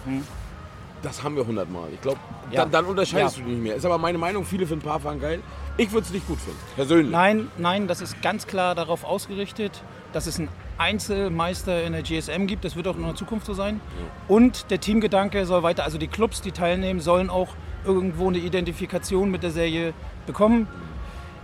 das 1.02 1.22
haben 1.24 1.34
wir 1.36 1.44
hundertmal. 1.46 1.88
Ich 1.92 2.00
glaube, 2.00 2.18
Ja. 2.50 2.60
dann, 2.62 2.70
dann 2.70 2.84
unterscheidest 2.84 3.36
Ja. 3.38 3.42
du 3.42 3.48
dich 3.48 3.56
nicht 3.58 3.64
mehr. 3.64 3.74
Ist 3.76 3.84
aber 3.84 3.98
meine 3.98 4.18
Meinung, 4.18 4.44
viele 4.44 4.66
finden 4.66 4.84
Paarfahren 4.84 5.20
geil. 5.20 5.40
Ich 5.76 5.90
würde 5.90 6.06
es 6.06 6.12
nicht 6.12 6.26
gut 6.28 6.38
finden, 6.38 6.60
persönlich. 6.76 7.10
Nein, 7.10 7.48
nein, 7.58 7.88
das 7.88 8.00
ist 8.00 8.20
ganz 8.22 8.46
klar 8.46 8.74
darauf 8.74 9.04
ausgerichtet, 9.04 9.82
dass 10.12 10.26
es 10.26 10.38
einen 10.38 10.48
Einzelmeister 10.78 11.82
in 11.82 11.92
der 11.92 12.02
GSM 12.02 12.46
gibt. 12.46 12.64
Das 12.64 12.76
wird 12.76 12.86
auch 12.86 12.96
in 12.96 13.02
der 13.02 13.14
Zukunft 13.14 13.46
so 13.46 13.54
sein. 13.54 13.80
Und 14.28 14.70
der 14.70 14.80
Teamgedanke 14.80 15.46
soll 15.46 15.62
weiter, 15.62 15.84
also 15.84 15.98
die 15.98 16.08
Clubs, 16.08 16.40
die 16.42 16.52
teilnehmen, 16.52 17.00
sollen 17.00 17.30
auch 17.30 17.48
irgendwo 17.84 18.28
eine 18.28 18.38
Identifikation 18.38 19.30
mit 19.30 19.42
der 19.42 19.50
Serie 19.50 19.94
bekommen. 20.26 20.68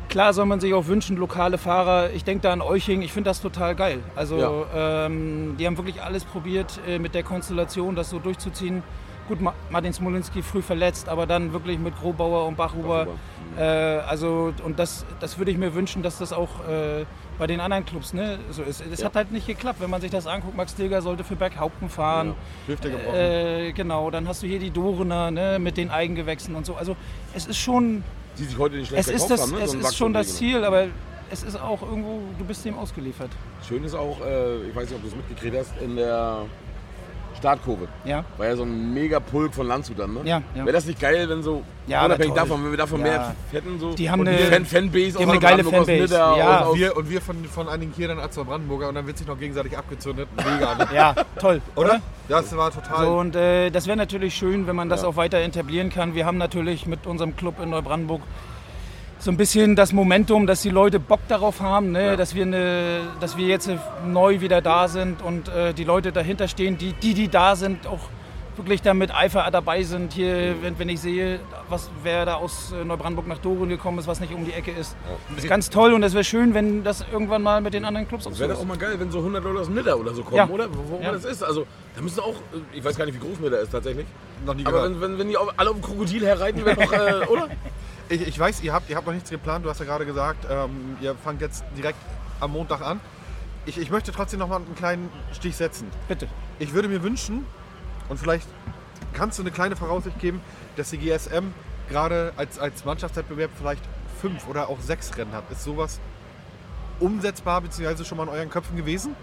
Klar 0.09 0.33
soll 0.33 0.47
man 0.47 0.59
sich 0.59 0.73
auch 0.73 0.87
wünschen, 0.87 1.17
lokale 1.17 1.59
Fahrer. 1.59 2.11
Ich 2.13 2.25
denke 2.25 2.43
da 2.43 2.53
an 2.53 2.63
Euching, 2.63 3.03
ich 3.03 3.13
finde 3.13 3.31
das 3.31 3.41
total 3.41 3.75
geil. 3.75 4.01
Also 4.17 4.67
ähm, 4.75 5.57
die 5.59 5.67
haben 5.67 5.77
wirklich 5.77 6.03
alles 6.03 6.25
probiert, 6.25 6.81
äh, 6.87 6.99
mit 6.99 7.15
der 7.15 7.23
Konstellation 7.23 7.95
das 7.95 8.11
so 8.11 8.19
durchzuziehen. 8.19 8.83
Gut, 9.29 9.43
Ma 9.43 9.53
Martin 9.69 9.93
Smolinski 9.93 10.41
früh 10.41 10.63
verletzt, 10.63 11.11
aber 11.11 11.27
dann 11.27 11.53
wirklich 11.53 11.79
mit 11.79 11.95
Grobauer 12.01 12.47
und 12.47 12.57
Bachhuber. 12.57 13.07
Äh, 13.59 13.63
also, 13.63 14.55
und 14.65 14.79
das, 14.79 15.05
das 15.21 15.37
würde 15.37 15.51
ich 15.51 15.59
mir 15.59 15.75
wünschen, 15.75 16.03
dass 16.03 16.17
das 16.17 16.33
auch 16.33 16.67
äh, 16.67 17.05
bei 17.39 17.47
den 17.47 17.61
anderen 17.61 17.85
Clubs 17.85 18.15
ne, 18.15 18.39
so 18.51 18.63
ist. 18.63 18.83
Es 18.91 19.05
hat 19.05 19.17
halt 19.17 19.31
nicht 19.31 19.47
geklappt, 19.47 19.83
wenn 19.83 19.91
man 19.91 20.01
sich 20.01 20.11
das 20.11 20.27
anguckt. 20.27 20.57
Max 20.57 20.75
Dilger 20.75 21.03
sollte 21.03 21.25
für 21.25 21.37
Berghaupten 21.37 21.91
fahren. 21.91 22.35
Hüfte 22.67 22.91
gebrochen. 22.91 23.15
Äh, 23.15 23.73
genau, 23.73 24.11
dann 24.11 24.27
hast 24.27 24.43
du 24.43 24.47
hier 24.47 24.59
die 24.59 24.71
Dorener 24.71 25.31
ne, 25.31 25.59
mit 25.59 25.77
den 25.77 25.91
Eigengewächsen 25.91 26.55
und 26.55 26.65
so. 26.65 26.77
Also 26.77 26.97
es 27.35 27.47
ist 27.47 27.59
schon, 27.59 28.05
Die 28.39 28.45
sich 28.45 28.59
heute 28.59 28.77
nicht 28.77 28.89
schlecht 28.89 29.09
es 29.09 29.15
ist, 29.15 29.31
das, 29.31 29.43
haben. 29.43 29.53
Ne? 29.53 29.61
es 29.63 29.73
So 29.73 29.79
ist 29.79 29.97
schon 29.97 30.13
das 30.13 30.27
Wachstumswege. 30.29 30.55
Ziel, 30.55 30.65
aber 30.65 30.87
es 31.31 31.43
ist 31.43 31.61
auch 31.61 31.83
irgendwo, 31.83 32.23
du 32.39 32.45
bist 32.45 32.65
dem 32.65 32.79
ausgeliefert. 32.79 33.31
Schön 33.67 33.85
ist 33.85 33.95
auch, 33.95 34.21
äh, 34.25 34.69
ich 34.69 34.75
weiß 34.75 34.89
nicht, 34.89 34.97
ob 34.97 35.03
du 35.03 35.09
es 35.09 35.17
mitgekriegt 35.17 35.57
hast, 35.57 35.73
in 35.83 35.97
der 35.97 36.47
Startkurve. 37.39 37.89
Ja, 38.05 38.25
War 38.37 38.47
ja 38.47 38.57
so 38.57 38.65
ein 38.65 38.93
mega 38.93 39.19
Pulk 39.21 39.55
von 39.55 39.67
Landshut 39.67 39.99
dann, 39.99 40.13
ne? 40.15 40.21
Ja, 40.25 40.43
ja. 40.55 40.65
Wäre 40.65 40.73
das 40.73 40.85
nicht 40.87 41.01
geil, 41.01 41.29
wenn 41.29 41.43
so, 41.43 41.63
Ja, 41.87 42.05
unabhängig 42.05 42.35
davon, 42.35 42.63
wenn 42.65 42.71
wir 42.73 42.77
davon 42.79 43.01
Ja. 43.01 43.07
mehr 43.07 43.35
hätten, 43.53 43.79
so 43.81 43.95
Die 43.95 44.11
haben 44.11 44.21
und 44.21 44.29
eine- 44.29 44.39
Fan 44.39 44.67
Fanbase 44.67 45.17
die 45.19 45.23
haben 45.23 45.31
eine 45.31 45.39
aus 45.39 45.41
geile 45.43 45.65
Fanbase. 45.65 45.93
Nidda, 45.93 46.37
Ja. 46.37 46.61
aus, 46.61 46.67
aus, 46.69 46.77
wir, 46.77 46.97
und 46.97 47.09
wir 47.11 47.21
von, 47.23 47.45
von 47.47 47.69
einigen 47.69 47.93
hier 47.97 48.09
dann 48.09 48.19
als 48.19 48.37
Brandenburger 48.37 48.89
und 48.89 48.95
dann 48.97 49.07
wird 49.07 49.17
sich 49.19 49.27
noch 49.27 49.39
gegenseitig 49.39 49.79
abgezündet. 49.79 50.29
Mega, 50.37 50.75
ne? 50.75 50.89
ja 50.95 51.15
toll, 51.41 51.63
oder? 51.77 52.01
Das 52.29 52.55
war 52.57 52.71
total. 52.71 53.07
So, 53.07 53.19
und 53.19 53.37
äh, 53.37 53.71
das 53.71 53.87
wäre 53.87 53.97
natürlich 53.97 54.35
schön, 54.35 54.67
wenn 54.67 54.77
man 54.77 54.89
das 54.91 55.03
Ja. 55.03 55.09
auch 55.09 55.17
weiter 55.17 55.39
etablieren 55.39 55.89
kann. 55.91 56.15
Wir 56.15 56.27
haben 56.27 56.37
natürlich 56.39 56.87
mit 56.87 57.07
unserem 57.07 57.37
Club 57.37 57.55
in 57.63 57.71
Neubrandenburg 57.71 58.21
so 59.21 59.31
ein 59.31 59.37
bisschen 59.37 59.75
das 59.77 59.93
Momentum, 59.93 60.47
dass 60.47 60.63
die 60.63 60.71
Leute 60.71 61.01
Bock 61.01 61.21
darauf 61.29 61.61
haben, 61.61 61.91
ne? 61.93 62.17
dass, 62.17 62.35
wir 62.35 62.47
ne, 62.47 63.01
dass 63.21 63.37
wir 63.37 63.47
jetzt 63.47 63.69
neu 64.07 64.41
wieder 64.41 64.61
da 64.61 64.87
sind 64.89 65.23
und 65.23 65.49
äh, 65.49 65.75
die 65.75 65.85
Leute 65.85 66.13
dahinter 66.13 66.47
stehen, 66.49 66.79
die, 66.79 66.93
die, 66.93 67.15
die 67.15 67.29
da 67.29 67.57
sind, 67.57 67.87
auch 67.87 67.99
wirklich 68.57 68.83
da 68.83 68.93
mit 68.95 69.15
Eifer 69.15 69.49
dabei 69.53 69.83
sind. 69.85 70.13
Hier, 70.13 70.57
wenn, 70.63 70.79
wenn 70.81 70.89
ich 70.89 71.01
sehe, 71.01 71.39
was, 71.69 71.91
wer 72.03 72.25
da 72.27 72.35
aus 72.35 72.73
äh, 72.73 72.85
Neubrandenburg 72.85 73.29
nach 73.29 73.39
Doren 73.39 73.69
gekommen 73.69 73.99
ist, 74.01 74.07
was 74.09 74.19
nicht 74.21 74.33
um 74.35 74.45
die 74.45 74.53
Ecke 74.53 74.71
ist. 74.73 74.97
Das 75.35 75.45
ist 75.45 75.49
ganz 75.49 75.71
toll 75.71 75.93
und 75.93 76.03
es 76.03 76.13
wäre 76.13 76.25
schön, 76.25 76.55
wenn 76.55 76.83
das 76.85 77.05
irgendwann 77.13 77.43
mal 77.43 77.61
mit 77.61 77.75
den 77.75 77.85
anderen 77.85 78.07
Clubs 78.09 78.25
auch 78.27 78.31
Das 78.31 78.39
so 78.39 78.45
wäre 78.45 78.55
doch 78.55 78.61
auch 78.61 78.67
mal 78.67 78.77
geil, 78.77 78.95
wenn 78.99 79.11
so 79.13 79.19
100 79.19 79.43
Leute 79.45 79.61
aus 79.61 79.69
Nidda 79.69 79.95
oder 79.95 80.13
so 80.15 80.23
kommen, 80.23 80.37
Ja. 80.37 80.49
oder? 80.49 80.69
Wo, 80.73 80.97
wo 80.97 81.01
Ja. 81.03 81.13
das 81.13 81.25
ist. 81.25 81.43
Also, 81.45 81.67
da 81.95 82.03
müssen 82.03 82.19
auch, 82.21 82.35
äh, 82.53 82.77
ich 82.79 82.85
weiß 82.85 82.97
gar 82.97 83.05
nicht, 83.07 83.21
wie 83.21 83.25
groß 83.27 83.39
Nidda 83.41 83.59
ist 83.59 83.71
tatsächlich. 83.71 84.07
noch 84.45 84.55
nie 84.55 84.65
Aber 84.67 84.89
gehört. 84.89 85.01
wenn, 85.03 85.11
wenn, 85.13 85.19
wenn 85.19 85.29
die 85.29 85.37
alle 85.37 85.71
auf 85.71 85.77
dem 85.77 85.83
Krokodil 85.83 86.25
herreiten, 86.27 86.65
wäre 86.65 86.77
doch, 86.77 86.93
äh, 86.93 87.27
oder? 87.29 87.49
Ich, 88.11 88.27
ich 88.27 88.39
weiß, 88.39 88.63
ihr 88.63 88.73
habt, 88.73 88.89
ihr 88.89 88.97
habt 88.97 89.07
noch 89.07 89.15
nichts 89.15 89.31
geplant. 89.31 89.65
Du 89.65 89.71
hast 89.71 89.81
ja 89.81 89.85
gerade 89.85 90.07
gesagt, 90.07 90.47
ähm, 90.51 90.97
ihr 91.01 91.15
fangt 91.15 91.41
jetzt 91.43 91.65
direkt 91.77 91.99
am 92.41 92.53
Montag 92.53 92.81
an. 92.81 93.01
Ich, 93.67 93.79
ich 93.79 93.91
möchte 93.91 94.13
trotzdem 94.13 94.39
noch 94.39 94.49
mal 94.49 94.57
einen 94.57 94.75
kleinen 94.75 95.11
Stich 95.33 95.57
setzen. 95.57 95.91
Bitte. 96.09 96.27
Ich 96.59 96.73
würde 96.73 96.89
mir 96.89 97.03
wünschen, 97.03 97.45
und 98.09 98.19
vielleicht 98.19 98.49
kannst 99.13 99.39
du 99.39 99.43
eine 99.43 99.51
kleine 99.51 99.77
Voraussicht 99.77 100.19
geben, 100.19 100.41
dass 100.77 100.91
die 100.91 100.99
GSM 100.99 101.53
gerade 101.89 102.33
als, 102.37 102.59
als 102.59 102.85
Mannschaftswettbewerb 102.85 103.51
vielleicht 103.59 103.83
fünf 104.21 104.49
oder 104.49 104.69
auch 104.69 104.81
sechs 104.81 105.17
Rennen 105.17 105.33
hat. 105.33 105.45
Ist 105.51 105.65
sowas 105.65 106.01
umsetzbar 107.01 107.61
bzw. 107.61 108.05
schon 108.05 108.19
mal 108.19 108.25
in 108.25 108.31
euren 108.31 108.51
Köpfen 108.51 108.77
gewesen? 108.77 109.15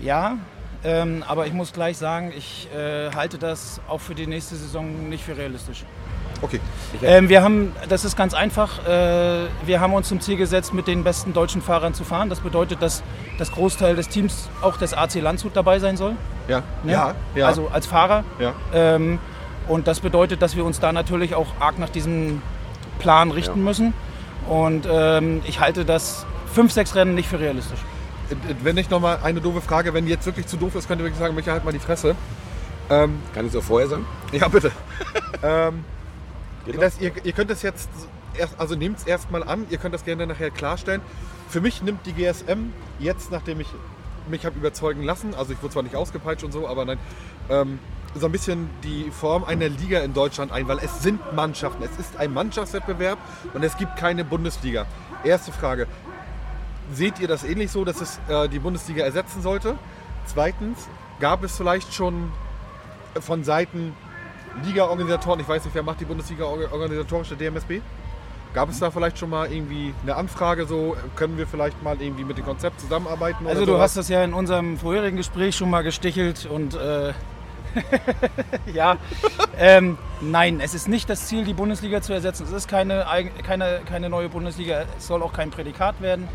Ja, 0.00 0.38
ähm, 0.84 1.24
aber 1.26 1.46
ich 1.46 1.52
muss 1.52 1.72
gleich 1.72 1.96
sagen, 1.96 2.32
ich 2.36 2.68
äh, 2.72 3.10
halte 3.12 3.38
das 3.38 3.80
auch 3.88 4.00
für 4.00 4.14
die 4.14 4.26
nächste 4.26 4.54
Saison 4.56 5.08
nicht 5.08 5.24
für 5.24 5.36
realistisch. 5.36 5.84
Okay. 6.40 6.60
Ähm, 7.02 7.28
wir 7.28 7.42
haben, 7.42 7.72
das 7.88 8.04
ist 8.04 8.16
ganz 8.16 8.32
einfach, 8.34 8.86
äh, 8.86 9.46
wir 9.66 9.80
haben 9.80 9.92
uns 9.94 10.08
zum 10.08 10.20
Ziel 10.20 10.36
gesetzt, 10.36 10.72
mit 10.72 10.86
den 10.86 11.02
besten 11.04 11.32
deutschen 11.32 11.62
Fahrern 11.62 11.94
zu 11.94 12.04
fahren. 12.04 12.28
Das 12.30 12.40
bedeutet, 12.40 12.80
dass 12.80 13.02
das 13.38 13.50
Großteil 13.52 13.96
des 13.96 14.08
Teams 14.08 14.48
auch 14.62 14.76
des 14.76 14.94
AC 14.94 15.16
Landshut 15.16 15.56
dabei 15.56 15.78
sein 15.78 15.96
soll. 15.96 16.12
Ja. 16.46 16.62
ne? 16.84 16.92
Ja. 16.92 17.14
ja. 17.34 17.46
Also 17.46 17.68
als 17.72 17.86
Fahrer. 17.86 18.24
ja. 18.38 18.52
Ähm, 18.72 19.18
und 19.66 19.86
das 19.86 20.00
bedeutet, 20.00 20.40
dass 20.40 20.56
wir 20.56 20.64
uns 20.64 20.80
da 20.80 20.92
natürlich 20.92 21.34
auch 21.34 21.48
arg 21.60 21.78
nach 21.78 21.90
diesem 21.90 22.40
Plan 23.00 23.30
richten 23.30 23.58
Ja. 23.58 23.64
müssen. 23.64 23.92
Und 24.48 24.86
ähm, 24.90 25.42
ich 25.46 25.60
halte 25.60 25.84
das 25.84 26.24
fünf, 26.52 26.72
sechs 26.72 26.94
Rennen 26.94 27.14
nicht 27.14 27.28
für 27.28 27.38
realistisch. 27.38 27.80
Wenn 28.62 28.76
ich 28.78 28.88
noch 28.88 29.00
mal 29.00 29.18
eine 29.22 29.40
doofe 29.40 29.60
Frage, 29.60 29.92
wenn 29.92 30.04
die 30.06 30.10
jetzt 30.10 30.24
wirklich 30.24 30.46
zu 30.46 30.56
doof 30.56 30.74
ist, 30.74 30.88
könnt 30.88 31.00
ihr 31.00 31.04
wirklich 31.04 31.20
sagen, 31.20 31.34
Michael, 31.34 31.54
halt 31.54 31.64
mal 31.64 31.72
die 31.72 31.78
Fresse. 31.78 32.14
Ähm, 32.90 33.20
Kann 33.34 33.44
ich 33.46 33.52
es 33.52 33.58
auch 33.58 33.62
vorher 33.62 33.88
sagen? 33.88 34.06
ja, 34.32 34.48
bitte. 34.48 34.70
ähm? 35.42 35.84
Das, 36.76 37.00
ihr, 37.00 37.12
ihr 37.24 37.32
könnt 37.32 37.50
es 37.50 37.62
jetzt, 37.62 37.88
erst, 38.36 38.58
also 38.58 38.74
nehmt 38.74 38.98
es 38.98 39.06
erstmal 39.06 39.42
an, 39.42 39.66
ihr 39.70 39.78
könnt 39.78 39.94
das 39.94 40.04
gerne 40.04 40.26
nachher 40.26 40.50
klarstellen. 40.50 41.00
Für 41.48 41.60
mich 41.60 41.82
nimmt 41.82 42.04
die 42.06 42.12
GSM 42.12 42.72
jetzt, 42.98 43.30
nachdem 43.30 43.60
ich 43.60 43.68
mich 44.28 44.44
habe 44.44 44.58
überzeugen 44.58 45.02
lassen, 45.02 45.34
also 45.34 45.52
ich 45.52 45.62
wurde 45.62 45.72
zwar 45.72 45.82
nicht 45.82 45.96
ausgepeitscht 45.96 46.44
und 46.44 46.52
so, 46.52 46.68
aber 46.68 46.84
nein, 46.84 46.98
ähm, 47.48 47.78
so 48.14 48.26
ein 48.26 48.32
bisschen 48.32 48.68
die 48.84 49.10
Form 49.10 49.44
einer 49.44 49.68
Liga 49.68 50.00
in 50.00 50.12
Deutschland 50.12 50.52
ein, 50.52 50.68
weil 50.68 50.78
es 50.78 51.02
sind 51.02 51.20
Mannschaften, 51.34 51.82
es 51.82 51.98
ist 51.98 52.16
ein 52.16 52.32
Mannschaftswettbewerb 52.32 53.18
und 53.54 53.62
es 53.62 53.76
gibt 53.76 53.96
keine 53.96 54.24
Bundesliga. 54.24 54.86
Erste 55.24 55.52
Frage, 55.52 55.86
seht 56.92 57.18
ihr 57.20 57.28
das 57.28 57.44
ähnlich 57.44 57.70
so, 57.70 57.84
dass 57.84 58.00
es 58.00 58.20
äh, 58.28 58.48
die 58.48 58.58
Bundesliga 58.58 59.04
ersetzen 59.04 59.42
sollte? 59.42 59.78
Zweitens, 60.26 60.88
gab 61.20 61.42
es 61.44 61.56
vielleicht 61.56 61.94
schon 61.94 62.32
von 63.20 63.44
Seiten 63.44 63.94
Liga-Organisatoren, 64.64 65.40
ich 65.40 65.48
weiß 65.48 65.64
nicht, 65.64 65.74
wer 65.74 65.82
macht 65.82 66.00
die 66.00 66.04
Bundesliga 66.04 66.44
orga- 66.44 66.70
organisatorisch, 66.72 67.28
der 67.28 67.36
DMSB? 67.38 67.80
Gab 68.54 68.70
es 68.70 68.78
da 68.80 68.90
vielleicht 68.90 69.18
schon 69.18 69.30
mal 69.30 69.52
irgendwie 69.52 69.94
eine 70.02 70.16
Anfrage, 70.16 70.66
so 70.66 70.96
können 71.16 71.36
wir 71.36 71.46
vielleicht 71.46 71.82
mal 71.82 72.00
irgendwie 72.00 72.24
mit 72.24 72.38
dem 72.38 72.44
Konzept 72.46 72.80
zusammenarbeiten? 72.80 73.46
Also 73.46 73.66
du 73.66 73.78
hast 73.78 73.96
das 73.96 74.08
ja 74.08 74.24
in 74.24 74.32
unserem 74.32 74.78
vorherigen 74.78 75.16
Gespräch 75.18 75.54
schon 75.54 75.68
mal 75.70 75.82
gestichelt 75.82 76.46
und 76.50 76.74
äh, 76.74 77.12
ja, 78.72 78.96
ähm, 79.58 79.98
nein, 80.22 80.60
es 80.60 80.74
ist 80.74 80.88
nicht 80.88 81.10
das 81.10 81.26
Ziel, 81.26 81.44
die 81.44 81.52
Bundesliga 81.52 82.00
zu 82.00 82.14
ersetzen. 82.14 82.44
Es 82.44 82.52
ist 82.52 82.68
keine, 82.68 83.04
keine, 83.46 83.80
keine 83.86 84.08
neue 84.08 84.30
Bundesliga, 84.30 84.84
es 84.96 85.06
soll 85.06 85.22
auch 85.22 85.34
kein 85.34 85.50
Prädikat 85.50 86.00
werden. 86.00 86.26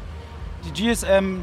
Die 0.66 0.72
GSM 0.72 1.42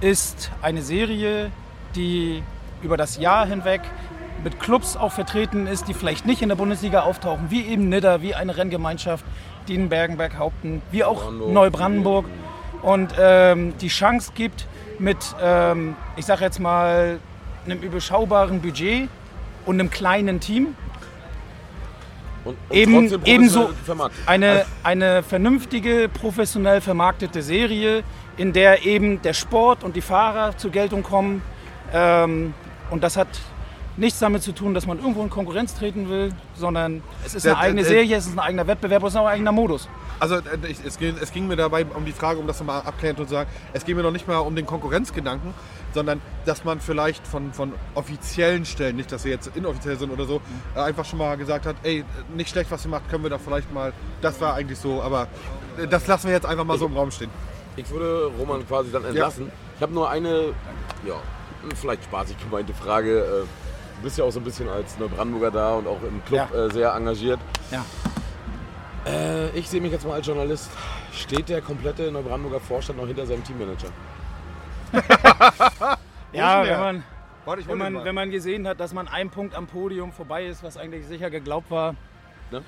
ist 0.00 0.50
eine 0.60 0.82
Serie, 0.82 1.50
die 1.94 2.42
über 2.82 2.96
das 2.96 3.16
Jahr 3.18 3.46
hinweg 3.46 3.80
mit 4.44 4.60
Clubs 4.60 4.96
auch 4.96 5.12
vertreten 5.12 5.66
ist, 5.66 5.88
die 5.88 5.94
vielleicht 5.94 6.26
nicht 6.26 6.42
in 6.42 6.48
der 6.48 6.56
Bundesliga 6.56 7.00
auftauchen, 7.00 7.46
wie 7.50 7.62
eben 7.66 7.88
Nidda, 7.88 8.22
wie 8.22 8.34
eine 8.34 8.56
Renngemeinschaft, 8.56 9.24
die 9.66 9.74
in 9.74 9.88
Bergenberg 9.88 10.38
haupten, 10.38 10.80
wie 10.90 11.04
auch 11.04 11.22
Brandenburg. 11.24 11.52
Neubrandenburg 11.52 12.24
und 12.82 13.14
ähm, 13.18 13.74
die 13.80 13.88
Chance 13.88 14.32
gibt, 14.34 14.66
mit, 14.98 15.18
ähm, 15.42 15.94
ich 16.16 16.24
sage 16.26 16.44
jetzt 16.44 16.60
mal, 16.60 17.18
einem 17.64 17.80
überschaubaren 17.82 18.60
Budget 18.60 19.08
und 19.66 19.78
einem 19.80 19.90
kleinen 19.90 20.40
Team 20.40 20.74
Und, 22.44 22.56
und 22.70 22.76
Eben- 22.76 23.22
ebenso- 23.24 23.70
eine, 24.26 24.64
eine 24.82 25.22
vernünftige, 25.22 26.08
professionell 26.08 26.80
vermarktete 26.80 27.42
Serie, 27.42 28.04
in 28.36 28.52
der 28.52 28.86
eben 28.86 29.20
der 29.20 29.34
Sport 29.34 29.84
und 29.84 29.96
die 29.96 30.00
Fahrer 30.00 30.56
zur 30.56 30.70
Geltung 30.70 31.02
kommen. 31.02 31.42
Ähm, 31.92 32.54
und 32.90 33.02
das 33.04 33.16
hat 33.16 33.28
nichts 33.98 34.18
damit 34.20 34.42
zu 34.42 34.52
tun, 34.52 34.74
dass 34.74 34.86
man 34.86 34.98
irgendwo 34.98 35.22
in 35.22 35.30
Konkurrenz 35.30 35.74
treten 35.74 36.08
will, 36.08 36.32
sondern 36.54 37.02
es 37.26 37.34
ist 37.34 37.44
Der- 37.44 37.52
eine 37.56 37.62
eigene 37.64 37.82
der- 37.82 37.90
Serie, 37.90 38.16
es 38.16 38.26
ist 38.26 38.32
ein 38.32 38.38
eigener 38.38 38.66
Wettbewerb, 38.66 39.02
es 39.02 39.10
ist 39.10 39.16
auch 39.16 39.26
ein 39.26 39.34
eigener 39.34 39.52
Modus. 39.52 39.88
Also 40.20 40.36
äh, 40.36 40.40
ich, 40.68 40.78
es, 40.84 40.98
ging, 40.98 41.14
es 41.20 41.32
ging 41.32 41.46
mir 41.46 41.56
dabei 41.56 41.84
um 41.84 42.04
die 42.04 42.12
Frage, 42.12 42.38
um 42.40 42.46
das 42.46 42.58
nochmal 42.58 42.80
abklären 42.82 43.16
und 43.16 43.26
zu 43.28 43.34
sagen, 43.34 43.50
es 43.72 43.84
ging 43.84 43.96
mir 43.96 44.02
noch 44.02 44.10
nicht 44.10 44.26
mal 44.26 44.38
um 44.38 44.54
den 44.56 44.66
Konkurrenzgedanken, 44.66 45.52
sondern 45.94 46.20
dass 46.44 46.64
man 46.64 46.80
vielleicht 46.80 47.26
von, 47.26 47.52
von 47.52 47.72
offiziellen 47.94 48.64
Stellen, 48.64 48.96
nicht 48.96 49.10
dass 49.12 49.22
sie 49.22 49.30
jetzt 49.30 49.50
inoffiziell 49.56 49.98
sind 49.98 50.10
oder 50.10 50.24
so, 50.24 50.40
äh, 50.74 50.80
einfach 50.80 51.04
schon 51.04 51.18
mal 51.18 51.36
gesagt 51.36 51.66
hat, 51.66 51.76
ey, 51.82 52.04
nicht 52.34 52.50
schlecht, 52.50 52.70
was 52.70 52.84
ihr 52.84 52.90
macht, 52.90 53.08
können 53.10 53.22
wir 53.22 53.30
da 53.30 53.38
vielleicht 53.38 53.72
mal, 53.72 53.92
das 54.22 54.40
war 54.40 54.54
eigentlich 54.54 54.78
so, 54.78 55.02
aber 55.02 55.28
äh, 55.80 55.86
das 55.86 56.06
lassen 56.06 56.26
wir 56.28 56.34
jetzt 56.34 56.46
einfach 56.46 56.64
mal 56.64 56.78
so 56.78 56.86
im 56.86 56.96
Raum 56.96 57.10
stehen. 57.10 57.30
Ich 57.76 57.88
würde 57.90 58.30
Roman 58.38 58.66
quasi 58.66 58.90
dann 58.90 59.04
entlassen. 59.04 59.50
Ich 59.76 59.82
habe 59.82 59.92
nur 59.94 60.10
eine, 60.10 60.46
ja, 61.06 61.14
vielleicht 61.76 62.04
spaßig 62.04 62.36
gemeinte 62.38 62.74
Frage. 62.74 63.20
Äh, 63.20 63.67
Du 63.98 64.04
bist 64.04 64.16
ja 64.18 64.24
auch 64.24 64.30
so 64.30 64.38
ein 64.40 64.44
bisschen 64.44 64.68
als 64.68 64.96
Neubrandenburger 64.98 65.50
da 65.50 65.74
und 65.74 65.86
auch 65.88 66.00
im 66.02 66.24
Club 66.24 66.48
Ja. 66.54 66.66
äh, 66.66 66.70
sehr 66.70 66.92
engagiert. 66.94 67.40
Ja. 67.70 67.84
Äh, 69.06 69.50
ich 69.58 69.68
sehe 69.68 69.80
mich 69.80 69.90
jetzt 69.92 70.06
mal 70.06 70.14
als 70.14 70.26
Journalist. 70.26 70.70
Steht 71.12 71.48
der 71.48 71.60
komplette 71.60 72.10
Neubrandenburger 72.12 72.60
Vorstand 72.64 72.98
noch 73.00 73.06
hinter 73.06 73.26
seinem 73.26 73.42
Teammanager? 73.44 73.88
Ja, 76.32 76.62
wenn 76.64 76.78
man, 76.80 77.04
Warte, 77.46 77.62
ich 77.62 77.68
wenn 77.68 77.78
man, 77.78 78.04
wenn 78.04 78.14
man 78.14 78.30
gesehen 78.30 78.68
hat, 78.68 78.78
dass 78.80 78.92
man 78.92 79.08
ein 79.08 79.30
Punkt 79.30 79.54
am 79.54 79.66
Podium 79.66 80.12
vorbei 80.12 80.44
ist, 80.46 80.62
was 80.62 80.76
eigentlich 80.76 81.06
sicher 81.06 81.30
geglaubt 81.30 81.70
war, 81.70 81.94
Ne? 82.50 82.62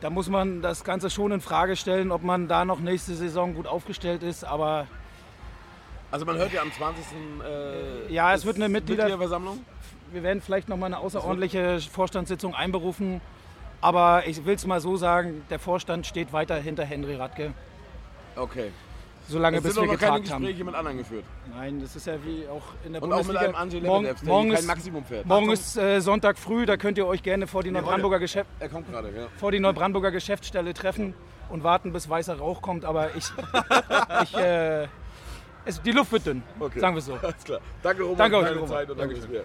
da 0.00 0.08
muss 0.10 0.28
man 0.30 0.62
das 0.62 0.84
Ganze 0.84 1.10
schon 1.10 1.30
in 1.32 1.40
Frage 1.42 1.76
stellen, 1.76 2.10
ob 2.10 2.22
man 2.22 2.48
da 2.48 2.64
noch 2.64 2.80
nächste 2.80 3.14
Saison 3.14 3.54
gut 3.54 3.66
aufgestellt 3.66 4.22
ist. 4.22 4.42
Aber 4.44 4.86
Also 6.10 6.24
man 6.24 6.36
hört 6.38 6.52
ja 6.52 6.62
am 6.62 6.72
20. 6.72 7.04
Äh, 8.08 8.12
Ja, 8.12 8.32
es 8.34 8.44
wird 8.46 8.56
eine 8.56 8.68
Mitglieder- 8.70 9.04
Mitgliederversammlung. 9.04 9.58
Wir 10.14 10.22
werden 10.22 10.40
vielleicht 10.40 10.68
noch 10.68 10.76
mal 10.76 10.86
eine 10.86 10.98
außerordentliche 10.98 11.80
Vorstandssitzung 11.80 12.54
einberufen. 12.54 13.20
Aber 13.80 14.26
ich 14.26 14.46
will 14.46 14.54
es 14.54 14.66
mal 14.66 14.80
so 14.80 14.96
sagen, 14.96 15.42
der 15.50 15.58
Vorstand 15.58 16.06
steht 16.06 16.32
weiter 16.32 16.56
hinter 16.56 16.84
Henry 16.84 17.16
Radke, 17.16 17.52
Okay. 18.34 18.70
solange 19.28 19.58
Es 19.58 19.62
bis 19.62 19.76
wir 19.76 19.82
noch 19.82 19.98
keine 19.98 20.20
getagt 20.20 20.32
haben. 20.32 20.42
Gespräche 20.42 20.64
mit 20.64 20.74
anderen 20.74 20.96
geführt. 20.98 21.24
Nein, 21.54 21.80
das 21.82 21.94
ist 21.94 22.06
ja 22.06 22.14
wie 22.24 22.48
auch 22.48 22.62
in 22.86 22.94
der 22.94 23.02
Und 23.02 23.12
auch 23.12 23.24
mit 23.26 23.36
einem 23.36 23.54
Angel 23.54 23.82
morgen, 23.82 24.04
Lebedev, 24.04 24.20
der 24.24 24.28
morgen 24.32 24.48
kein 24.50 24.58
ist, 24.60 24.66
Maximum 24.66 25.04
fährt. 25.04 25.26
morgen 25.26 25.50
ist 25.50 25.76
äh, 25.76 26.00
Sonntag 26.00 26.38
früh, 26.38 26.64
da 26.64 26.78
könnt 26.78 26.96
ihr 26.96 27.06
euch 27.06 27.22
gerne 27.22 27.46
vor 27.46 27.62
die, 27.62 27.70
Neubrandenburger, 27.70 28.20
Geschäft, 28.20 28.48
Er 28.58 28.70
kommt 28.70 28.90
gerade, 28.90 29.08
ja. 29.14 29.26
vor 29.36 29.52
die 29.52 29.60
Neubrandenburger 29.60 30.12
Geschäftsstelle 30.12 30.72
treffen 30.72 31.12
und 31.50 31.62
warten, 31.62 31.92
bis 31.92 32.08
weißer 32.08 32.38
Rauch 32.38 32.62
kommt. 32.62 32.86
Aber 32.86 33.14
ich, 33.14 33.24
ich 34.22 34.34
äh, 34.34 34.88
es, 35.66 35.80
die 35.82 35.92
Luft 35.92 36.10
wird 36.10 36.24
dünn, 36.24 36.42
Okay. 36.58 36.80
sagen 36.80 36.94
wir 36.94 37.00
es 37.00 37.06
so. 37.06 37.14
Alles 37.22 37.44
klar. 37.44 37.60
Danke, 37.82 38.02
Roman, 38.02 38.16
Danke 38.18 38.36
für 38.38 38.44
euch, 38.44 38.56
Roman. 38.56 38.68
Zeit 38.68 38.90
und 38.90 38.98
danke 38.98 39.14
Dankeschön. 39.14 39.44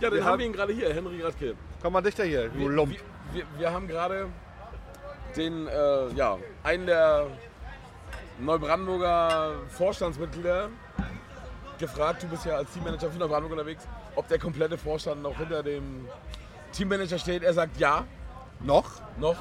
Ja, 0.00 0.08
dann 0.10 0.18
Wir 0.18 0.24
haben 0.24 0.32
haben- 0.32 0.38
wir 0.40 0.46
ihn 0.46 0.52
gerade 0.52 0.72
hier, 0.72 0.92
Henry 0.94 1.20
Radke. 1.22 1.54
Komm 1.82 1.92
mal 1.92 2.00
dichter 2.02 2.24
hier, 2.24 2.48
du 2.48 2.58
Wir, 2.60 2.68
Lump. 2.68 2.92
wir, 2.92 2.98
wir, 3.32 3.44
wir 3.58 3.72
haben 3.72 3.88
gerade 3.88 4.26
den, 5.36 5.66
äh, 5.66 6.08
ja, 6.14 6.38
einen 6.62 6.86
der 6.86 7.26
Neubrandenburger 8.40 9.54
Vorstandsmitglieder 9.70 10.68
gefragt, 11.78 12.22
du 12.22 12.28
bist 12.28 12.44
ja 12.44 12.56
als 12.56 12.70
Teammanager 12.72 13.10
für 13.10 13.18
Neubrandenburg 13.18 13.58
unterwegs, 13.58 13.86
ob 14.16 14.26
der 14.28 14.38
komplette 14.38 14.78
Vorstand 14.78 15.22
noch 15.22 15.36
hinter 15.36 15.62
dem 15.62 16.08
Teammanager 16.72 17.18
steht. 17.18 17.42
Er 17.42 17.54
sagt 17.54 17.78
ja, 17.78 18.04
Noch? 18.60 18.90
noch. 19.18 19.36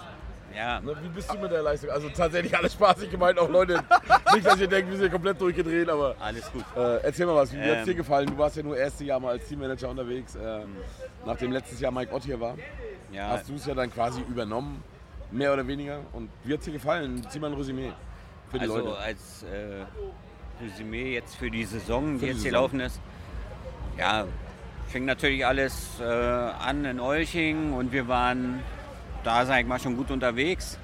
Ja, 0.56 0.80
Ne, 0.80 0.96
wie 1.04 1.10
bist 1.10 1.32
du 1.32 1.38
mit 1.38 1.52
der 1.52 1.62
Leistung? 1.62 1.90
Also 1.92 2.10
tatsächlich 2.10 2.56
alles 2.58 2.74
spaßig 2.74 3.12
gemeint, 3.12 3.38
auch 3.38 3.50
Leute. 3.50 3.84
Nicht, 4.34 4.46
dass 4.46 4.60
ihr 4.60 4.68
denkt, 4.68 4.90
wir 4.90 4.98
sind 4.98 5.12
komplett 5.12 5.40
durchgedreht, 5.40 5.88
aber 5.90 6.16
alles 6.20 6.52
gut. 6.52 6.64
äh, 6.76 6.98
erzähl 7.04 7.26
mal 7.26 7.36
was, 7.36 7.54
wie 7.54 7.58
hat 7.60 7.66
es 7.68 7.78
Ähm. 7.80 7.86
dir 7.86 7.96
gefallen? 7.96 8.28
Du 8.28 8.38
warst 8.38 8.56
ja 8.58 8.64
nur 8.64 8.76
erste 8.78 9.04
Jahr 9.04 9.20
mal 9.20 9.32
als 9.32 9.48
Teammanager 9.48 9.90
unterwegs, 9.90 10.36
äh, 10.36 10.60
nachdem 11.26 11.52
letztes 11.52 11.80
Jahr 11.80 11.92
Mike 11.92 12.14
Ott 12.14 12.24
hier 12.24 12.40
war. 12.40 12.56
Ja, 13.12 13.30
Hast 13.30 13.50
du 13.50 13.56
es 13.56 13.66
ja 13.66 13.74
dann 13.76 13.94
quasi 13.94 14.22
übernommen, 14.22 14.84
mehr 15.32 15.54
oder 15.54 15.68
weniger. 15.68 16.00
Und 16.14 16.30
wie 16.44 16.54
hat 16.54 16.60
es 16.60 16.66
dir 16.66 16.72
gefallen? 16.74 17.26
Zieh 17.30 17.40
mal 17.40 17.48
ein 17.52 17.58
Resümee 17.58 17.92
für 18.50 18.58
die 18.58 18.64
also 18.66 18.78
Leute. 18.80 18.98
als 18.98 19.44
äh, 19.44 20.64
Resümee 20.64 21.14
jetzt 21.14 21.36
für 21.36 21.52
die 21.52 21.66
Saison, 21.66 22.14
die 22.14 22.20
Für 22.20 22.26
die 22.26 22.32
jetzt 22.32 22.38
Saison. 22.42 22.50
gelaufen 22.52 22.80
ist. 22.80 23.00
Ja, 23.98 24.26
fing 24.88 25.06
natürlich 25.06 25.46
alles 25.46 26.00
äh, 26.00 26.04
an 26.04 26.86
in 26.86 27.00
Olching 27.00 27.74
und 27.74 27.92
wir 27.92 28.08
waren 28.08 28.60
da, 29.24 29.46
sag 29.46 29.62
ich 29.62 29.68
mal, 29.68 29.80
schon 29.80 29.98
gut 29.98 30.12
unterwegs 30.12 30.78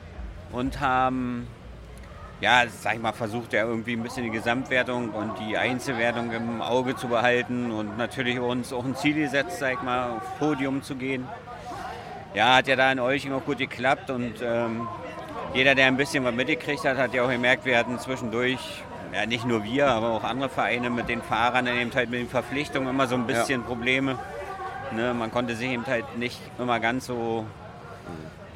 und 0.52 0.80
haben, 0.80 1.48
ja, 2.42 2.64
sag 2.68 2.96
ich 2.96 3.02
mal, 3.02 3.14
versucht 3.14 3.54
ja 3.54 3.66
irgendwie 3.66 3.94
ein 3.94 4.04
bisschen 4.04 4.24
die 4.24 4.30
Gesamtwertung 4.30 5.10
und 5.10 5.34
die 5.40 5.58
Einzelwertung 5.58 6.32
im 6.32 6.62
Auge 6.62 6.96
zu 6.96 7.08
behalten 7.08 7.72
und 7.72 7.98
natürlich 7.98 8.40
uns 8.40 8.72
auch 8.74 8.86
ein 8.86 8.96
Ziel 8.96 9.16
gesetzt, 9.16 9.60
sag 9.60 9.74
ich 9.74 9.82
mal, 9.82 10.12
auf 10.12 10.40
Podium 10.40 10.84
zu 10.84 10.96
gehen. 10.96 11.28
Ja, 12.34 12.56
hat 12.56 12.68
ja 12.68 12.76
da 12.76 12.92
in 12.92 13.00
Olching 13.00 13.32
auch 13.34 13.46
gut 13.46 13.60
geklappt 13.60 14.10
und 14.10 14.42
ähm, 14.42 14.88
jeder, 15.54 15.76
der 15.76 15.86
ein 15.86 15.98
bisschen 15.98 16.24
was 16.24 16.34
mitgekriegt 16.34 16.84
hat, 16.84 16.98
hat 16.98 17.14
ja 17.14 17.24
auch 17.24 17.30
gemerkt, 17.30 17.66
wir 17.66 17.78
hatten 17.78 18.00
zwischendurch, 18.00 18.84
ja 19.14 19.26
nicht 19.28 19.46
nur 19.46 19.64
wir, 19.64 19.88
aber 19.88 20.10
auch 20.10 20.24
andere 20.24 20.50
Vereine 20.50 20.90
mit 20.90 21.10
den 21.10 21.22
Fahrern, 21.22 21.68
eben 21.68 21.94
halt 21.94 22.10
mit 22.10 22.20
den 22.20 22.30
Verpflichtungen 22.30 22.90
immer 22.90 23.06
so 23.06 23.16
ein 23.16 23.28
bisschen 23.28 23.64
Probleme. 23.64 24.18
Ne, 24.92 25.14
man 25.14 25.32
konnte 25.32 25.56
sich 25.56 25.70
eben 25.70 25.86
halt 25.86 26.18
nicht 26.18 26.40
immer 26.60 26.80
ganz 26.80 27.06
so 27.06 27.46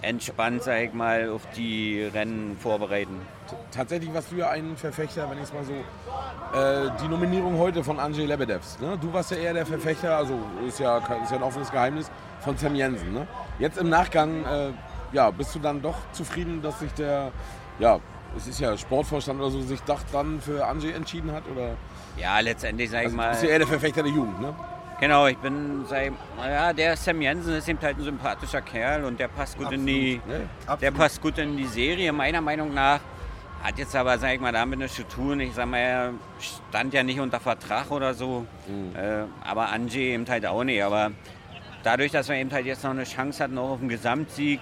entspannt, 0.02 0.64
sag 0.64 0.82
ich 0.82 0.94
mal, 0.94 1.30
auf 1.30 1.42
die 1.56 2.04
Rennen 2.04 2.58
vorbereiten. 2.60 3.20
Tatsächlich 3.72 4.14
warst 4.14 4.32
du 4.32 4.36
ja 4.36 4.50
ein 4.50 4.78
Verfechter, 4.78 5.30
wenn 5.30 5.38
ich 5.38 5.46
es 5.46 5.54
mal 5.54 5.64
so. 5.64 5.74
Äh, 5.74 6.92
die 7.02 7.08
Nominierung 7.08 7.58
heute 7.58 7.84
von 7.84 8.00
Andrzej 8.00 8.26
Lebedevs. 8.26 8.80
Ne? 8.80 8.98
Du 9.02 9.12
warst 9.12 9.32
ja 9.32 9.38
eher 9.38 9.54
der 9.54 9.66
Verfechter, 9.66 10.16
also 10.18 10.40
ist 10.68 10.80
ja, 10.80 10.98
ist 10.98 11.32
ja 11.32 11.38
ein 11.38 11.44
offenes 11.44 11.72
Geheimnis, 11.72 12.12
von 12.42 12.58
Sam 12.58 12.76
Jensen. 12.76 13.14
Ne? 13.14 13.28
Jetzt 13.60 13.78
im 13.78 13.90
Nachgang, 13.90 14.46
äh, 14.46 14.70
ja, 15.12 15.32
bist 15.32 15.56
du 15.56 15.60
dann 15.60 15.82
doch 15.82 15.96
zufrieden, 16.12 16.62
dass 16.62 16.80
sich 16.80 16.94
der, 16.94 17.32
ja, 17.80 18.00
es 18.36 18.48
ist 18.48 18.60
ja 18.60 18.78
Sportvorstand 18.78 19.40
oder 19.40 19.50
so, 19.50 19.62
sich 19.62 19.82
doch 19.84 20.02
dann 20.12 20.42
für 20.42 20.66
Andrzej 20.66 20.94
entschieden 20.94 21.32
hat? 21.32 21.44
Oder? 21.54 21.72
Ja, 22.18 22.40
letztendlich, 22.40 22.90
sag 22.90 23.00
ich 23.00 23.06
Also, 23.06 23.18
du 23.18 23.22
mal. 23.24 23.30
bist 23.32 23.44
ja 23.44 23.50
eher 23.50 23.60
der 23.60 23.68
Verfechter 23.68 24.04
der 24.04 24.12
Jugend, 24.12 24.40
ne? 24.42 24.54
Genau, 25.00 25.28
ich 25.28 25.38
bin, 25.38 25.86
ich, 25.86 26.12
ja, 26.44 26.74
der 26.74 26.98
Sam 26.98 27.22
Jensen 27.22 27.54
ist 27.54 27.70
eben 27.70 27.80
halt 27.82 27.98
ein 28.00 28.04
sympathischer 28.04 28.62
Kerl 28.62 29.06
und 29.06 29.20
der 29.20 29.28
passt 29.28 29.56
gut 29.58 29.72
in 29.72 29.86
die, 29.86 30.20
Ne? 30.28 30.50
der 30.68 30.74
Absolut. 30.74 30.96
passt 30.98 31.22
gut 31.22 31.38
in 31.38 31.56
die 31.56 31.68
Serie, 31.68 32.12
meiner 32.12 32.42
Meinung 32.42 32.74
nach. 32.74 33.00
Hat 33.62 33.78
jetzt 33.78 33.96
aber, 33.96 34.18
sag 34.18 34.34
ich 34.34 34.40
mal, 34.40 34.52
damit 34.52 34.80
nichts 34.80 34.96
zu 34.96 35.04
tun. 35.08 35.40
Ich 35.40 35.54
sag 35.54 35.68
mal, 35.68 35.78
er 35.78 36.14
stand 36.40 36.94
ja 36.94 37.04
nicht 37.04 37.20
unter 37.20 37.40
Vertrag 37.40 37.92
oder 37.92 38.14
so. 38.14 38.46
Äh, 38.96 39.24
aber 39.44 39.70
Angie 39.70 40.14
eben 40.14 40.28
halt 40.28 40.46
auch 40.46 40.64
nicht. 40.64 40.82
Aber 40.82 41.12
dadurch, 41.84 42.12
dass 42.12 42.30
wir 42.30 42.36
eben 42.36 42.52
halt 42.52 42.66
jetzt 42.66 42.84
noch 42.84 42.92
eine 42.92 43.04
Chance 43.04 43.44
hatten, 43.44 43.58
auch 43.58 43.72
auf 43.72 43.80
den 43.80 43.90
Gesamtsieg, 43.90 44.62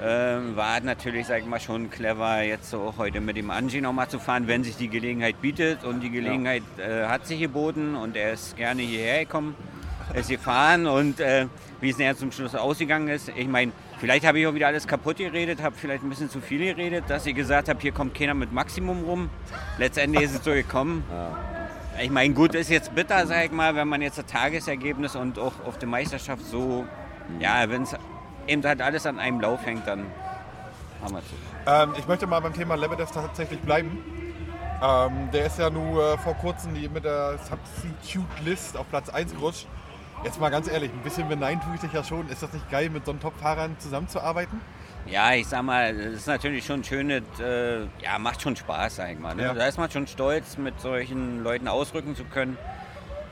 äh, 0.00 0.04
war 0.56 0.78
es 0.78 0.84
natürlich, 0.84 1.26
sag 1.26 1.40
ich 1.40 1.46
mal, 1.46 1.60
schon 1.60 1.90
clever, 1.90 2.40
jetzt 2.42 2.70
so 2.70 2.80
auch 2.80 2.96
heute 2.98 3.20
mit 3.20 3.36
dem 3.36 3.50
Angie 3.50 3.82
nochmal 3.82 4.08
zu 4.08 4.18
fahren, 4.18 4.46
wenn 4.46 4.64
sich 4.64 4.76
die 4.76 4.88
Gelegenheit 4.88 5.40
bietet. 5.42 5.84
Und 5.84 6.00
die 6.00 6.10
Gelegenheit 6.10 6.62
äh, 6.78 7.04
hat 7.06 7.26
sich 7.26 7.40
geboten 7.40 7.94
und 7.94 8.16
er 8.16 8.32
ist 8.32 8.56
gerne 8.56 8.80
hierher 8.80 9.20
gekommen, 9.26 9.54
ist 10.14 10.28
gefahren. 10.28 10.86
Und 10.86 11.20
äh, 11.20 11.46
wie 11.80 11.90
es 11.90 11.98
nachher 11.98 12.16
zum 12.16 12.32
Schluss 12.32 12.54
ausgegangen 12.54 13.08
ist, 13.08 13.30
ich 13.34 13.48
meine, 13.48 13.72
vielleicht 13.98 14.26
habe 14.26 14.38
ich 14.38 14.46
auch 14.46 14.54
wieder 14.54 14.66
alles 14.66 14.86
kaputt 14.86 15.18
geredet, 15.18 15.62
habe 15.62 15.74
vielleicht 15.76 16.02
ein 16.02 16.08
bisschen 16.08 16.30
zu 16.30 16.40
viel 16.40 16.58
geredet, 16.58 17.04
dass 17.08 17.26
ich 17.26 17.34
gesagt 17.34 17.68
habe, 17.68 17.80
hier 17.80 17.92
kommt 17.92 18.14
keiner 18.14 18.34
mit 18.34 18.52
Maximum 18.52 19.04
rum. 19.04 19.30
Letztendlich 19.78 20.24
ist 20.24 20.34
es 20.34 20.44
so 20.44 20.52
gekommen. 20.52 21.04
Ich 22.02 22.10
meine, 22.10 22.32
gut 22.34 22.54
ist 22.54 22.70
jetzt 22.70 22.94
bitter, 22.94 23.26
sag 23.26 23.46
ich 23.46 23.52
mal, 23.52 23.74
wenn 23.74 23.88
man 23.88 24.00
jetzt 24.00 24.18
das 24.18 24.26
Tagesergebnis 24.26 25.16
und 25.16 25.38
auch 25.38 25.52
auf 25.66 25.78
die 25.78 25.86
Meisterschaft 25.86 26.44
so, 26.44 26.86
ja, 27.38 27.68
wenn 27.68 27.82
es 27.82 27.94
eben 28.46 28.64
halt 28.64 28.80
alles 28.80 29.06
an 29.06 29.18
einem 29.18 29.40
Lauf 29.40 29.64
hängt, 29.66 29.86
dann 29.86 30.06
haben 31.02 31.14
wir 31.14 31.18
es. 31.18 31.24
Ähm, 31.66 31.94
ich 31.98 32.06
möchte 32.06 32.26
mal 32.26 32.40
beim 32.40 32.54
Thema 32.54 32.74
Lebedev 32.74 33.10
tatsächlich 33.10 33.60
bleiben. 33.60 33.98
Ähm, 34.82 35.30
der 35.32 35.46
ist 35.46 35.58
ja 35.58 35.68
nur 35.68 36.14
äh, 36.14 36.18
vor 36.18 36.34
kurzem 36.34 36.74
die, 36.74 36.88
mit 36.88 37.04
der 37.04 37.38
Substitute 37.38 38.42
List 38.44 38.76
auf 38.76 38.88
Platz 38.88 39.10
1 39.10 39.32
gerutscht. 39.32 39.66
Jetzt 40.22 40.38
mal 40.38 40.50
ganz 40.50 40.70
ehrlich, 40.70 40.90
ein 40.92 41.02
bisschen 41.02 41.28
beneiden 41.28 41.62
tue 41.62 41.74
ich 41.74 41.80
dich 41.80 41.92
ja 41.94 42.04
schon. 42.04 42.28
Ist 42.28 42.42
das 42.42 42.52
nicht 42.52 42.70
geil, 42.70 42.90
mit 42.90 43.06
so 43.06 43.12
einem 43.12 43.20
Top-Fahrern 43.20 43.76
zusammenzuarbeiten? 43.78 44.60
Ja, 45.06 45.32
ich 45.32 45.46
sag 45.46 45.62
mal, 45.62 45.98
es 45.98 46.14
ist 46.14 46.26
natürlich 46.26 46.66
schon 46.66 46.84
schön, 46.84 47.08
das, 47.08 47.40
äh, 47.40 47.80
ja, 48.02 48.18
macht 48.18 48.42
schon 48.42 48.54
Spaß, 48.54 48.96
sag 48.96 49.12
ich 49.12 49.18
mal. 49.18 49.34
Ne? 49.34 49.44
Ja. 49.44 49.54
Da 49.54 49.66
ist 49.66 49.78
man 49.78 49.90
schon 49.90 50.06
stolz, 50.06 50.58
mit 50.58 50.78
solchen 50.78 51.42
Leuten 51.42 51.68
ausrücken 51.68 52.14
zu 52.14 52.24
können. 52.24 52.58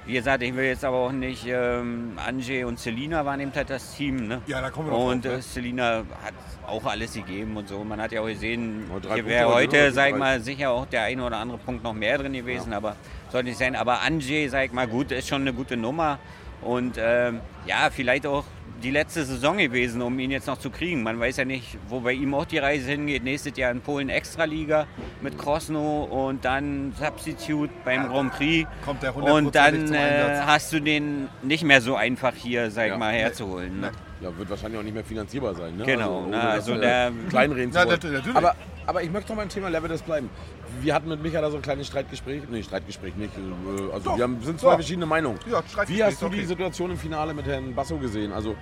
Wie 0.06 0.14
gesagt, 0.14 0.42
ich 0.42 0.56
will 0.56 0.64
jetzt 0.64 0.82
aber 0.86 0.96
auch 0.96 1.12
nicht, 1.12 1.44
ähm, 1.46 2.18
Angie 2.26 2.64
und 2.64 2.78
Selina 2.78 3.26
waren 3.26 3.40
eben 3.40 3.52
halt 3.54 3.68
das 3.68 3.94
Team. 3.94 4.26
Ne? 4.26 4.40
Ja, 4.46 4.62
da 4.62 4.70
kommen 4.70 4.90
wir 4.90 4.96
Und 4.96 5.26
drauf, 5.26 5.32
äh, 5.32 5.36
ne? 5.36 5.42
Selina 5.42 5.84
hat 6.24 6.34
auch 6.66 6.86
alles 6.86 7.12
gegeben 7.12 7.54
und 7.58 7.68
so. 7.68 7.84
Man 7.84 8.00
hat 8.00 8.12
ja 8.12 8.22
auch 8.22 8.26
gesehen, 8.26 8.90
Oh, 8.90 9.12
hier 9.12 9.26
wäre 9.26 9.52
heute, 9.52 9.92
sag 9.92 10.08
ich 10.08 10.16
mal, 10.16 10.40
sicher 10.40 10.70
auch 10.70 10.86
der 10.86 11.02
eine 11.02 11.22
oder 11.22 11.36
andere 11.36 11.58
Punkt 11.58 11.84
noch 11.84 11.92
mehr 11.92 12.16
drin 12.16 12.32
gewesen, 12.32 12.72
aber 12.72 12.96
sollte 13.30 13.50
nicht 13.50 13.58
sein. 13.58 13.76
Aber 13.76 14.00
Angie, 14.00 14.48
sag 14.48 14.64
ich 14.64 14.72
mal, 14.72 14.88
gut, 14.88 15.12
ist 15.12 15.28
schon 15.28 15.42
eine 15.42 15.52
gute 15.52 15.76
Nummer. 15.76 16.18
Und 16.62 16.96
ähm, 16.98 17.40
ja, 17.66 17.88
vielleicht 17.90 18.26
auch 18.26 18.44
die 18.82 18.90
letzte 18.92 19.24
Saison 19.24 19.58
gewesen, 19.58 20.02
um 20.02 20.18
ihn 20.20 20.30
jetzt 20.30 20.46
noch 20.46 20.58
zu 20.58 20.70
kriegen. 20.70 21.02
Man 21.02 21.18
weiß 21.18 21.36
ja 21.38 21.44
nicht, 21.44 21.76
wo 21.88 22.00
bei 22.00 22.12
ihm 22.12 22.32
auch 22.34 22.44
die 22.44 22.58
Reise 22.58 22.90
hingeht. 22.90 23.24
Nächstes 23.24 23.56
Jahr 23.56 23.72
in 23.72 23.80
Polen 23.80 24.08
Extraliga 24.08 24.86
mit 25.20 25.36
Krosno 25.36 26.04
und 26.04 26.44
dann 26.44 26.92
Substitute 26.98 27.72
beim 27.84 28.06
Grand 28.08 28.32
Prix. 28.34 28.68
Kommt 28.84 29.02
der 29.02 29.12
100% 29.14 29.30
Und 29.32 29.54
dann 29.54 29.86
zum 29.86 29.96
äh, 29.96 30.40
hast 30.46 30.72
du 30.72 30.80
den 30.80 31.28
nicht 31.42 31.64
mehr 31.64 31.80
so 31.80 31.96
einfach 31.96 32.34
hier, 32.34 32.70
sag 32.70 32.84
ich 32.84 32.90
Ja. 32.92 32.98
mal, 32.98 33.12
herzuholen. 33.12 33.80
Ne? 33.80 33.90
Ja, 34.20 34.36
wird 34.36 34.48
wahrscheinlich 34.50 34.78
auch 34.78 34.84
nicht 34.84 34.94
mehr 34.94 35.04
finanzierbar 35.04 35.54
sein. 35.54 35.76
Ne? 35.76 35.84
Genau, 35.84 36.26
ne, 36.26 36.32
das, 36.32 36.44
also 36.54 36.76
der- 36.76 37.12
kleinreden 37.30 37.72
zu 37.72 37.78
Ja, 37.78 37.86
wollen. 37.86 38.36
Aber, 38.36 38.54
aber 38.88 39.02
ich 39.02 39.10
möchte 39.10 39.30
noch 39.30 39.36
beim 39.36 39.50
Thema 39.50 39.68
Level 39.68 39.94
bleiben. 39.98 40.30
Wir 40.80 40.94
hatten 40.94 41.10
mit 41.10 41.22
Micha 41.22 41.42
da 41.42 41.50
so 41.50 41.56
ein 41.56 41.62
kleines 41.62 41.86
Streitgespräch. 41.88 42.42
Nee, 42.48 42.62
Streitgespräch 42.62 43.14
nicht. 43.16 43.32
äh, 43.36 43.92
Also 43.92 44.10
Doch. 44.10 44.16
wir 44.16 44.24
haben, 44.24 44.40
sind 44.42 44.58
zwei 44.58 44.70
Ja. 44.70 44.74
verschiedene 44.76 45.04
Meinungen. 45.04 45.38
Ja, 45.44 45.58
Streitgespräch 45.58 45.88
Wie 45.90 46.02
hast 46.04 46.22
du 46.22 46.26
okay. 46.26 46.36
die 46.40 46.46
Situation 46.46 46.90
im 46.90 46.96
Finale 46.96 47.34
mit 47.34 47.46
Herrn 47.46 47.74
Basso 47.74 47.98
gesehen? 47.98 48.32
Also 48.32 48.56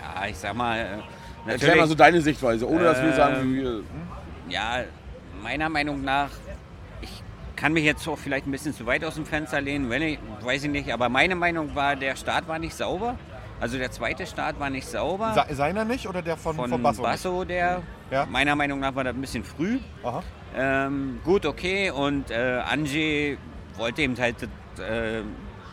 Ja, 0.00 0.26
ich 0.28 0.36
sag 0.38 0.54
mal, 0.54 1.02
äh, 1.48 1.50
erklär 1.50 1.74
mal 1.76 1.88
so 1.88 1.96
deine 1.96 2.20
Sichtweise, 2.20 2.68
ohne 2.68 2.84
dass 2.84 2.98
wir 3.02 3.08
Ähm, 3.10 3.16
sagen, 3.16 3.52
wie 3.52 3.62
wir... 3.62 3.80
ja, 4.48 4.84
meiner 5.42 5.68
Meinung 5.68 6.02
nach, 6.02 6.30
ich 7.00 7.20
kann 7.56 7.72
mich 7.72 7.84
jetzt 7.84 8.06
auch 8.06 8.18
vielleicht 8.18 8.46
ein 8.46 8.52
bisschen 8.52 8.72
zu 8.72 8.86
weit 8.86 9.04
aus 9.04 9.16
dem 9.16 9.26
Fenster 9.26 9.60
lehnen, 9.60 9.90
wenn 9.90 10.02
ich, 10.02 10.18
weiß 10.42 10.62
ich 10.64 10.70
nicht, 10.70 10.92
aber 10.92 11.08
meine 11.08 11.34
Meinung 11.34 11.74
war, 11.74 11.96
der 11.96 12.14
Start 12.14 12.46
war 12.46 12.60
nicht 12.60 12.74
sauber. 12.76 13.16
Also 13.64 13.78
der 13.78 13.90
zweite 13.90 14.26
Start 14.26 14.60
war 14.60 14.68
nicht 14.68 14.86
sauber. 14.86 15.32
Se- 15.48 15.54
Seiner 15.54 15.86
nicht 15.86 16.06
oder 16.06 16.20
der 16.20 16.36
von, 16.36 16.54
von, 16.54 16.68
von 16.68 16.82
Basso? 16.82 17.02
Basso, 17.02 17.44
der 17.46 17.80
Ja. 18.10 18.26
meiner 18.26 18.54
Meinung 18.54 18.78
nach 18.78 18.94
war 18.94 19.04
das 19.04 19.14
ein 19.14 19.20
bisschen 19.22 19.42
früh. 19.42 19.78
Aha. 20.02 20.22
Ähm, 20.54 21.18
gut, 21.24 21.46
okay. 21.46 21.90
Und 21.90 22.30
äh, 22.30 22.60
Angie 22.70 23.38
wollte 23.78 24.02
eben 24.02 24.18
halt 24.18 24.36
das, 24.76 24.84
äh, 24.86 25.22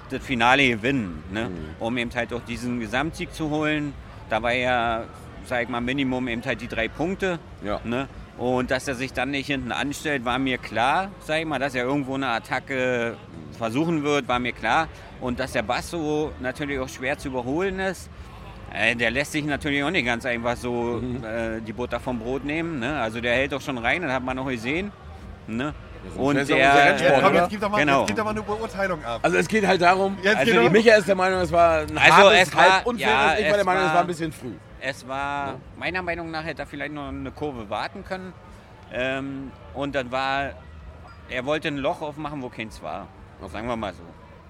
das 0.10 0.24
Finale 0.24 0.70
gewinnen, 0.70 1.22
ne? 1.34 1.50
Mhm. 1.50 1.56
um 1.86 1.98
eben 1.98 2.12
halt 2.16 2.32
auch 2.34 2.40
diesen 2.46 2.80
Gesamtsieg 2.80 3.34
zu 3.34 3.50
holen. 3.50 3.94
Da 4.30 4.42
war 4.42 4.54
ja, 4.54 5.04
sag 5.44 5.64
ich 5.64 5.68
mal, 5.68 5.82
Minimum 5.82 6.30
eben 6.30 6.46
halt 6.46 6.62
die 6.62 6.70
drei 6.70 6.88
Punkte. 6.88 7.40
Ja. 7.62 7.82
Ne? 7.84 8.08
Und 8.38 8.72
dass 8.72 8.88
er 8.88 8.96
sich 8.96 9.12
dann 9.12 9.32
nicht 9.32 9.48
hinten 9.48 9.74
anstellt, 9.74 10.24
war 10.24 10.40
mir 10.40 10.60
klar, 10.60 11.10
sag 11.20 11.42
ich 11.42 11.46
mal, 11.46 11.60
dass 11.60 11.76
er 11.76 11.84
irgendwo 11.84 12.16
eine 12.16 12.28
Attacke 12.30 13.18
versuchen 13.58 14.04
wird, 14.04 14.30
war 14.30 14.40
mir 14.40 14.54
klar. 14.54 14.88
Und 15.22 15.40
dass 15.40 15.52
der 15.54 15.62
Basso 15.64 16.32
natürlich 16.40 16.80
auch 16.80 16.90
schwer 16.90 17.18
zu 17.18 17.28
überholen 17.30 17.80
ist, 17.80 18.10
äh, 18.74 18.96
der 18.96 19.12
lässt 19.12 19.32
sich 19.34 19.46
natürlich 19.46 19.84
auch 19.84 19.92
nicht 19.92 20.06
ganz 20.06 20.26
einfach 20.26 20.56
so 20.58 21.00
Mhm. 21.02 21.24
äh, 21.24 21.62
die 21.62 21.74
Butter 21.74 22.00
vom 22.00 22.20
Brot 22.20 22.44
nehmen. 22.44 22.80
Ne? 22.80 23.00
Also 23.00 23.22
der 23.22 23.34
hält 23.36 23.52
doch 23.52 23.62
schon 23.62 23.78
rein, 23.78 24.02
das 24.02 24.12
hat 24.12 24.24
man 24.24 24.36
noch 24.36 24.48
gesehen. 24.48 24.92
Ne? 25.48 25.74
Und 26.18 26.36
ja 26.36 26.42
unser 26.42 26.56
der, 26.56 26.76
Rennsport, 26.76 27.12
Jetzt, 27.14 27.22
komm, 27.24 27.34
jetzt, 27.36 27.50
gib 27.50 27.62
doch 27.62 27.70
mal, 27.70 27.78
Genau. 27.80 28.06
jetzt 28.08 28.18
doch 28.18 28.24
mal 28.24 28.30
eine 28.32 28.42
Beurteilung 28.42 29.06
ab. 29.06 29.20
Also 29.22 29.38
es 29.38 29.48
geht 29.48 29.68
halt 29.68 29.82
darum, 29.82 30.18
Jetzt 30.24 30.38
Also 30.38 30.70
Micha 30.70 30.96
ist 30.96 31.08
der 31.08 31.16
Meinung, 31.16 31.42
es 31.42 31.52
war 31.52 31.82
ein 31.82 31.98
Also 31.98 32.14
hartes 32.14 32.42
es 32.48 32.56
war- 32.56 32.74
halb 32.78 32.86
unfaires. 32.88 33.12
ja, 33.14 33.34
ich 33.38 33.44
war 33.44 33.50
es 33.52 33.56
der 33.58 33.66
Meinung, 33.66 33.82
es 33.84 33.88
war- 33.90 33.94
war 33.96 34.02
ein 34.02 34.08
bisschen 34.08 34.32
früh. 34.32 34.54
Es 34.80 35.08
war, 35.08 35.56
meiner 35.78 36.02
Meinung 36.02 36.32
nach, 36.32 36.44
hätte 36.44 36.64
er 36.64 36.66
vielleicht 36.66 36.94
noch 36.94 37.08
eine 37.10 37.30
Kurve 37.30 37.70
warten 37.70 38.04
können. 38.04 38.34
Ähm, 38.92 39.52
und 39.76 39.94
dann 39.94 40.12
war, 40.12 40.52
er 41.30 41.46
wollte 41.46 41.68
ein 41.68 41.78
Loch 41.78 42.02
aufmachen, 42.02 42.42
wo 42.42 42.50
keins 42.50 42.82
war. 42.82 43.08
Sagen 43.52 43.68
wir 43.68 43.76
mal 43.76 43.94
so. 43.94 44.02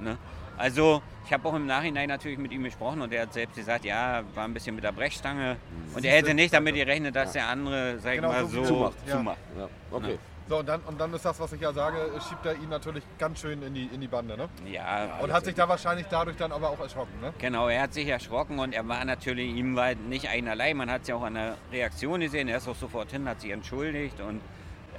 Ne? 0.04 0.18
Also, 0.62 1.02
ich 1.26 1.34
habe 1.34 1.48
auch 1.50 1.56
im 1.56 1.66
Nachhinein 1.66 2.08
natürlich 2.08 2.38
mit 2.38 2.52
ihm 2.52 2.64
gesprochen 2.64 3.02
und 3.02 3.12
er 3.12 3.24
hat 3.24 3.34
selbst 3.34 3.56
gesagt, 3.56 3.84
ja, 3.84 4.22
war 4.36 4.44
ein 4.46 4.54
bisschen 4.54 4.76
mit 4.76 4.84
der 4.84 4.92
Brechstange. 4.92 5.58
Und 5.96 6.06
er 6.06 6.14
hätte 6.18 6.36
nicht 6.36 6.54
damit 6.54 6.76
gerechnet, 6.76 7.16
dass 7.16 7.32
der 7.34 7.48
andere, 7.48 7.98
sag 8.00 8.12
ich 8.14 8.22
Genau, 8.22 8.32
mal, 8.32 8.46
so 8.46 8.64
so 8.64 8.66
zumacht, 8.66 8.94
ja. 9.08 9.18
zumacht. 9.18 9.38
Ja, 9.58 9.68
okay. 9.92 10.20
So, 10.48 10.60
und 10.60 10.68
dann, 10.70 10.82
und 10.82 11.00
dann 11.00 11.14
ist 11.14 11.24
das, 11.26 11.40
was 11.40 11.54
ich 11.54 11.62
ja 11.62 11.72
sage, 11.74 11.98
schiebt 12.28 12.46
er 12.46 12.54
ihn 12.56 12.70
natürlich 12.70 13.04
ganz 13.18 13.40
schön 13.40 13.62
in 13.64 13.74
die, 13.74 13.86
in 13.86 14.02
die 14.02 14.08
Bande. 14.08 14.38
Ne? 14.38 14.50
Ja, 14.70 15.18
Und 15.22 15.32
hat 15.34 15.46
sich 15.46 15.56
da 15.56 15.68
wahrscheinlich 15.68 16.06
dadurch 16.10 16.38
dann 16.38 16.52
aber 16.52 16.70
auch 16.70 16.80
erschrocken. 16.80 17.14
Ne? 17.22 17.34
Genau, 17.40 17.68
er 17.70 17.84
hat 17.84 17.94
sich 17.94 18.08
erschrocken 18.08 18.60
und 18.60 18.74
er 18.74 18.88
war 18.88 19.04
natürlich, 19.06 19.50
ihm 19.56 19.76
war 19.76 19.96
nicht 19.96 20.28
einerlei. 20.30 20.74
Man 20.74 20.92
hat 20.92 21.04
es 21.04 21.08
ja 21.08 21.16
auch 21.16 21.24
an 21.24 21.36
der 21.36 21.56
Reaktion 21.72 22.20
gesehen. 22.20 22.50
Er 22.50 22.58
ist 22.58 22.68
auch 22.68 22.76
sofort 22.76 23.12
hin, 23.12 23.28
hat 23.30 23.42
sich 23.42 23.52
entschuldigt 23.52 24.20
und 24.20 24.42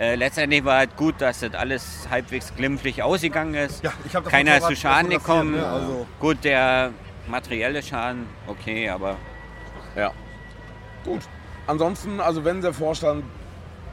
äh, 0.02 0.14
letztendlich 0.16 0.64
war 0.64 0.82
es 0.82 0.96
gut, 0.96 1.14
dass 1.20 1.40
das 1.40 1.54
alles 1.54 2.08
halbwegs 2.10 2.52
glimpflich 2.56 3.02
ausgegangen 3.02 3.54
ist. 3.54 3.84
Ja, 3.84 3.92
ich 4.04 4.14
hab 4.16 4.24
das 4.24 4.32
Keiner 4.32 4.56
ist 4.58 4.66
zu 4.66 4.74
Schaden 4.76 5.10
gekommen. 5.10 5.52
ne, 5.52 5.64
also- 5.66 6.06
Gut, 6.18 6.42
der 6.44 6.90
materielle 7.28 7.82
Schaden, 7.82 8.26
okay, 8.48 8.88
aber 8.88 9.16
Ja. 9.96 10.10
Gut. 11.04 11.20
Ansonsten, 11.66 12.20
also 12.20 12.44
wenn 12.44 12.60
der 12.60 12.72
Vorstand 12.72 13.22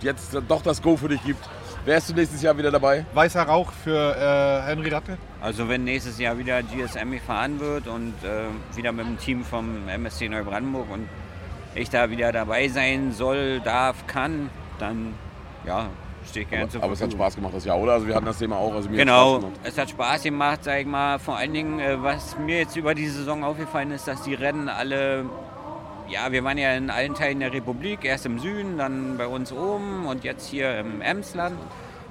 jetzt 0.02 0.36
doch 0.48 0.62
das 0.64 0.82
Go 0.82 0.98
für 0.98 1.10
dich 1.10 1.24
gibt, 1.24 1.48
wärst 1.86 2.10
du 2.10 2.14
nächstes 2.14 2.42
Jahr 2.42 2.58
wieder 2.58 2.72
dabei? 2.72 3.06
Weißer 3.14 3.44
Rauch 3.44 3.72
für 3.84 4.16
äh, 4.16 4.68
Henry 4.68 4.90
Rattel. 4.90 5.18
also 5.42 5.70
wenn 5.70 5.84
nächstes 5.84 6.18
Jahr 6.20 6.38
wieder 6.38 6.64
GSM 6.64 7.12
gefahren 7.12 7.60
wird 7.60 7.88
und 7.88 8.14
äh, 8.24 8.78
wieder 8.78 8.92
mit 8.92 9.06
dem 9.06 9.18
Team 9.20 9.44
vom 9.44 9.88
MSC 9.88 10.30
Neubrandenburg 10.30 10.90
und 10.92 11.08
ich 11.76 11.90
da 11.90 12.10
wieder 12.10 12.32
dabei 12.32 12.68
sein 12.68 13.12
soll, 13.12 13.60
darf, 13.60 14.08
kann, 14.08 14.50
dann 14.80 15.14
ja, 15.70 15.86
stehe 16.28 16.44
ich 16.44 16.50
gerne 16.50 16.68
zur 16.70 16.84
Aber 16.84 16.94
es 16.94 17.02
hat. 17.02 17.12
Spaß 17.12 17.36
gemacht 17.36 17.54
das 17.56 17.66
Jahr, 17.66 17.78
oder? 17.78 17.94
Also 17.94 18.08
wir 18.08 18.16
hatten 18.16 18.26
das 18.26 18.38
Thema 18.40 18.58
auch. 18.58 18.74
Also 18.74 18.90
mir 18.90 18.96
Spaß 18.96 19.06
Genau, 19.06 19.40
gemacht. 19.40 19.60
es 19.64 19.78
hat 19.78 19.90
Spaß 19.90 20.24
gemacht, 20.24 20.64
sag 20.64 20.80
ich 20.80 20.86
mal. 20.88 21.20
Vor 21.20 21.38
allen 21.38 21.54
Dingen, 21.54 21.80
äh, 21.80 22.02
was 22.04 22.38
mir 22.38 22.58
jetzt 22.58 22.76
über 22.76 22.94
die 22.96 23.08
Saison 23.08 23.44
aufgefallen 23.44 23.92
ist, 23.92 24.08
dass 24.08 24.22
die 24.24 24.34
Rennen 24.34 24.68
alle, 24.70 25.26
ja, 26.10 26.32
wir 26.32 26.44
waren 26.44 26.58
ja 26.58 26.74
in 26.74 26.90
allen 26.90 27.14
Teilen 27.14 27.40
der 27.40 27.54
Republik, 27.54 28.04
erst 28.04 28.26
im 28.26 28.40
Süden, 28.40 28.78
dann 28.78 29.18
bei 29.18 29.28
uns 29.28 29.52
oben 29.52 30.06
und 30.08 30.24
jetzt 30.24 30.48
hier 30.50 30.80
im 30.80 31.02
Emsland. 31.02 31.58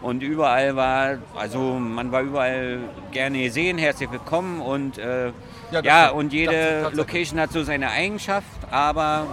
Und 0.00 0.22
überall 0.22 0.76
war, 0.76 1.18
also 1.36 1.58
man 1.72 2.12
war 2.12 2.20
überall 2.22 2.78
gerne 3.10 3.42
gesehen, 3.42 3.78
herzlich 3.78 4.08
willkommen 4.12 4.60
und 4.60 4.96
äh, 4.98 5.32
Ja, 5.72 5.80
ja, 5.82 6.08
und 6.10 6.32
jede. 6.32 6.88
Location 6.92 7.40
hat 7.40 7.50
so 7.50 7.64
seine 7.64 7.90
Eigenschaft, 7.90 8.46
aber 8.70 9.26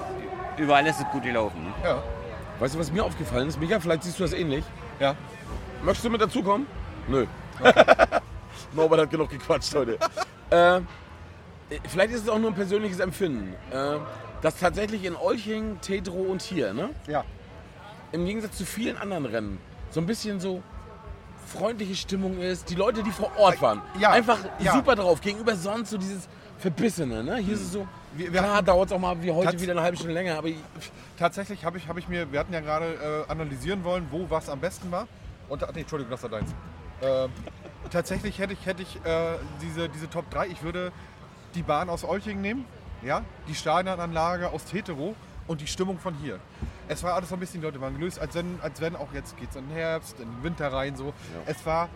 überall 0.58 0.88
ist 0.88 1.00
es 1.00 1.06
gut 1.12 1.22
gelaufen. 1.22 1.62
Ne? 1.66 1.72
Ja. 1.88 2.04
Weißt 2.60 2.76
du, 2.76 2.80
was 2.80 2.92
mir 2.92 3.04
aufgefallen 3.04 3.48
ist? 3.48 3.60
Micha, 3.60 3.80
vielleicht 3.80 4.04
siehst 4.04 4.20
du 4.20 4.24
das 4.24 4.34
ähnlich. 4.34 4.64
ja. 5.00 5.16
Möchtest 5.84 6.06
du 6.06 6.10
mit 6.10 6.22
dazukommen? 6.22 6.66
Nö. 7.08 7.28
Norbert 8.74 9.02
hat 9.02 9.10
genug 9.12 9.30
gequatscht 9.30 9.76
heute. 9.76 10.00
äh, 10.50 10.82
vielleicht 11.88 12.14
ist 12.14 12.24
es 12.24 12.30
auch 12.30 12.40
nur 12.40 12.50
ein 12.50 12.56
persönliches 12.56 13.00
Empfinden. 13.00 13.54
Äh, 13.72 13.98
dass 14.42 14.60
tatsächlich 14.60 15.04
in 15.06 15.16
Olching, 15.16 15.80
Tetro 15.82 16.22
und 16.22 16.42
hier, 16.42 16.74
ne? 16.74 16.90
Ja. 17.08 17.24
im 18.12 18.26
Gegensatz 18.26 18.58
zu 18.58 18.66
vielen 18.66 18.98
anderen 18.98 19.26
Rennen, 19.26 19.60
so 19.92 20.00
ein 20.00 20.06
bisschen 20.06 20.40
so 20.40 20.64
freundliche 21.48 21.96
Stimmung 21.96 22.40
ist. 22.40 22.70
Die 22.70 22.76
Leute, 22.76 23.04
die 23.04 23.12
vor 23.12 23.32
Ort 23.38 23.62
waren, 23.62 23.82
ja, 24.00 24.12
einfach 24.12 24.40
ja. 24.60 24.74
super 24.74 24.96
drauf. 24.96 25.22
Gegenüber 25.22 25.56
sonst 25.56 25.90
so 25.90 25.98
dieses 25.98 26.28
Verbissene. 26.58 27.24
Ne? 27.24 27.38
Hier 27.38 27.54
ist 27.54 27.62
es 27.62 27.72
so, 27.72 27.88
Wir- 28.18 28.32
wir 28.34 28.40
klar 28.42 28.62
dauert 28.64 28.90
es 28.90 28.94
auch 28.96 29.00
mal 29.00 29.22
wie 29.22 29.32
heute 29.32 29.60
wieder 29.60 29.72
eine 29.74 29.82
halbe 29.82 29.98
Stunde 29.98 30.14
länger, 30.14 30.38
aber 30.38 30.48
ich, 30.48 30.58
Tatsächlich 31.18 31.64
habe 31.64 31.78
ich, 31.78 31.88
hab 31.88 31.98
ich 31.98 32.08
mir, 32.10 32.30
wir 32.32 32.40
hatten 32.40 32.52
ja 32.54 32.60
gerade 32.60 33.26
äh, 33.28 33.32
analysieren 33.32 33.84
wollen, 33.86 34.08
wo 34.12 34.30
was 34.30 34.50
am 34.50 34.60
besten 34.60 34.92
war. 34.92 35.08
Und, 35.48 35.62
nee, 35.74 35.82
Entschuldigung, 35.82 36.12
das 36.12 36.24
war 36.24 36.30
deins. 36.30 36.54
Ähm, 37.02 37.30
tatsächlich 37.90 38.38
hätte 38.40 38.52
ich, 38.54 38.66
hätte 38.66 38.82
ich 38.82 38.98
äh, 39.06 39.36
diese, 39.62 39.88
diese 39.90 40.10
Top 40.10 40.30
3, 40.30 40.48
ich 40.48 40.62
würde 40.64 40.92
die 41.54 41.62
Bahn 41.64 41.90
aus 41.90 42.04
Olching 42.04 42.42
nehmen, 42.42 42.66
ja, 43.02 43.22
die 43.48 43.56
Stadionanlage 43.56 44.50
aus 44.50 44.66
Tetero 44.66 45.16
und 45.48 45.62
die 45.62 45.68
Stimmung 45.68 46.00
von 46.00 46.16
hier. 46.16 46.40
Es 46.88 47.02
war 47.04 47.14
alles 47.14 47.30
so 47.30 47.36
ein 47.36 47.40
bisschen, 47.40 47.62
die 47.62 47.66
Leute 47.68 47.80
waren 47.80 47.94
gelöst, 47.98 48.20
als 48.20 48.36
wenn, 48.36 48.60
als 48.62 48.82
wenn 48.82 48.96
auch 48.96 49.14
jetzt 49.14 49.38
geht 49.38 49.52
es 49.52 49.56
in 49.56 49.68
den 49.70 49.78
Herbst, 49.78 50.20
in 50.20 50.30
den 50.30 50.44
Winter 50.44 50.72
rein 50.74 50.96
so. 50.98 51.14
Es 51.46 51.66
war 51.66 51.88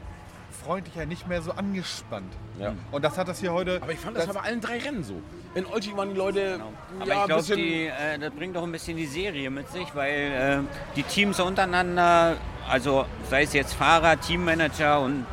freundlicher, 0.52 1.06
nicht 1.06 1.28
mehr 1.28 1.42
so 1.42 1.52
angespannt. 1.52 2.34
Ja. 2.60 2.74
Und 2.92 3.04
das 3.04 3.18
hat 3.18 3.28
das 3.28 3.40
hier 3.40 3.54
heute. 3.54 3.80
aber 3.82 3.92
ich 3.92 4.00
fand 4.00 4.18
das, 4.18 4.28
war 4.28 4.36
bei 4.36 4.42
allen 4.42 4.62
drei 4.62 4.80
Rennen 4.80 5.04
so. 5.04 5.22
In 5.56 5.66
Olching 5.66 5.98
waren 5.98 6.10
die 6.10 6.18
Leute 6.18 6.60
Aber 7.00 7.08
ja, 7.08 7.14
ich 7.14 7.20
ein 7.22 7.28
glaube, 7.28 7.42
bisschen... 7.42 7.60
äh, 7.60 8.20
das 8.20 8.32
bringt 8.32 8.58
auch 8.58 8.64
ein 8.64 8.72
bisschen 8.72 8.98
die 8.98 9.06
Serie 9.06 9.50
mit 9.50 9.70
sich, 9.72 9.96
weil 9.96 10.14
äh, 10.14 10.58
die 10.96 11.04
Teams 11.04 11.40
untereinander, 11.40 12.38
also 12.70 13.06
sei 13.30 13.44
es 13.44 13.54
jetzt 13.54 13.74
Fahrer, 13.74 14.20
Teammanager 14.20 15.02
und 15.02 15.26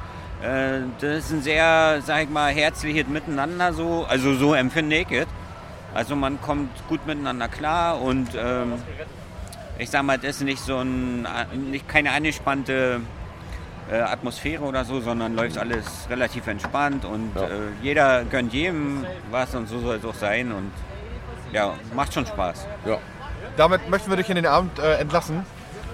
äh, 0.42 0.80
das 1.00 1.26
ist 1.26 1.32
ein 1.32 1.42
sehr, 1.42 2.00
sag 2.04 2.24
ich 2.24 2.30
mal, 2.30 2.52
herzliches 2.52 3.08
Miteinander 3.08 3.72
so, 3.72 4.06
also 4.08 4.34
so 4.34 4.54
empfinde 4.54 4.96
ich 4.96 5.10
es. 5.10 5.26
Also 5.94 6.14
man 6.14 6.40
kommt 6.42 6.70
gut 6.88 7.06
miteinander 7.06 7.48
klar 7.48 8.00
und 8.00 8.28
ähm, 8.36 8.74
ich 9.78 9.90
sag 9.90 10.02
mal, 10.02 10.18
das 10.18 10.36
ist 10.36 10.42
nicht 10.42 10.62
so 10.62 10.78
ein, 10.78 11.26
nicht 11.70 11.88
keine 11.88 12.12
angespannte 12.12 13.00
äh, 13.90 13.96
Atmosphäre 14.00 14.62
oder 14.64 14.84
so, 14.84 15.00
sondern 15.00 15.34
läuft 15.36 15.58
alles 15.58 15.84
relativ 16.10 16.46
entspannt 16.46 17.04
und 17.04 17.32
Ja. 17.34 17.42
äh, 17.42 17.48
jeder 17.82 18.24
gönnt 18.24 18.52
jedem 18.52 19.04
was 19.30 19.54
und 19.54 19.68
so 19.68 19.78
soll 19.80 19.96
es 19.96 20.04
auch 20.04 20.14
sein 20.14 20.52
und 20.52 20.72
ja, 21.52 21.74
macht 21.94 22.12
schon 22.14 22.26
Spaß. 22.26 22.66
ja. 22.86 22.98
Damit 23.56 23.88
möchten 23.88 24.10
wir 24.10 24.16
dich 24.18 24.28
in 24.28 24.34
den 24.36 24.44
Abend 24.46 24.78
äh, 24.78 24.96
entlassen. 24.98 25.46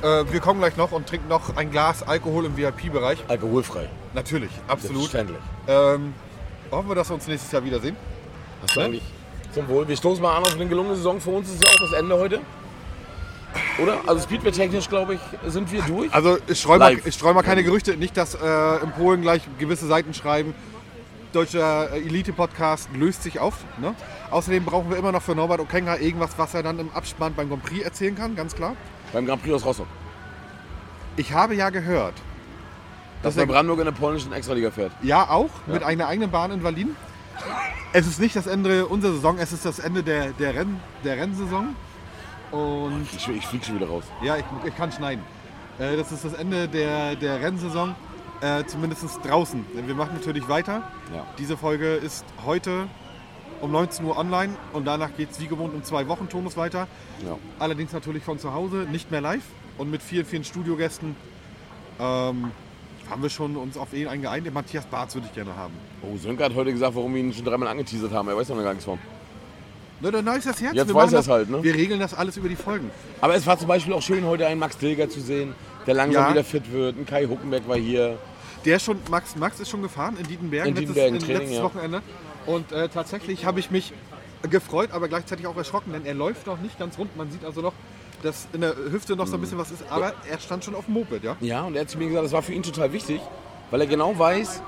Äh, 0.03 0.25
wir 0.33 0.41
kommen 0.41 0.59
gleich 0.59 0.77
noch 0.77 0.91
und 0.91 1.07
trinken 1.07 1.29
noch 1.29 1.57
ein 1.57 1.71
Glas 1.71 2.03
Alkohol 2.03 2.47
im 2.47 2.57
VIP-Bereich. 2.57 3.19
Alkoholfrei. 3.29 3.89
Natürlich, 4.15 4.51
absolut. 4.67 5.11
Selbstverständlich. 5.11 5.39
Ähm, 5.69 6.15
hoffen 6.73 6.89
wir, 6.89 6.95
dass 6.97 7.09
wir 7.11 7.15
uns 7.15 7.29
nächstes 7.29 7.53
Jahr 7.53 7.63
wiedersehen. 7.63 7.95
Hast 8.63 8.75
du 8.77 8.81
eigentlich 8.81 9.05
zum 9.53 9.69
Wohl. 9.69 9.87
Wir 9.87 9.97
stoßen 9.97 10.21
mal 10.23 10.37
an 10.37 10.43
auf 10.43 10.55
eine 10.57 10.67
gelungene 10.67 10.97
Saison. 10.97 11.21
Für 11.21 11.31
uns 11.31 11.49
ist 11.51 11.63
es 11.63 11.71
auch 11.71 11.91
das 11.91 12.01
Ende 12.01 12.17
heute. 12.19 12.41
Oder? 13.83 14.01
Also 14.07 14.23
Speedway-technisch, 14.23 14.89
glaube 14.89 15.15
ich, 15.15 15.21
sind 15.47 15.71
wir 15.73 15.83
durch. 15.83 16.13
Also 16.15 16.39
ich 16.47 16.61
streue 16.61 16.79
mal, 16.79 16.99
ich 17.05 17.15
streu 17.15 17.33
mal 17.33 17.43
keine 17.43 17.63
Gerüchte. 17.65 17.97
Nicht, 17.97 18.17
dass 18.17 18.35
äh, 18.35 18.83
in 18.83 18.93
Polen 18.93 19.23
gleich 19.23 19.43
gewisse 19.59 19.87
Seiten 19.87 20.15
schreiben, 20.15 20.55
deutscher 21.33 21.93
äh, 21.93 21.99
Elite-Podcast 22.01 22.89
löst 22.95 23.23
sich 23.23 23.39
auf. 23.41 23.55
Ne? 23.81 23.95
Außerdem 24.31 24.65
brauchen 24.65 24.91
wir 24.91 24.97
immer 24.97 25.13
noch 25.13 25.23
für 25.23 25.35
Norbert 25.35 25.61
Okenga 25.61 25.97
irgendwas, 25.97 26.31
was 26.37 26.55
er 26.55 26.63
dann 26.63 26.79
im 26.79 26.91
Abspann 26.93 27.35
beim 27.35 27.49
Grand 27.49 27.63
Prix 27.65 27.83
erzählen 27.85 28.15
kann, 28.15 28.37
ganz 28.37 28.55
klar. 28.55 28.75
Beim 29.13 29.27
Grand 29.27 29.43
Prix 29.43 29.55
aus 29.55 29.65
Rostock. 29.65 29.87
Ich 31.17 31.33
habe 31.33 31.55
ja 31.55 31.69
gehört, 31.71 32.15
Dass 33.23 33.23
dass 33.23 33.35
der 33.35 33.45
er, 33.45 33.47
Brandenburg 33.49 33.81
in 33.81 33.85
der 33.87 33.93
polnischen 33.93 34.33
Extraliga 34.33 34.71
fährt. 34.71 34.93
ja 35.03 35.29
auch, 35.29 35.51
mit 35.67 35.83
einer 35.83 36.09
eigenen 36.09 36.31
Bahn 36.31 36.51
in 36.51 36.63
Berlin. 36.63 36.97
Es 37.93 38.07
ist 38.07 38.21
nicht 38.21 38.35
das 38.37 38.47
Ende 38.47 38.87
unserer 38.87 39.13
Saison, 39.13 39.37
es 39.39 39.53
ist 39.53 39.65
das 39.67 39.79
Ende 39.79 40.03
der, 40.03 40.31
der, 40.33 40.55
Renn, 40.55 40.81
der 41.05 41.17
Rennsaison. 41.19 41.75
Und 42.53 43.07
Ich, 43.17 43.29
ich 43.29 43.47
fliege 43.47 43.65
schon 43.65 43.77
wieder 43.77 43.89
raus. 43.89 44.05
Ja, 44.23 44.37
ich, 44.37 44.45
ich 44.65 44.77
kann 44.77 44.93
schneiden. 44.93 45.25
Äh, 45.79 45.97
das 45.97 46.13
ist 46.13 46.25
das 46.25 46.35
Ende 46.35 46.69
der, 46.69 47.17
der 47.17 47.41
Rennsaison, 47.41 47.95
äh, 48.41 48.65
zumindest 48.65 49.05
draußen. 49.25 49.65
Denn 49.75 49.89
wir 49.89 49.95
machen 49.95 50.15
natürlich 50.15 50.49
weiter. 50.49 50.89
Ja. 51.15 51.27
Diese 51.39 51.57
Folge 51.57 51.95
ist 51.95 52.25
heute 52.45 52.89
um 53.63 53.73
19 53.73 54.05
Uhr 54.05 54.19
online 54.19 54.55
und 54.73 54.85
danach 54.87 55.17
geht 55.17 55.31
es 55.31 55.41
wie 55.41 55.47
gewohnt 55.47 55.73
im 55.75 55.83
zwei 55.83 56.09
Wochen 56.09 56.29
Tonus 56.29 56.57
weiter. 56.57 56.89
Ja. 57.25 57.39
Allerdings 57.59 57.93
natürlich 57.93 58.23
von 58.23 58.39
zu 58.39 58.53
Hause, 58.53 58.87
nicht 58.91 59.11
mehr 59.11 59.21
live 59.21 59.45
und 59.79 59.91
mit 59.91 60.03
vielen, 60.03 60.27
vielen 60.27 60.45
Studiogästen. 60.45 61.17
Ähm, 61.99 62.51
haben 63.09 63.23
wir 63.23 63.31
schon 63.31 63.57
uns 63.57 63.77
auf 63.77 63.93
ihn 63.93 64.09
eingeeinigt. 64.09 64.47
Den 64.47 64.55
Matthias 64.55 64.87
Barz 64.87 65.15
würde 65.15 65.27
ich 65.29 65.35
gerne 65.35 65.55
haben. 65.57 65.75
Oh, 66.03 66.17
Sönke 66.17 66.45
hat 66.45 66.55
heute 66.55 66.73
gesagt, 66.73 66.95
warum 66.95 67.15
wir 67.15 67.21
ihn 67.21 67.33
schon 67.33 67.45
dreimal 67.45 67.69
angeteasert 67.69 68.13
haben. 68.13 68.29
Er 68.29 68.37
weiß 68.37 68.49
doch 68.49 68.57
noch 68.57 68.63
gar 68.63 68.73
nichts 68.73 68.85
von. 68.85 68.99
Na, 70.03 70.11
dann 70.11 70.27
ist 70.37 70.47
das 70.49 70.61
jetzt. 70.61 70.75
Jetzt 70.75 70.89
wir 70.89 70.95
weiß 70.95 71.13
er's 71.13 71.27
das, 71.27 71.29
halt, 71.33 71.49
ne? 71.49 71.63
Wir 71.63 71.75
regeln 71.75 72.01
das 72.01 72.13
alles 72.13 72.37
über 72.37 72.49
die 72.49 72.57
Folgen. 72.57 72.91
Aber 73.21 73.35
es 73.37 73.47
war 73.47 73.57
zum 73.59 73.69
Beispiel 73.69 73.93
auch 73.93 74.03
schön, 74.03 74.25
heute 74.27 74.47
einen 74.47 74.59
Max 74.59 74.77
Dilger 74.77 75.09
zu 75.09 75.21
sehen, 75.21 75.55
der 75.87 75.95
langsam 75.95 76.25
Ja. 76.25 76.31
wieder 76.33 76.43
fit 76.45 76.73
wird. 76.73 76.97
Ein 76.99 77.07
Kai 77.07 77.27
Huckenberg 77.27 77.69
war 77.69 77.77
hier. 77.77 78.19
Der 78.65 78.77
ist 78.77 78.85
schon, 78.85 78.99
Max, 79.11 79.37
Max 79.37 79.61
ist 79.61 79.71
schon 79.71 79.83
gefahren 79.83 80.17
in 80.19 80.27
Dietenberg, 80.27 80.67
In 80.67 80.75
letztes, 80.75 80.95
Dietenberg, 80.95 81.15
in 81.15 81.27
Training, 81.27 81.39
letztes 81.43 81.57
ja. 81.59 81.63
Wochenende. 81.65 82.03
Und 82.47 82.73
äh, 82.73 82.89
tatsächlich 82.89 83.45
habe 83.45 83.61
ich 83.61 83.71
mich 83.71 83.93
gefreut, 84.51 84.91
aber 84.93 85.07
gleichzeitig 85.09 85.47
auch 85.47 85.57
erschrocken, 85.57 85.93
denn 85.93 86.05
er 86.05 86.15
läuft 86.15 86.47
noch 86.49 86.59
nicht 86.61 86.79
ganz 86.79 86.99
rund. 86.99 87.17
Man 87.17 87.31
sieht 87.31 87.45
also 87.45 87.61
noch, 87.61 87.73
dass 88.25 88.49
in 88.53 88.61
der 88.63 88.75
Hüfte 88.91 89.15
noch 89.15 89.29
so 89.29 89.37
ein 89.37 89.41
bisschen 89.41 89.59
was 89.59 89.71
ist, 89.71 89.85
aber 89.89 90.15
er 90.29 90.39
stand 90.41 90.65
schon 90.65 90.75
auf 90.75 90.87
dem 90.87 90.95
Moped, 90.95 91.23
ja? 91.23 91.37
Ja, 91.41 91.63
und 91.63 91.75
er 91.77 91.83
hat 91.83 91.91
zu 91.91 91.99
mir 91.99 92.09
gesagt, 92.09 92.25
das 92.25 92.33
war 92.33 92.43
für 92.43 92.53
ihn 92.53 92.63
total 92.65 92.93
wichtig, 92.93 93.21
weil 93.71 93.81
er 93.81 93.87
genau 93.87 94.17
weiß, 94.19 94.63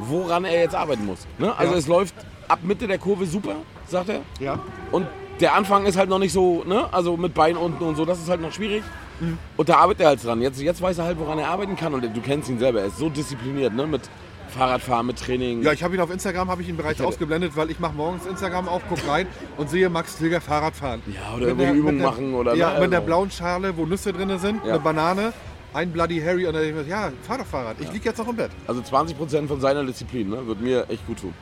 woran 0.00 0.44
er 0.44 0.60
jetzt 0.60 0.74
arbeiten 0.74 1.06
muss. 1.06 1.20
Ne? 1.38 1.56
Also 1.56 1.72
Ja. 1.72 1.78
es 1.78 1.86
läuft 1.86 2.14
ab 2.48 2.60
Mitte 2.62 2.86
der 2.86 2.98
Kurve 2.98 3.26
super, 3.26 3.56
sagt 3.86 4.08
er. 4.08 4.20
Ja. 4.40 4.58
Und 4.92 5.06
der 5.40 5.54
Anfang 5.54 5.84
ist 5.86 5.96
halt 5.98 6.08
noch 6.08 6.18
nicht 6.18 6.32
so, 6.32 6.64
ne? 6.66 6.86
also 6.92 7.16
mit 7.16 7.34
Bein 7.34 7.56
unten 7.56 7.84
und 7.84 7.96
so, 7.96 8.04
das 8.04 8.18
ist 8.18 8.28
halt 8.28 8.40
noch 8.40 8.52
schwierig. 8.52 8.82
Mhm. 9.20 9.38
Und 9.56 9.68
da 9.68 9.76
arbeitet 9.78 10.02
er 10.02 10.08
halt 10.08 10.24
dran. 10.24 10.40
Jetzt, 10.42 10.60
jetzt 10.60 10.80
weiß 10.80 10.98
er 10.98 11.04
halt, 11.04 11.18
woran 11.18 11.38
er 11.38 11.48
arbeiten 11.48 11.76
kann. 11.76 11.92
Und 11.94 12.02
du 12.02 12.20
kennst 12.20 12.48
ihn 12.48 12.58
selber, 12.58 12.80
er 12.80 12.86
ist 12.86 12.98
so 12.98 13.08
diszipliniert, 13.08 13.74
ne? 13.74 13.86
mit 13.86 14.02
Fahrradfahren, 14.48 15.06
mit 15.06 15.18
Training. 15.18 15.62
Ja, 15.62 15.72
ich 15.72 15.82
habe 15.82 15.94
ihn 15.94 16.00
auf 16.00 16.10
Instagram, 16.10 16.48
habe 16.50 16.62
ich 16.62 16.68
ihn 16.68 16.76
bereits 16.76 16.98
hätte- 16.98 17.08
ausgeblendet, 17.08 17.56
weil 17.56 17.70
ich 17.70 17.80
mache 17.80 17.94
morgens 17.94 18.24
Instagram 18.26 18.68
auf, 18.68 18.80
guck 18.88 19.06
rein 19.08 19.26
und 19.56 19.68
sehe 19.68 19.90
Max 19.90 20.16
Tilger 20.16 20.40
Fahrrad 20.40 20.74
fahren. 20.76 21.02
Ja, 21.06 21.30
oder 21.30 21.38
Mit 21.38 21.48
irgendwelche 21.48 21.72
der- 21.72 21.80
Übungen 21.80 22.00
machen 22.02 22.34
oder 22.34 22.54
Ja, 22.54 22.74
ne, 22.74 22.80
mit 22.80 22.92
der 22.92 23.00
also. 23.00 23.06
blauen 23.06 23.30
Schale, 23.30 23.76
wo 23.76 23.84
Nüsse 23.86 24.12
drin 24.12 24.38
sind, 24.38 24.64
Ja. 24.64 24.74
eine 24.74 24.80
Banane, 24.80 25.32
ein 25.74 25.90
Bloody 25.92 26.20
Harry 26.20 26.46
und 26.46 26.54
dann 26.54 26.62
denke 26.62 26.80
ich 26.80 26.86
mir, 26.86 26.90
ja, 26.90 27.10
fahr 27.26 27.38
doch 27.38 27.46
Fahrrad. 27.46 27.76
Ich 27.80 27.92
liege 27.92 28.04
jetzt 28.06 28.18
noch 28.18 28.28
im 28.28 28.36
Bett. 28.36 28.50
Also 28.66 28.80
20% 28.80 29.48
von 29.48 29.60
seiner 29.60 29.84
Disziplin, 29.84 30.30
ne? 30.30 30.46
wird 30.46 30.60
mir 30.60 30.86
echt 30.88 31.06
gut 31.06 31.18
tun. 31.20 31.34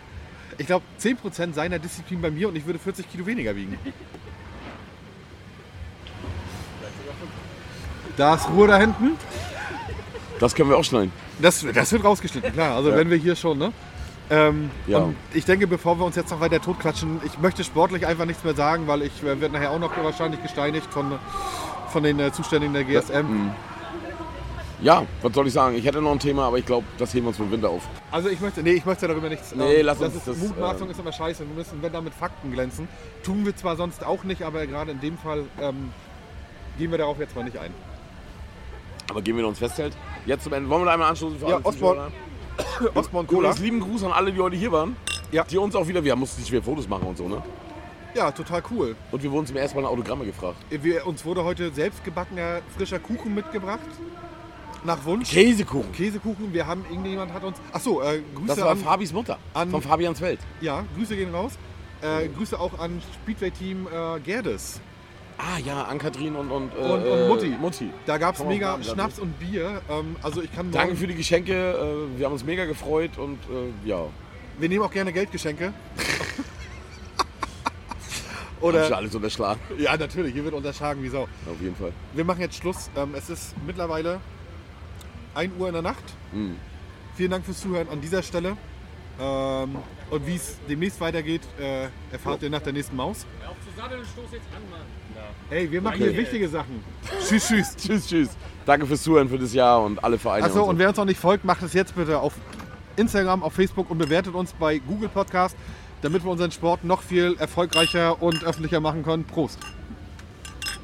Ich 0.59 0.67
glaube, 0.67 0.85
10% 1.01 1.53
seiner 1.55 1.79
Disziplin 1.79 2.21
bei 2.21 2.31
mir 2.31 2.49
und 2.49 2.57
ich 2.57 2.65
würde 2.67 2.79
40 2.79 3.11
Kilo 3.11 3.27
weniger 3.27 3.55
wiegen. 3.57 3.79
Da 8.17 8.35
ist 8.37 8.49
Ruhe 8.49 8.69
da 8.69 8.79
hinten. 8.79 9.17
Das 10.39 10.55
können 10.55 10.71
wir 10.71 10.77
auch 10.77 10.85
schneiden. 10.85 11.13
Das, 11.41 11.67
das 11.75 11.93
wird 11.93 12.05
rausgeschnitten, 12.05 12.53
klar. 12.53 12.77
Also 12.77 12.93
wenn 12.95 13.11
wir 13.11 13.17
hier 13.17 13.35
schon, 13.35 13.59
ne? 13.59 13.73
Ähm, 14.31 14.71
Ja. 14.87 14.99
Und 14.99 15.17
ich 15.33 15.45
denke, 15.45 15.67
bevor 15.67 15.99
wir 15.99 16.05
uns 16.05 16.17
jetzt 16.17 16.31
noch 16.31 16.41
weiter 16.41 16.61
totquatschen, 16.61 17.21
ich 17.25 17.39
möchte 17.41 17.65
sportlich 17.65 18.07
einfach 18.07 18.25
nichts 18.25 18.45
mehr 18.45 18.55
sagen, 18.55 18.87
weil 18.87 19.03
ich 19.03 19.23
äh, 19.23 19.41
werde 19.41 19.51
nachher 19.51 19.71
auch 19.71 19.79
noch 19.79 19.91
wahrscheinlich 20.03 20.43
gesteinigt 20.43 20.93
von, 20.93 21.19
von 21.89 22.03
den 22.03 22.19
äh, 22.21 22.33
Zuständigen 22.33 22.73
der 22.73 22.85
GSM. 22.85 23.13
Ja, 23.13 23.23
was 24.83 25.33
soll 25.33 25.47
ich 25.47 25.53
sagen? 25.53 25.77
Ich 25.77 25.85
hätte 25.85 26.01
noch 26.03 26.13
ein 26.13 26.19
Thema, 26.19 26.47
aber 26.47 26.59
ich 26.59 26.67
glaube, 26.67 26.87
das 26.99 27.15
heben 27.15 27.25
wir 27.25 27.29
uns 27.29 27.37
für 27.37 27.45
den 27.45 27.53
Winter 27.53 27.71
auf. 27.71 27.83
Also 28.11 28.29
ich 28.29 28.41
möchte, 28.41 28.63
nee, 28.63 28.73
ich 28.73 28.85
möchte 28.85 29.09
darüber 29.09 29.29
nichts. 29.29 29.55
Nee, 29.55 29.77
ähm, 29.77 29.87
lass 29.87 29.99
das 29.99 30.09
uns 30.09 30.17
ist, 30.17 30.29
das, 30.29 30.37
Mutmaßung 30.39 30.87
ähm, 30.87 30.91
ist 30.93 31.01
immer 31.01 31.13
scheiße. 31.13 31.47
Wir 31.47 31.55
müssen, 31.55 31.83
wenn 31.83 31.93
da 31.93 32.01
mit 32.01 32.15
Fakten 32.15 32.53
glänzen, 32.53 32.89
tun 33.23 33.45
wir 33.45 33.57
zwar 33.57 33.77
sonst 33.77 34.05
auch 34.05 34.25
nicht, 34.25 34.43
aber 34.43 34.67
gerade 34.67 34.91
in 34.91 35.01
dem 35.01 35.17
Fall 35.19 35.45
ähm, 35.61 35.91
gehen 36.79 36.91
wir 36.91 36.99
darauf 36.99 37.19
jetzt 37.19 37.35
mal 37.37 37.45
nicht 37.45 37.59
ein. 37.59 37.73
Aber 39.11 39.23
gehen 39.23 39.37
wir 39.37 39.47
uns 39.47 39.59
festhält. 39.59 39.95
Jetzt 40.27 40.45
zum 40.45 40.53
Ende. 40.53 40.69
Wollen 40.71 40.83
wir 40.83 40.87
da 40.87 40.93
einmal 40.93 41.11
anstoßen 41.11 41.39
für 41.39 41.47
Ja, 41.47 41.57
alle 41.57 41.65
Ostbahn. 41.65 41.97
Zuschauer? 41.97 42.11
Ostborn 42.95 43.27
Cola. 43.27 43.41
Übrigens 43.41 43.59
lieben 43.61 43.81
Gruß 43.81 44.05
an 44.05 44.13
alle, 44.13 44.33
die 44.33 44.41
heute 44.41 44.57
hier 44.57 44.73
waren. 44.73 44.97
Ja. 45.33 45.45
Die 45.45 45.59
uns 45.59 45.75
auch 45.75 45.87
wieder, 45.87 46.03
wir 46.05 46.15
mussten 46.17 46.41
nicht 46.41 46.49
schwer 46.49 46.63
Fotos 46.63 46.89
machen 46.89 47.07
und 47.09 47.19
so, 47.19 47.29
ne? 47.29 47.43
Ja, 48.15 48.31
total 48.31 48.63
cool. 48.71 48.95
Und 49.11 49.23
wir 49.23 49.31
wurden 49.33 49.47
zum 49.47 49.57
ersten 49.57 49.77
Mal 49.77 49.83
nach 49.83 49.91
Autogramme 49.91 50.25
gefragt. 50.25 50.57
Wir, 50.71 51.05
uns 51.07 51.25
wurde 51.25 51.43
heute 51.43 51.73
selbstgebackener 51.73 52.61
frischer 52.77 53.01
Kuchen 53.01 53.35
mitgebracht. 53.35 53.81
Nach 54.85 55.03
Wunsch. 55.05 55.31
Käsekuchen. 55.31 55.93
Käsekuchen. 55.93 56.53
Wir 56.53 56.67
haben, 56.67 56.85
irgendjemand 56.91 57.33
hat 57.33 57.43
uns. 57.43 57.57
Achso, 57.73 58.03
äh, 58.03 58.21
Grüße 58.35 58.47
Das 58.49 58.61
war 58.61 58.71
an. 58.71 58.79
Fabis 58.79 59.13
Mutter. 59.13 59.39
an- 59.55 59.71
von 59.71 59.81
Fabians 59.83 60.21
Welt. 60.21 60.41
Ja, 60.61 60.85
Grüße 60.97 61.17
gehen 61.17 61.35
raus. 61.35 61.53
Äh, 62.03 62.29
Grüße 62.29 62.59
auch 62.61 62.79
an 62.79 63.01
Speedway-Team 63.23 63.87
äh, 63.87 64.21
Gerdes. 64.21 64.81
Ah 65.39 65.59
ja, 65.65 65.83
Ann-Kathrin 65.85 66.37
und, 66.37 66.51
und, 66.51 66.71
äh, 66.75 66.79
Und- 66.79 67.07
und 67.07 67.29
Mutti. 67.29 67.49
Mutti. 67.61 67.91
Da 68.07 68.19
gab 68.19 68.35
es 68.37 68.45
mega 68.45 68.81
Schnaps 68.83 69.19
und 69.19 69.39
Bier. 69.41 69.81
Ähm, 69.91 70.17
also 70.23 70.43
ich 70.43 70.53
kann 70.55 70.71
Danke 70.71 70.97
für 70.97 71.07
die 71.07 71.15
Geschenke. 71.15 71.53
Äh, 71.55 72.19
wir 72.19 72.27
haben 72.27 72.35
uns 72.35 72.45
mega 72.45 72.67
gefreut 72.67 73.17
und 73.19 73.39
äh, 73.45 73.89
ja. 73.89 74.05
Wir 74.59 74.69
nehmen 74.69 74.85
auch 74.85 74.91
gerne 74.93 75.13
Geldgeschenke. 75.13 75.73
Haben 78.63 78.73
schon 78.73 78.83
Oder, 78.87 78.97
alles 78.97 79.15
unterschlagen. 79.15 79.61
ja, 79.79 79.97
natürlich, 79.97 80.33
hier 80.33 80.45
wird 80.45 80.55
unterschlagen 80.55 81.03
wie 81.03 81.09
Sau. 81.09 81.23
Auf 81.23 81.61
jeden 81.61 81.77
Fall. 81.77 81.93
Wir 82.15 82.25
machen 82.25 82.41
jetzt 82.41 82.57
Schluss. 82.57 82.89
Ähm, 82.97 83.15
es 83.15 83.29
ist 83.29 83.55
mittlerweile 83.67 84.21
1 85.35 85.53
Uhr 85.59 85.69
in 85.69 85.73
der 85.75 85.83
Nacht. 85.83 86.05
Mhm. 86.33 86.57
Vielen 87.17 87.31
Dank 87.31 87.45
fürs 87.45 87.61
Zuhören 87.61 87.89
an 87.89 88.01
dieser 88.01 88.23
Stelle. 88.23 88.57
Ähm, 89.21 89.77
und 90.11 90.27
wie 90.27 90.35
es 90.35 90.59
demnächst 90.69 91.01
weitergeht, 91.01 91.43
äh, 91.59 91.87
erfahrt 92.13 92.43
ihr 92.43 92.51
nach 92.51 92.63
der 92.63 92.73
nächsten 92.73 92.97
Maus. 92.97 93.27
Hey, 95.49 95.71
wir 95.71 95.81
machen 95.81 95.99
hier 95.99 96.17
wichtige 96.17 96.49
Sachen. 96.49 96.83
Tschüss, 97.29 97.47
tschüss. 97.49 97.77
Tschüss, 97.77 98.07
tschüss. 98.09 98.29
Danke 98.67 98.87
fürs 98.87 99.03
Zuhören 99.03 99.29
für 99.29 99.39
das 99.39 99.53
Jahr 99.53 99.83
und 99.83 100.03
alle 100.03 100.19
Vereine. 100.19 100.47
Achso, 100.47 100.63
und 100.63 100.71
und 100.71 100.79
wer 100.79 100.89
uns 100.89 100.97
noch 100.97 101.05
nicht 101.05 101.21
folgt, 101.21 101.45
macht 101.45 101.63
es 101.63 101.73
jetzt 101.75 101.95
bitte 101.95 102.19
auf 102.19 102.35
Instagram, 102.97 103.43
auf 103.43 103.53
Facebook 103.53 103.91
und 103.91 103.99
bewertet 103.99 104.35
uns 104.35 104.53
bei 104.53 104.79
Google 104.79 105.09
Podcast, 105.09 105.57
damit 106.03 106.25
wir 106.25 106.31
unseren 106.31 106.51
Sport 106.51 106.85
noch 106.85 107.03
viel 107.03 107.37
erfolgreicher 107.39 108.21
und 108.23 108.43
öffentlicher 108.45 108.81
machen 108.81 109.03
können. 109.03 109.25
Prost. 109.25 109.59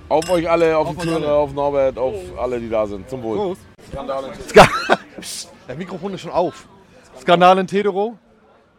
Auf 0.09 0.29
euch 0.29 0.49
alle, 0.51 0.77
auf, 0.77 0.89
Auf 0.89 0.97
die 0.97 1.03
Zuhörer, 1.03 1.35
auf 1.35 1.53
Norbert, 1.53 1.97
auf 1.97 2.15
alle, 2.39 2.61
die 2.61 2.69
da 2.69 2.87
sind. 2.87 3.09
Zum 3.09 3.23
Wohl. 3.23 3.37
Prost. 3.37 3.70
Psst, 5.21 5.51
Der 5.69 5.77
Mikrofon 5.77 6.15
ist 6.15 6.21
schon 6.23 6.31
auf. 6.31 6.67
Skandal 7.21 7.59
in 7.59 7.67
Tedero. 7.67 8.17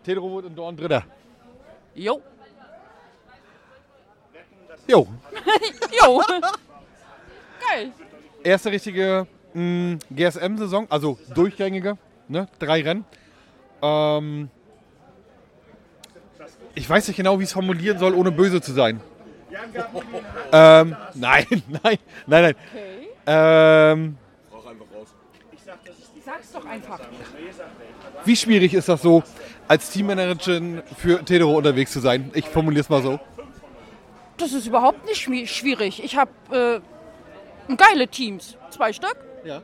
Tedero 0.04 0.36
wird 0.36 0.46
in 0.48 0.56
Dorn 0.56 0.76
Dritter. 0.78 1.04
Jo. 1.96 2.22
Jo, 4.88 5.08
Jo. 6.02 6.22
Geil. 7.70 7.92
erste 8.44 8.72
richtige 8.72 9.28
mh, 9.54 10.00
GSM-Saison, 10.10 10.88
also 10.90 11.20
durchgängige, 11.34 11.98
ne? 12.28 12.48
drei 12.60 12.82
Rennen. 12.82 13.06
Ähm, 13.82 14.50
ich 16.74 16.90
weiß 16.90 17.08
nicht 17.08 17.18
genau, 17.18 17.38
wie 17.40 17.44
ich 17.44 17.50
es 17.50 17.54
formulieren 17.54 18.00
soll, 18.00 18.14
ohne 18.16 18.32
böse 18.32 18.60
zu 18.60 18.74
sein. 18.74 19.02
Ähm, 20.52 20.96
nein, 21.14 21.46
nein, 21.84 21.98
nein, 22.26 22.42
nein. 22.44 22.56
Okay. 22.74 23.08
Ähm, 23.28 24.18
Sag's 26.24 26.52
doch 26.52 26.66
einfach. 26.66 27.00
wie 28.26 28.36
schwierig 28.36 28.74
ist 28.74 28.88
das 28.90 29.02
so, 29.02 29.24
als 29.68 29.90
Teammanagerin 29.92 30.84
für 30.98 31.24
Tedero 31.26 31.58
unterwegs 31.58 31.92
zu 31.92 32.00
sein? 32.00 32.30
Ich 32.34 32.48
formuliere 32.48 32.82
es 32.82 32.90
mal 32.90 33.02
so. 33.02 33.20
Das 34.38 34.54
ist 34.54 34.68
überhaupt 34.68 35.06
nicht 35.06 35.26
schwi- 35.28 35.48
schwierig. 35.48 36.04
Ich 36.04 36.18
habe 36.18 36.32
äh, 37.70 37.76
geile 37.76 38.08
Teams. 38.08 38.58
Zwei 38.70 38.94
Stück. 38.94 39.16
Ja. 39.44 39.62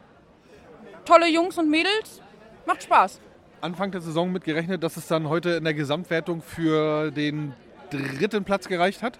Tolle 1.05 1.29
Jungs 1.29 1.57
und 1.57 1.69
Mädels. 1.69 2.21
Macht 2.65 2.83
Spaß. 2.83 3.21
Anfang 3.61 3.91
der 3.91 4.01
Saison 4.01 4.31
mit 4.31 4.43
gerechnet, 4.43 4.83
dass 4.83 4.97
es 4.97 5.07
dann 5.07 5.29
heute 5.29 5.51
in 5.51 5.63
der 5.63 5.73
Gesamtwertung 5.73 6.41
für 6.41 7.11
den 7.11 7.53
dritten 7.89 8.43
Platz 8.43 8.67
gereicht 8.67 9.01
hat? 9.03 9.17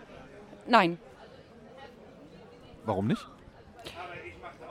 Nein, 0.67 1.00
Warum 2.86 3.08
nicht? 3.08 3.26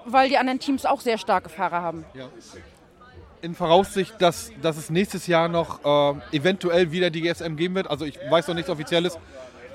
Weil 0.06 0.28
die 0.28 0.38
anderen 0.38 0.58
Teams 0.58 0.86
auch 0.86 1.00
sehr 1.00 1.18
starke 1.18 1.48
Fahrer 1.48 1.82
haben. 1.82 2.04
in 3.42 3.54
Voraussicht, 3.54 4.14
dass, 4.20 4.50
dass 4.62 4.76
es 4.76 4.90
nächstes 4.90 5.26
Jahr 5.26 5.48
noch 5.48 5.84
äh, 5.84 6.36
eventuell 6.36 6.90
wieder 6.90 7.10
die 7.10 7.20
GSM 7.20 7.54
geben 7.56 7.74
wird, 7.74 7.88
also 7.88 8.04
ich 8.04 8.18
weiß 8.30 8.48
noch 8.48 8.54
nichts 8.54 8.70
Offizielles, 8.70 9.18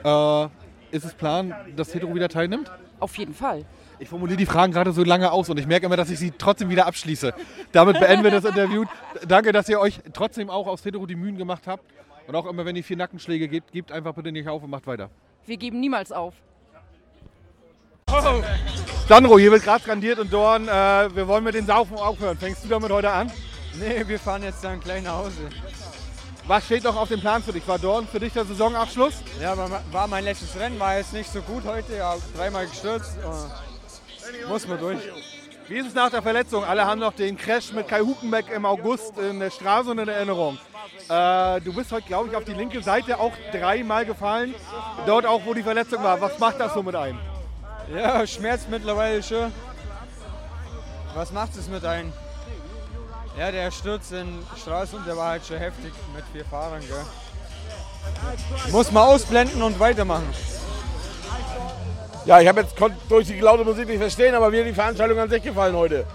äh, 0.04 0.46
ist 0.91 1.06
es 1.06 1.13
Plan, 1.13 1.56
dass 1.76 1.94
Hetero 1.94 2.13
wieder 2.13 2.28
teilnimmt? 2.28 2.72
Auf 3.00 3.17
jeden 3.17 3.34
Fall. 3.34 3.65
Ich 4.00 4.10
formuliere 4.10 4.38
die 4.38 4.46
Fragen 4.46 4.74
gerade 4.74 4.91
so 4.91 5.04
lange 5.04 5.32
aus 5.32 5.50
und 5.50 5.60
ich 5.60 5.67
merke 5.67 5.86
immer, 5.86 5.96
dass 5.96 6.10
ich 6.10 6.20
sie 6.20 6.32
trotzdem 6.32 6.70
wieder 6.70 6.88
abschließe. 6.88 7.34
Damit 7.72 8.00
beenden 8.00 8.24
wir 8.24 8.32
das 8.32 8.46
Interview. 8.46 8.86
Danke, 9.28 9.52
dass 9.52 9.70
ihr 9.70 9.80
euch 9.80 10.00
trotzdem 10.12 10.50
auch 10.50 10.67
aus 10.67 10.84
Hetero 10.84 11.06
die 11.06 11.15
Mühen 11.15 11.38
gemacht 11.38 11.67
habt. 11.67 11.84
Und 12.28 12.36
auch 12.36 12.46
immer, 12.46 12.65
wenn 12.65 12.76
ihr 12.76 12.84
vier 12.84 12.98
Nackenschläge 12.98 13.48
gebt, 13.48 13.72
gebt 13.72 13.91
einfach 13.91 14.13
bitte 14.13 14.32
nicht 14.32 14.48
auf 14.48 14.63
und 14.63 14.70
macht 14.70 14.88
weiter. 14.88 15.10
Wir 15.46 15.58
geben 15.58 15.80
niemals 15.80 16.12
auf. 16.12 16.34
Sandro, 19.08 19.39
hier 19.39 19.52
wird 19.52 19.63
gerade 19.63 19.84
skandiert 19.84 20.19
und 20.19 20.32
Dorn, 20.32 20.67
äh, 20.67 21.15
wir 21.15 21.28
wollen 21.28 21.43
mit 21.43 21.56
den 21.56 21.65
Saufen 21.65 21.97
aufhören. 21.97 22.38
Fängst 22.38 22.63
du 22.63 22.67
damit 22.67 22.91
heute 22.91 23.10
an? 23.10 23.32
Nee, 23.80 24.04
wir 24.06 24.19
fahren 24.19 24.43
jetzt 24.43 24.63
dann 24.63 24.82
gleich 24.82 25.02
nach 25.02 25.15
Hause. 25.15 25.50
Was 26.45 26.65
steht 26.65 26.84
noch 26.84 26.97
auf 26.97 27.08
dem 27.08 27.21
Plan 27.21 27.41
für 27.41 27.54
dich? 27.54 27.65
War 27.67 27.80
Dorn 27.80 28.06
für 28.06 28.19
dich 28.19 28.34
der 28.34 28.43
Saisonabschluss? 28.43 29.13
Ja, 29.41 29.56
war, 29.91 30.08
mein 30.08 30.26
letztes 30.26 30.60
Rennen, 30.60 30.78
war 30.78 30.97
jetzt 30.97 31.13
nicht 31.13 31.32
so 31.32 31.41
gut 31.41 31.63
heute, 31.65 31.95
ja, 31.95 32.15
dreimal 32.36 32.67
gestürzt. 32.67 33.17
äh, 33.17 34.47
muss 34.47 34.67
man 34.67 34.78
durch. 34.78 35.00
Wie 35.69 35.78
ist 35.78 35.88
es 35.88 35.93
nach 35.93 36.10
der 36.10 36.21
Verletzung? 36.21 36.65
Alle 36.65 36.86
haben 36.86 37.00
noch 37.00 37.13
den 37.13 37.38
Crash 37.38 37.71
mit 37.71 37.88
Kai 37.88 38.02
Huckenbeck 38.02 38.50
im 38.50 38.65
August 38.65 39.17
in 39.17 39.39
der 39.39 39.52
Straße 39.52 39.91
in 39.91 40.00
Erinnerung. 40.00 40.58
Äh, 41.08 41.62
du 41.62 41.74
bist 41.74 41.93
heute, 41.93 42.08
glaube 42.08 42.28
ich, 42.30 42.36
auf 42.36 42.43
die 42.43 42.54
linke 42.54 42.84
Seite 42.84 43.17
auch 43.19 43.32
dreimal 43.54 44.06
gefallen. 44.06 44.54
Dort 45.06 45.26
auch, 45.26 45.45
wo 45.45 45.54
die 45.54 45.63
Verletzung 45.63 46.04
war. 46.04 46.19
Was 46.19 46.38
macht 46.39 46.60
das 46.60 46.74
so 46.74 46.84
mit 46.84 46.95
einem? 46.95 47.17
Ja, 47.93 48.25
schmerzt 48.25 48.69
mittlerweile 48.69 49.21
schon. 49.21 49.51
Was 51.13 51.32
macht 51.32 51.58
es 51.58 51.67
mit 51.67 51.83
einem? 51.83 52.13
Ja, 53.37 53.52
der 53.52 53.71
Sturz 53.71 54.12
in 54.12 54.39
Stralsund, 54.60 55.06
der 55.08 55.17
war 55.17 55.29
halt 55.29 55.46
schon 55.46 55.58
heftig 55.58 55.94
mit 56.15 56.23
vier 56.31 56.46
Fahrern, 56.46 56.81
gell. 56.81 57.06
Muss 58.71 58.92
man 58.92 59.04
ausblenden 59.04 59.62
und 59.62 59.79
weitermachen. 59.79 60.27
Ja, 62.25 62.39
ich 62.39 62.48
habe 62.48 62.62
jetzt 62.62 62.75
durch 63.10 63.27
die 63.27 63.39
laute 63.39 63.63
Musik 63.63 63.87
nicht 63.87 64.00
verstehen, 64.00 64.35
aber 64.35 64.50
mir 64.52 64.62
hat 64.62 64.69
die 64.69 64.73
Veranstaltung 64.73 65.17
an 65.19 65.29
sich 65.29 65.42
gefallen 65.44 65.75
heute. 65.75 66.06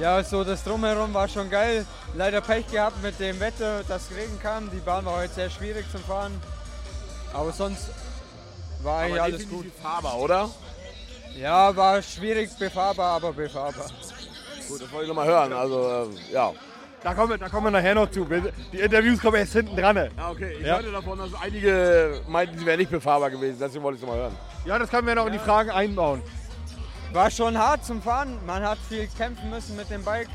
Ja, 0.00 0.22
so 0.22 0.44
das 0.44 0.62
Drumherum 0.62 1.14
war 1.14 1.28
schon 1.28 1.48
geil. 1.48 1.86
Leider 2.14 2.40
Pech 2.40 2.66
gehabt 2.70 3.02
mit 3.02 3.18
dem 3.18 3.40
Wetter, 3.40 3.82
dass 3.88 4.10
Regen 4.10 4.38
kam. 4.40 4.70
Die 4.70 4.80
Bahn 4.80 5.04
war 5.06 5.16
heute 5.16 5.32
sehr 5.34 5.50
schwierig 5.50 5.86
zum 5.90 6.02
Fahren. 6.02 6.40
Aber 7.32 7.52
sonst 7.52 7.88
war 8.82 9.00
eigentlich 9.00 9.14
Aber 9.14 9.22
alles 9.24 9.40
definitiv 9.40 9.72
gut. 9.74 9.82
fahrbar, 9.82 10.18
oder? 10.18 10.50
Ja, 11.40 11.74
war 11.76 12.02
schwierig 12.02 12.50
befahrbar, 12.58 13.16
aber 13.16 13.32
befahrbar. 13.32 13.86
Gut, 14.68 14.82
das 14.82 14.90
wollte 14.92 15.02
ich 15.04 15.08
noch 15.08 15.14
mal 15.14 15.26
hören. 15.26 15.52
Also, 15.52 16.08
äh, 16.30 16.32
ja. 16.32 16.52
Da 17.02 17.14
kommen, 17.14 17.30
wir, 17.30 17.38
da 17.38 17.48
kommen 17.48 17.66
wir 17.66 17.70
nachher 17.70 17.94
noch 17.94 18.10
zu. 18.10 18.26
Die 18.72 18.78
Interviews 18.78 19.20
kommen 19.20 19.36
erst 19.36 19.52
hinten 19.52 19.76
dran. 19.76 19.96
Ja, 19.96 20.30
okay. 20.30 20.56
Ich 20.58 20.66
Ja. 20.66 20.74
hörte 20.76 20.90
davon, 20.90 21.18
dass 21.18 21.28
einige 21.40 22.20
meinten, 22.26 22.58
sie 22.58 22.66
wären 22.66 22.78
nicht 22.80 22.90
befahrbar 22.90 23.30
gewesen. 23.30 23.56
Deswegen 23.60 23.84
wollte 23.84 23.96
ich 23.98 24.02
es 24.02 24.08
noch 24.08 24.14
mal 24.16 24.20
hören. 24.22 24.36
Ja, 24.64 24.78
das 24.80 24.90
können 24.90 25.06
wir 25.06 25.14
noch 25.14 25.26
in 25.26 25.32
die 25.32 25.38
Fragen 25.38 25.70
einbauen. 25.70 26.22
War 27.12 27.30
schon 27.30 27.56
hart 27.56 27.84
zum 27.84 28.02
Fahren. 28.02 28.36
Man 28.44 28.62
hat 28.64 28.78
viel 28.88 29.06
kämpfen 29.16 29.48
müssen 29.48 29.76
mit 29.76 29.88
dem 29.90 30.04
Bike, 30.04 30.28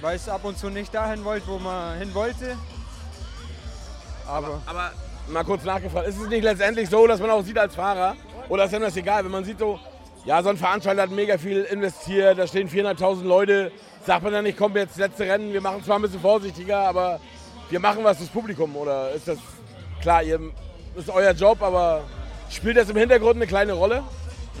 weil 0.00 0.14
es 0.14 0.28
ab 0.28 0.44
und 0.44 0.56
zu 0.56 0.70
nicht 0.70 0.94
dahin 0.94 1.24
wollte, 1.24 1.48
wo 1.48 1.58
man 1.58 1.98
hin 1.98 2.14
wollte. 2.14 2.56
Aber 4.28 4.62
Aber 4.64 4.92
mal 5.28 5.44
kurz 5.44 5.64
nachgefragt, 5.64 6.06
ist 6.06 6.18
es 6.20 6.28
nicht 6.28 6.44
letztendlich 6.44 6.88
so, 6.88 7.04
dass 7.08 7.18
man 7.18 7.30
auch 7.30 7.42
sieht 7.42 7.58
als 7.58 7.74
Fahrer, 7.74 8.14
oder 8.48 8.64
ist 8.64 8.74
einem 8.74 8.84
das 8.84 8.96
egal, 8.96 9.24
wenn 9.24 9.32
man 9.32 9.44
sieht 9.44 9.58
so, 9.58 9.78
ja, 10.24 10.42
so 10.42 10.50
ein 10.50 10.56
Veranstalter 10.56 11.02
hat 11.02 11.10
mega 11.10 11.38
viel 11.38 11.62
investiert, 11.62 12.38
da 12.38 12.46
stehen 12.46 12.68
400.000 12.68 13.24
Leute, 13.24 13.72
sagt 14.06 14.22
man 14.22 14.32
dann 14.32 14.44
nicht, 14.44 14.58
komm 14.58 14.76
jetzt 14.76 14.96
letzte 14.96 15.24
Rennen, 15.24 15.52
wir 15.52 15.60
machen 15.60 15.82
zwar 15.84 15.98
ein 15.98 16.02
bisschen 16.02 16.20
vorsichtiger, 16.20 16.80
aber 16.80 17.20
wir 17.70 17.80
machen 17.80 18.04
was 18.04 18.18
fürs 18.18 18.30
Publikum, 18.30 18.76
oder 18.76 19.12
ist 19.12 19.28
das, 19.28 19.38
klar, 20.00 20.22
ihr, 20.22 20.38
das 20.94 21.04
ist 21.04 21.10
euer 21.10 21.32
Job, 21.32 21.62
aber 21.62 22.02
spielt 22.50 22.76
das 22.76 22.90
im 22.90 22.96
Hintergrund 22.96 23.36
eine 23.36 23.46
kleine 23.46 23.72
Rolle? 23.72 24.02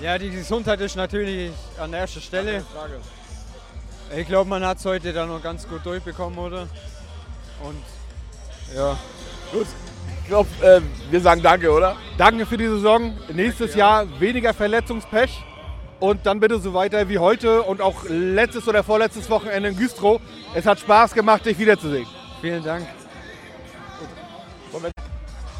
ja, 0.02 0.16
die 0.16 0.30
Gesundheit 0.30 0.80
ist 0.80 0.96
natürlich 0.96 1.52
an 1.78 1.92
erster 1.92 2.20
Stelle. 2.20 2.64
Ich 4.16 4.26
glaube, 4.26 4.48
man 4.48 4.64
hat 4.64 4.78
es 4.78 4.84
heute 4.84 5.12
dann 5.12 5.28
noch 5.28 5.42
ganz 5.42 5.68
gut 5.68 5.84
durchbekommen, 5.84 6.38
oder? 6.38 6.66
Und 7.62 7.82
ja. 8.74 8.96
Gut, 9.52 9.66
ich 10.22 10.28
glaube, 10.28 10.48
äh, 10.62 10.80
wir 11.10 11.20
sagen 11.20 11.42
Danke, 11.42 11.70
oder? 11.70 11.96
Danke 12.16 12.46
für 12.46 12.56
die 12.56 12.66
Saison. 12.66 13.16
Nächstes 13.32 13.74
Jahr 13.74 14.06
weniger 14.20 14.54
Verletzungspech. 14.54 15.44
Und 16.00 16.24
dann 16.24 16.40
bitte 16.40 16.58
so 16.58 16.72
weiter 16.72 17.08
wie 17.10 17.18
heute 17.18 17.62
und 17.62 17.82
auch 17.82 18.04
letztes 18.08 18.66
oder 18.66 18.82
vorletztes 18.82 19.28
Wochenende 19.28 19.68
in 19.68 19.76
Güstrow. 19.76 20.20
Es 20.54 20.64
hat 20.64 20.80
Spaß 20.80 21.12
gemacht, 21.12 21.44
dich 21.44 21.58
wiederzusehen. 21.58 22.06
Vielen 22.40 22.64
Dank. 22.64 22.86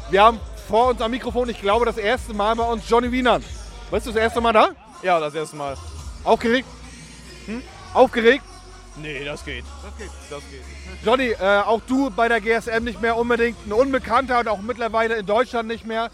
Wir 0.09 0.23
haben 0.23 0.39
vor 0.67 0.89
uns 0.89 1.01
am 1.01 1.11
Mikrofon, 1.11 1.47
ich 1.49 1.61
glaube, 1.61 1.85
das 1.85 1.97
erste 1.97 2.33
Mal 2.33 2.55
bei 2.55 2.63
uns 2.63 2.89
Johnny 2.89 3.11
Wienern. 3.11 3.43
Bist 3.91 4.07
du 4.07 4.11
das 4.11 4.19
erste 4.19 4.41
Mal 4.41 4.51
da? 4.51 4.69
Ja, 5.03 5.19
das 5.19 5.35
erste 5.35 5.55
Mal. 5.55 5.77
Aufgeregt? 6.23 6.67
Hm? 7.45 7.61
Aufgeregt? 7.93 8.43
Nee, 8.97 9.23
das 9.23 9.45
geht. 9.45 9.63
Das 10.29 10.41
geht. 10.49 10.61
Johnny, 11.05 11.29
äh, 11.31 11.61
auch 11.65 11.81
du 11.87 12.09
bei 12.09 12.27
der 12.27 12.41
GSM 12.41 12.83
nicht 12.83 13.01
mehr 13.01 13.15
unbedingt 13.15 13.57
ein 13.65 13.73
Unbekannter 13.73 14.39
und 14.39 14.47
auch 14.47 14.61
mittlerweile 14.61 15.15
in 15.15 15.25
Deutschland 15.25 15.67
nicht 15.67 15.85
mehr. 15.85 16.09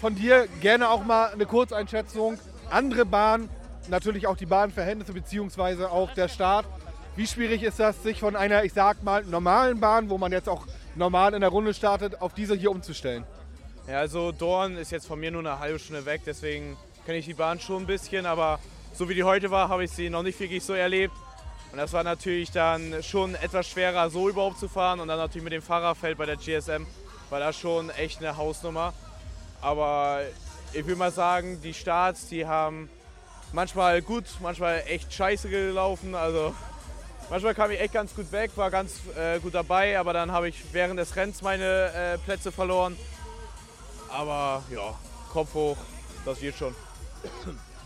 Von 0.00 0.14
dir 0.14 0.46
gerne 0.60 0.90
auch 0.90 1.04
mal 1.04 1.30
eine 1.32 1.46
Kurzeinschätzung. 1.46 2.38
Andere 2.70 3.06
Bahn, 3.06 3.48
natürlich 3.88 4.26
auch 4.26 4.36
die 4.36 4.46
Bahnverhältnisse 4.46 5.12
beziehungsweise 5.12 5.90
auch 5.90 6.12
der 6.12 6.28
Start. 6.28 6.66
Wie 7.16 7.26
schwierig 7.26 7.62
ist 7.62 7.80
das, 7.80 8.02
sich 8.02 8.20
von 8.20 8.36
einer, 8.36 8.62
ich 8.64 8.72
sag 8.72 9.02
mal, 9.02 9.24
normalen 9.24 9.80
Bahn, 9.80 10.10
wo 10.10 10.18
man 10.18 10.32
jetzt 10.32 10.48
auch 10.48 10.66
normal 10.94 11.34
in 11.34 11.40
der 11.40 11.50
Runde 11.50 11.72
startet, 11.72 12.20
auf 12.20 12.34
diese 12.34 12.54
hier 12.54 12.70
umzustellen? 12.70 13.24
Ja, 13.88 14.00
also 14.00 14.32
Dorn 14.32 14.76
ist 14.76 14.92
jetzt 14.92 15.06
von 15.06 15.18
mir 15.18 15.30
nur 15.30 15.40
eine 15.40 15.58
halbe 15.58 15.78
Stunde 15.78 16.04
weg, 16.04 16.20
deswegen 16.26 16.76
kenne 17.06 17.18
ich 17.18 17.24
die 17.24 17.34
Bahn 17.34 17.58
schon 17.58 17.84
ein 17.84 17.86
bisschen, 17.86 18.26
aber 18.26 18.58
so 18.92 19.08
wie 19.08 19.14
die 19.14 19.24
heute 19.24 19.50
war, 19.50 19.70
habe 19.70 19.84
ich 19.84 19.90
sie 19.90 20.10
noch 20.10 20.22
nicht 20.22 20.38
wirklich 20.38 20.62
so 20.62 20.74
erlebt. 20.74 21.14
Und 21.72 21.78
das 21.78 21.92
war 21.92 22.04
natürlich 22.04 22.50
dann 22.50 23.02
schon 23.02 23.34
etwas 23.34 23.66
schwerer, 23.66 24.10
so 24.10 24.28
überhaupt 24.28 24.58
zu 24.58 24.68
fahren 24.68 25.00
und 25.00 25.08
dann 25.08 25.18
natürlich 25.18 25.44
mit 25.44 25.52
dem 25.52 25.62
Fahrerfeld 25.62 26.18
bei 26.18 26.26
der 26.26 26.36
GSM 26.36 26.86
war 27.30 27.40
das 27.40 27.58
schon 27.58 27.90
echt 27.90 28.18
eine 28.20 28.36
Hausnummer. 28.36 28.92
Aber 29.60 30.20
ich 30.72 30.86
will 30.86 30.96
mal 30.96 31.10
sagen, 31.10 31.60
die 31.62 31.74
Starts, 31.74 32.28
die 32.28 32.46
haben 32.46 32.88
manchmal 33.52 34.02
gut, 34.02 34.24
manchmal 34.40 34.82
echt 34.86 35.12
scheiße 35.12 35.48
gelaufen. 35.48 36.14
Also 36.14 36.54
manchmal 37.30 37.54
kam 37.54 37.70
ich 37.70 37.80
echt 37.80 37.94
ganz 37.94 38.14
gut 38.14 38.30
weg, 38.32 38.50
war 38.56 38.70
ganz 38.70 39.00
äh, 39.16 39.38
gut 39.40 39.54
dabei, 39.54 39.98
aber 39.98 40.12
dann 40.12 40.32
habe 40.32 40.48
ich 40.48 40.62
während 40.72 40.98
des 40.98 41.16
Rennens 41.16 41.42
meine 41.42 41.90
äh, 41.92 42.18
Plätze 42.18 42.52
verloren. 42.52 42.96
Aber 44.10 44.62
ja, 44.70 44.94
Kopf 45.32 45.54
hoch, 45.54 45.76
das 46.24 46.40
wird 46.40 46.56
schon. 46.56 46.74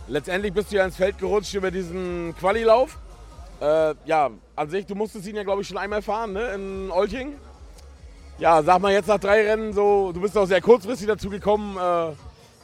Letztendlich 0.09 0.53
bist 0.53 0.73
du 0.73 0.77
ja 0.77 0.85
ins 0.85 0.97
Feld 0.97 1.19
gerutscht 1.19 1.55
über 1.55 1.71
diesen 1.71 2.35
Qualilauf. 2.39 2.99
Äh, 3.61 3.95
ja, 4.05 4.31
an 4.57 4.71
sich, 4.71 4.87
du 4.87 4.95
musstest 4.95 5.27
ihn 5.27 5.37
ja, 5.37 5.45
glaube 5.45 5.63
ich, 5.63 5.69
schon 5.69 5.79
einmal 5.79 6.03
fahren, 6.03 6.33
ne, 6.33 6.53
in 6.55 6.91
Olching. 6.91 7.35
Ja, 8.39 8.63
sag 8.63 8.81
mal 8.81 8.93
jetzt 8.93 9.07
nach 9.07 9.21
drei 9.21 9.49
Rennen 9.49 9.73
so, 9.73 10.11
du 10.11 10.21
bist 10.21 10.37
auch 10.37 10.47
sehr 10.47 10.61
kurzfristig 10.61 11.07
dazu 11.07 11.31
gekommen. 11.31 11.79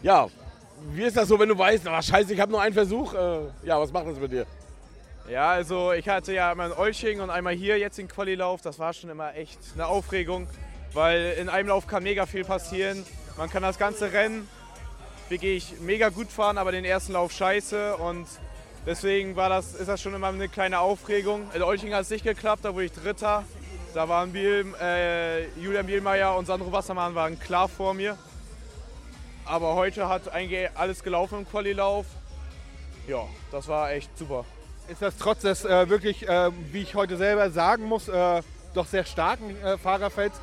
Ja, 0.03 0.29
wie 0.93 1.03
ist 1.03 1.17
das 1.17 1.29
so, 1.29 1.39
wenn 1.39 1.49
du 1.49 1.59
weißt, 1.59 1.87
ah, 1.89 2.01
scheiße, 2.01 2.33
ich 2.33 2.41
habe 2.41 2.53
nur 2.53 2.61
einen 2.61 2.75
Versuch. 2.75 3.15
Äh, 3.15 3.41
ja, 3.65 3.81
was 3.81 3.93
macht 3.93 4.07
das 4.07 4.19
mit 4.19 4.31
dir? 4.31 4.47
Ja, 5.29 5.51
also 5.51 5.93
ich 5.93 6.09
hatte 6.09 6.33
ja 6.33 6.53
einmal 6.53 6.71
in 6.71 6.77
Olching 6.77 7.21
und 7.21 7.31
einmal 7.31 7.53
hier 7.53 7.79
jetzt 7.79 7.99
den 7.99 8.09
Qualilauf. 8.09 8.63
Das 8.63 8.79
war 8.79 8.93
schon 8.93 9.11
immer 9.11 9.35
echt 9.35 9.59
eine 9.75 9.87
Aufregung, 9.87 10.47
weil 10.95 11.35
in 11.39 11.49
einem 11.49 11.69
Lauf 11.69 11.87
kann 11.87 12.03
mega 12.03 12.27
viel 12.27 12.45
passieren. 12.45 13.05
Man 13.37 13.51
kann 13.51 13.63
das 13.63 13.79
ganze 13.79 14.13
Rennen 14.13 14.49
wirklich 15.29 15.75
mega 15.81 16.09
gut 16.09 16.31
fahren, 16.31 16.59
aber 16.59 16.73
den 16.73 16.85
ersten 16.85 17.13
Lauf 17.13 17.33
scheiße 17.33 17.97
und 17.97 18.27
deswegen 18.87 19.37
war 19.37 19.51
das, 19.51 19.75
ist 19.75 19.89
das 19.89 20.01
schon 20.01 20.15
immer 20.15 20.29
eine 20.29 20.49
kleine 20.49 20.79
Aufregung. 20.79 21.43
In 21.55 21.63
Olching 21.63 21.93
hat 21.93 22.03
es 22.03 22.11
nicht 22.11 22.25
geklappt, 22.25 22.65
da 22.65 22.73
wurde 22.73 22.87
ich 22.87 22.93
Dritter. 22.93 23.45
Da 23.95 24.09
waren 24.09 24.33
Biel, 24.33 24.67
äh, 24.81 25.49
Julian 25.61 25.87
Bielmeier 25.87 26.37
und 26.37 26.47
Sandro 26.47 26.71
Wassermann 26.73 27.15
waren 27.15 27.39
klar 27.39 27.69
vor 27.69 27.95
mir. 27.95 28.17
Aber 29.49 29.77
heute 29.77 30.11
hat 30.11 30.31
eigentlich 30.31 30.69
alles 30.75 31.03
gelaufen 31.03 31.39
im 31.39 31.49
Qualilauf. 31.49 32.05
Ja, 33.07 33.27
das 33.51 33.67
war 33.67 33.91
echt 33.93 34.17
super. 34.19 34.45
Ist 34.89 35.01
das 35.01 35.17
trotz 35.17 35.41
des 35.41 35.65
äh, 35.65 35.89
wirklich, 35.89 36.29
äh, 36.29 36.51
wie 36.71 36.83
ich 36.83 36.95
heute 36.95 37.17
selber 37.17 37.51
sagen 37.51 37.85
muss, 37.85 38.09
äh, 38.09 38.43
doch 38.75 38.87
sehr 38.87 39.07
starken 39.07 39.57
äh, 39.63 39.79
Fahrerfelds 39.79 40.39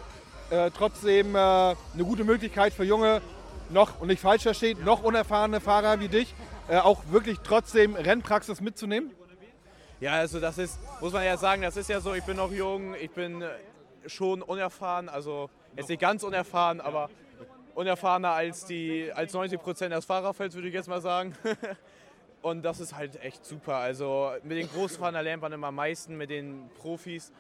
äh, 0.49 0.71
trotzdem 0.75 1.35
äh, 1.35 1.39
eine 1.39 1.75
gute 2.03 2.23
Möglichkeit 2.23 2.73
für 2.73 2.83
junge, 2.83 3.21
noch, 3.69 3.99
und 3.99 4.07
nicht 4.07 4.21
falsch 4.21 4.43
versteht, 4.43 4.83
noch 4.83 5.03
unerfahrene 5.03 5.61
Fahrer 5.61 5.99
wie 5.99 6.07
dich, 6.07 6.33
äh, 6.67 6.77
auch 6.77 7.03
wirklich 7.11 7.37
trotzdem 7.43 7.95
Rennpraxis 7.95 8.59
mitzunehmen? 8.59 9.11
Ja, 9.99 10.13
also 10.13 10.39
das 10.39 10.57
ist, 10.57 10.79
muss 10.99 11.13
man 11.13 11.23
ja 11.23 11.37
sagen, 11.37 11.61
das 11.61 11.77
ist 11.77 11.89
ja 11.89 11.99
so, 11.99 12.15
ich 12.15 12.23
bin 12.23 12.37
noch 12.37 12.51
jung, 12.51 12.95
ich 12.95 13.11
bin 13.11 13.43
schon 14.07 14.41
unerfahren, 14.41 15.09
also 15.09 15.49
jetzt 15.75 15.89
nicht 15.89 16.01
ganz 16.01 16.23
unerfahren, 16.23 16.81
aber 16.81 17.09
unerfahrener 17.75 18.31
als, 18.31 18.65
die, 18.65 19.11
als 19.13 19.33
90 19.33 19.61
Prozent 19.61 19.93
des 19.93 20.05
Fahrerfelds, 20.05 20.55
würde 20.55 20.69
ich 20.69 20.73
jetzt 20.73 20.87
mal 20.87 21.01
sagen. 21.01 21.35
Und 22.41 22.63
das 22.63 22.79
ist 22.79 22.95
halt 22.95 23.21
echt 23.23 23.45
super. 23.45 23.75
Also 23.75 24.31
mit 24.43 24.57
den 24.57 24.69
Großfahrern 24.69 25.23
lernt 25.23 25.41
man 25.41 25.51
immer 25.51 25.67
am 25.67 25.75
meisten, 25.75 26.15
mit 26.15 26.29
den 26.29 26.69
Profis. 26.77 27.31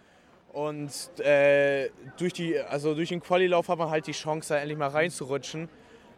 Und 0.51 0.89
äh, 1.19 1.89
durch, 2.17 2.33
die, 2.33 2.57
also 2.57 2.95
durch 2.95 3.09
den 3.09 3.21
Qualilauf 3.21 3.69
hat 3.69 3.77
man 3.77 3.89
halt 3.89 4.07
die 4.07 4.13
Chance, 4.13 4.53
da 4.53 4.59
endlich 4.59 4.77
mal 4.77 4.89
reinzurutschen. 4.89 5.69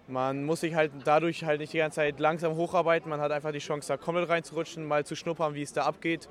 Man 0.08 0.46
muss 0.46 0.62
sich 0.62 0.74
halt 0.74 0.92
dadurch 1.04 1.44
halt 1.44 1.60
nicht 1.60 1.74
die 1.74 1.80
ganze 1.80 1.98
Zeit 1.98 2.20
langsam 2.20 2.56
hocharbeiten. 2.56 3.10
Man 3.10 3.20
hat 3.20 3.32
einfach 3.32 3.52
die 3.52 3.60
Chance, 3.60 3.90
da 3.90 3.98
komplett 3.98 4.30
reinzurutschen, 4.30 4.86
mal 4.86 5.06
zu 5.06 5.16
schnuppern, 5.16 5.54
wie 5.54 5.64
es 5.64 5.74
da 5.74 5.84
abgeht. 5.84 6.30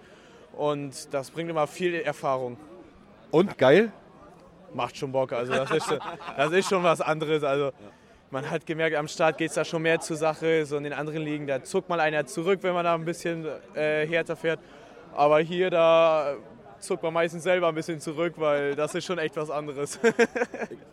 Und 0.57 1.12
das 1.12 1.30
bringt 1.30 1.51
immer 1.51 1.66
viel 1.66 1.95
Erfahrung. 1.95 2.57
Und 3.30 3.59
geil? 3.59 3.93
Macht 4.76 4.96
schon 4.96 5.10
Bock. 5.10 5.32
Also 5.32 5.52
das 5.52 5.70
ist 5.70 5.86
schon, 5.86 5.98
das 6.36 6.52
ist 6.52 6.68
schon 6.68 6.82
was 6.82 7.00
anderes. 7.00 7.42
Also 7.42 7.72
man 8.30 8.48
hat 8.50 8.66
gemerkt, 8.66 8.94
am 8.96 9.08
Start 9.08 9.38
geht 9.38 9.48
es 9.48 9.54
da 9.54 9.64
schon 9.64 9.82
mehr 9.82 10.00
zur 10.00 10.16
Sache. 10.16 10.66
So 10.66 10.76
in 10.76 10.84
den 10.84 10.92
anderen 10.92 11.22
Ligen, 11.22 11.46
da 11.46 11.64
zuckt 11.64 11.88
mal 11.88 11.98
einer 11.98 12.26
zurück, 12.26 12.58
wenn 12.62 12.74
man 12.74 12.84
da 12.84 12.94
ein 12.94 13.04
bisschen 13.04 13.46
äh, 13.74 14.06
härter 14.06 14.36
fährt. 14.36 14.60
Aber 15.14 15.40
hier, 15.40 15.70
da 15.70 16.34
zuckt 16.78 17.02
man 17.02 17.14
meistens 17.14 17.42
selber 17.42 17.68
ein 17.68 17.74
bisschen 17.74 18.00
zurück, 18.00 18.34
weil 18.36 18.74
das 18.74 18.94
ist 18.94 19.04
schon 19.04 19.18
echt 19.18 19.36
was 19.36 19.50
anderes. 19.50 19.98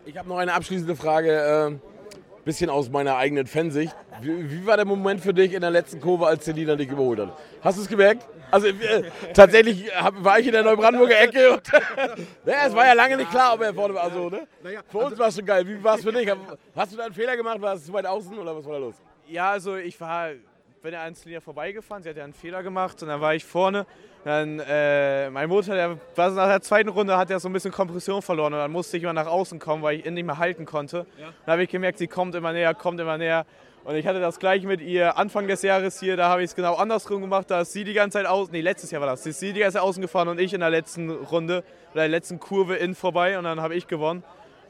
Ich 0.05 0.17
habe 0.17 0.27
noch 0.27 0.37
eine 0.37 0.53
abschließende 0.53 0.97
Frage, 0.97 1.31
äh, 1.71 2.43
bisschen 2.43 2.69
aus 2.69 2.89
meiner 2.89 3.15
eigenen 3.15 3.47
Fansicht. 3.47 3.95
Wie, 4.21 4.51
wie 4.51 4.65
war 4.65 4.75
der 4.75 4.85
Moment 4.85 5.21
für 5.21 5.33
dich 5.33 5.53
in 5.53 5.61
der 5.61 5.71
letzten 5.71 6.01
Kurve, 6.01 6.27
als 6.27 6.43
Selina 6.45 6.75
dich 6.75 6.89
überholt 6.89 7.19
hat? 7.19 7.37
Hast 7.61 7.77
du 7.77 7.81
es 7.83 7.87
gemerkt? 7.87 8.27
Also 8.53 8.67
äh, 8.67 9.09
tatsächlich 9.33 9.91
hab, 9.95 10.23
war 10.23 10.37
ich 10.37 10.45
in 10.45 10.51
der 10.51 10.61
Neubrandenburger 10.61 11.19
Ecke 11.19 11.53
und 11.53 11.67
ja, 12.45 12.65
es 12.67 12.75
war 12.75 12.85
ja 12.85 12.93
lange 12.93 13.17
nicht 13.17 13.31
klar, 13.31 13.55
ob 13.55 13.61
er 13.61 13.73
vorne 13.73 13.95
war. 13.95 14.03
Also, 14.03 14.29
ne? 14.29 14.47
Für 14.89 14.99
uns 14.99 15.17
war 15.17 15.29
es 15.29 15.35
schon 15.35 15.45
geil. 15.45 15.67
Wie 15.67 15.83
war 15.83 15.95
es 15.95 16.03
für 16.03 16.11
dich? 16.11 16.31
Hast 16.75 16.93
du 16.93 16.97
da 16.97 17.05
einen 17.05 17.15
Fehler 17.15 17.35
gemacht? 17.35 17.59
War 17.59 17.73
es 17.73 17.83
zu 17.83 17.91
weit 17.93 18.05
außen 18.05 18.37
oder 18.37 18.55
was 18.55 18.63
war 18.65 18.73
da 18.73 18.77
los? 18.77 18.93
Ja, 19.27 19.49
also 19.49 19.75
ich 19.75 19.99
war, 19.99 20.29
bin 20.83 20.93
an 20.93 21.15
Selina 21.15 21.39
vorbeigefahren, 21.39 22.03
sie 22.03 22.09
hat 22.09 22.17
ja 22.17 22.25
einen 22.25 22.35
Fehler 22.35 22.61
gemacht 22.61 23.01
und 23.01 23.07
dann 23.07 23.19
war 23.19 23.33
ich 23.33 23.43
vorne. 23.43 23.87
Dann, 24.23 24.59
äh, 24.59 25.31
mein 25.31 25.49
Motor, 25.49 25.73
der 25.73 25.97
war 26.15 26.29
nach 26.29 26.47
der 26.47 26.61
zweiten 26.61 26.89
Runde, 26.89 27.17
hat 27.17 27.31
ja 27.31 27.39
so 27.39 27.49
ein 27.49 27.53
bisschen 27.53 27.71
Kompression 27.71 28.21
verloren 28.21 28.53
und 28.53 28.59
dann 28.59 28.71
musste 28.71 28.97
ich 28.97 29.03
immer 29.03 29.13
nach 29.13 29.25
außen 29.25 29.57
kommen, 29.57 29.81
weil 29.81 29.97
ich 29.97 30.05
ihn 30.05 30.13
nicht 30.13 30.25
mehr 30.25 30.37
halten 30.37 30.65
konnte. 30.65 31.07
Dann 31.17 31.53
habe 31.53 31.63
ich 31.63 31.69
gemerkt, 31.69 31.97
sie 31.97 32.07
kommt 32.07 32.35
immer 32.35 32.53
näher, 32.53 32.75
kommt 32.75 32.99
immer 32.99 33.17
näher 33.17 33.47
Und 33.85 33.95
ich 33.95 34.07
hatte 34.07 34.21
das 34.21 34.39
gleich 34.39 34.63
mit 34.63 34.79
ihr 34.79 35.17
Anfang 35.17 35.47
des 35.47 35.61
Jahres 35.61 35.99
hier, 35.99 36.15
da 36.15 36.29
habe 36.29 36.41
ich 36.41 36.51
es 36.51 36.55
genau 36.55 36.75
andersrum 36.75 37.21
gemacht. 37.21 37.51
Da 37.51 37.61
ist 37.61 37.73
sie 37.73 37.83
die 37.83 37.93
ganze 37.93 38.17
Zeit 38.19 38.25
außen, 38.25 38.53
nee, 38.53 38.61
letztes 38.61 38.91
Jahr 38.91 39.01
war 39.01 39.09
das, 39.09 39.25
ist 39.25 39.41
sie 39.41 39.51
die 39.51 39.59
ganze 39.59 39.73
Zeit 39.73 39.83
außen 39.83 40.01
gefahren 40.01 40.29
und 40.29 40.39
ich 40.39 40.53
in 40.53 40.61
der 40.61 40.69
letzten 40.69 41.09
Runde 41.09 41.63
oder 41.91 42.01
der 42.01 42.07
letzten 42.07 42.39
Kurve 42.39 42.75
in 42.75 42.95
vorbei 42.95 43.37
und 43.37 43.43
dann 43.43 43.59
habe 43.59 43.75
ich 43.75 43.87
gewonnen. 43.87 44.23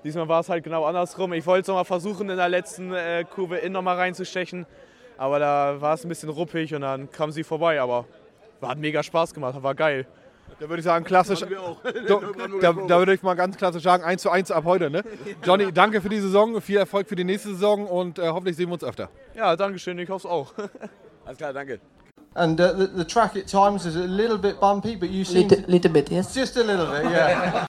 Diesmal 0.03 0.28
war 0.28 0.39
es 0.39 0.49
halt 0.49 0.64
genau 0.64 0.86
andersrum. 0.86 1.32
Ich 1.34 1.45
wollte 1.45 1.61
es 1.61 1.68
nochmal 1.68 1.86
versuchen, 1.86 2.30
in 2.30 2.38
der 2.38 2.49
letzten 2.49 2.91
äh, 2.91 3.24
Kurve 3.24 3.57
in 3.57 3.72
nochmal 3.72 3.97
reinzustechen. 3.97 4.66
Aber 5.18 5.38
da 5.38 5.80
war 5.80 5.93
es 5.93 6.03
ein 6.03 6.09
bisschen 6.09 6.30
ruppig 6.30 6.74
und 6.74 6.82
dann 6.82 7.09
kam 7.11 7.32
sie 7.32 7.43
vorbei. 7.43 7.80
Aber 7.80 8.05
hat 8.61 8.80
mega 8.80 9.03
Spaß 9.03 9.34
gemacht, 9.34 9.61
war 9.61 9.76
geil. 9.76 10.07
Da 10.60 10.70
würde 10.70 10.80
ich 10.80 10.86
sagen, 10.86 11.06
klassisch. 11.06 11.39
So, 11.39 11.45
da, 12.62 12.74
da 12.74 12.99
würde 12.99 13.14
ich 13.14 13.24
mal 13.24 13.34
ganz 13.36 13.58
klassisch 13.58 13.84
sagen, 13.84 14.04
1 14.04 14.22
zu 14.22 14.30
1 14.30 14.51
ab 14.51 14.64
heute. 14.66 14.89
Ne? 14.89 15.04
Johnny, 15.43 15.72
danke 15.72 16.01
für 16.01 16.10
die 16.10 16.20
Saison, 16.20 16.62
viel 16.62 16.78
Erfolg 16.78 17.08
für 17.08 17.16
die 17.16 17.24
nächste 17.24 17.49
Saison 17.49 17.88
und 17.88 18.20
äh, 18.20 18.28
hoffentlich 18.30 18.56
sehen 18.56 18.70
wir 18.70 18.74
uns 18.74 18.84
öfter. 18.84 19.10
Ja, 19.36 19.56
danke 19.56 19.80
schön, 19.80 19.97
ich 19.99 20.10
hoffe 20.10 20.28
es 20.28 20.32
auch. 20.32 20.54
Alles 21.26 21.38
klar, 21.38 21.54
danke. 21.54 21.80
And 22.36 22.60
uh, 22.60 22.74
the, 22.74 22.88
the 22.88 23.06
track 23.06 23.36
at 23.36 23.47
times 23.47 23.86
is 23.86 23.95
a 23.95 24.08
little 24.08 24.39
bit 24.39 24.60
bumpy, 24.60 24.95
but 24.95 25.10
you 25.10 25.24
seem 25.24 25.47
Little, 25.47 25.66
little 25.68 25.91
bit, 25.91 26.10
yes. 26.10 26.34
just 26.34 26.58
a 26.58 26.64
little 26.64 26.88
bit, 26.88 27.12
yeah. 27.12 27.54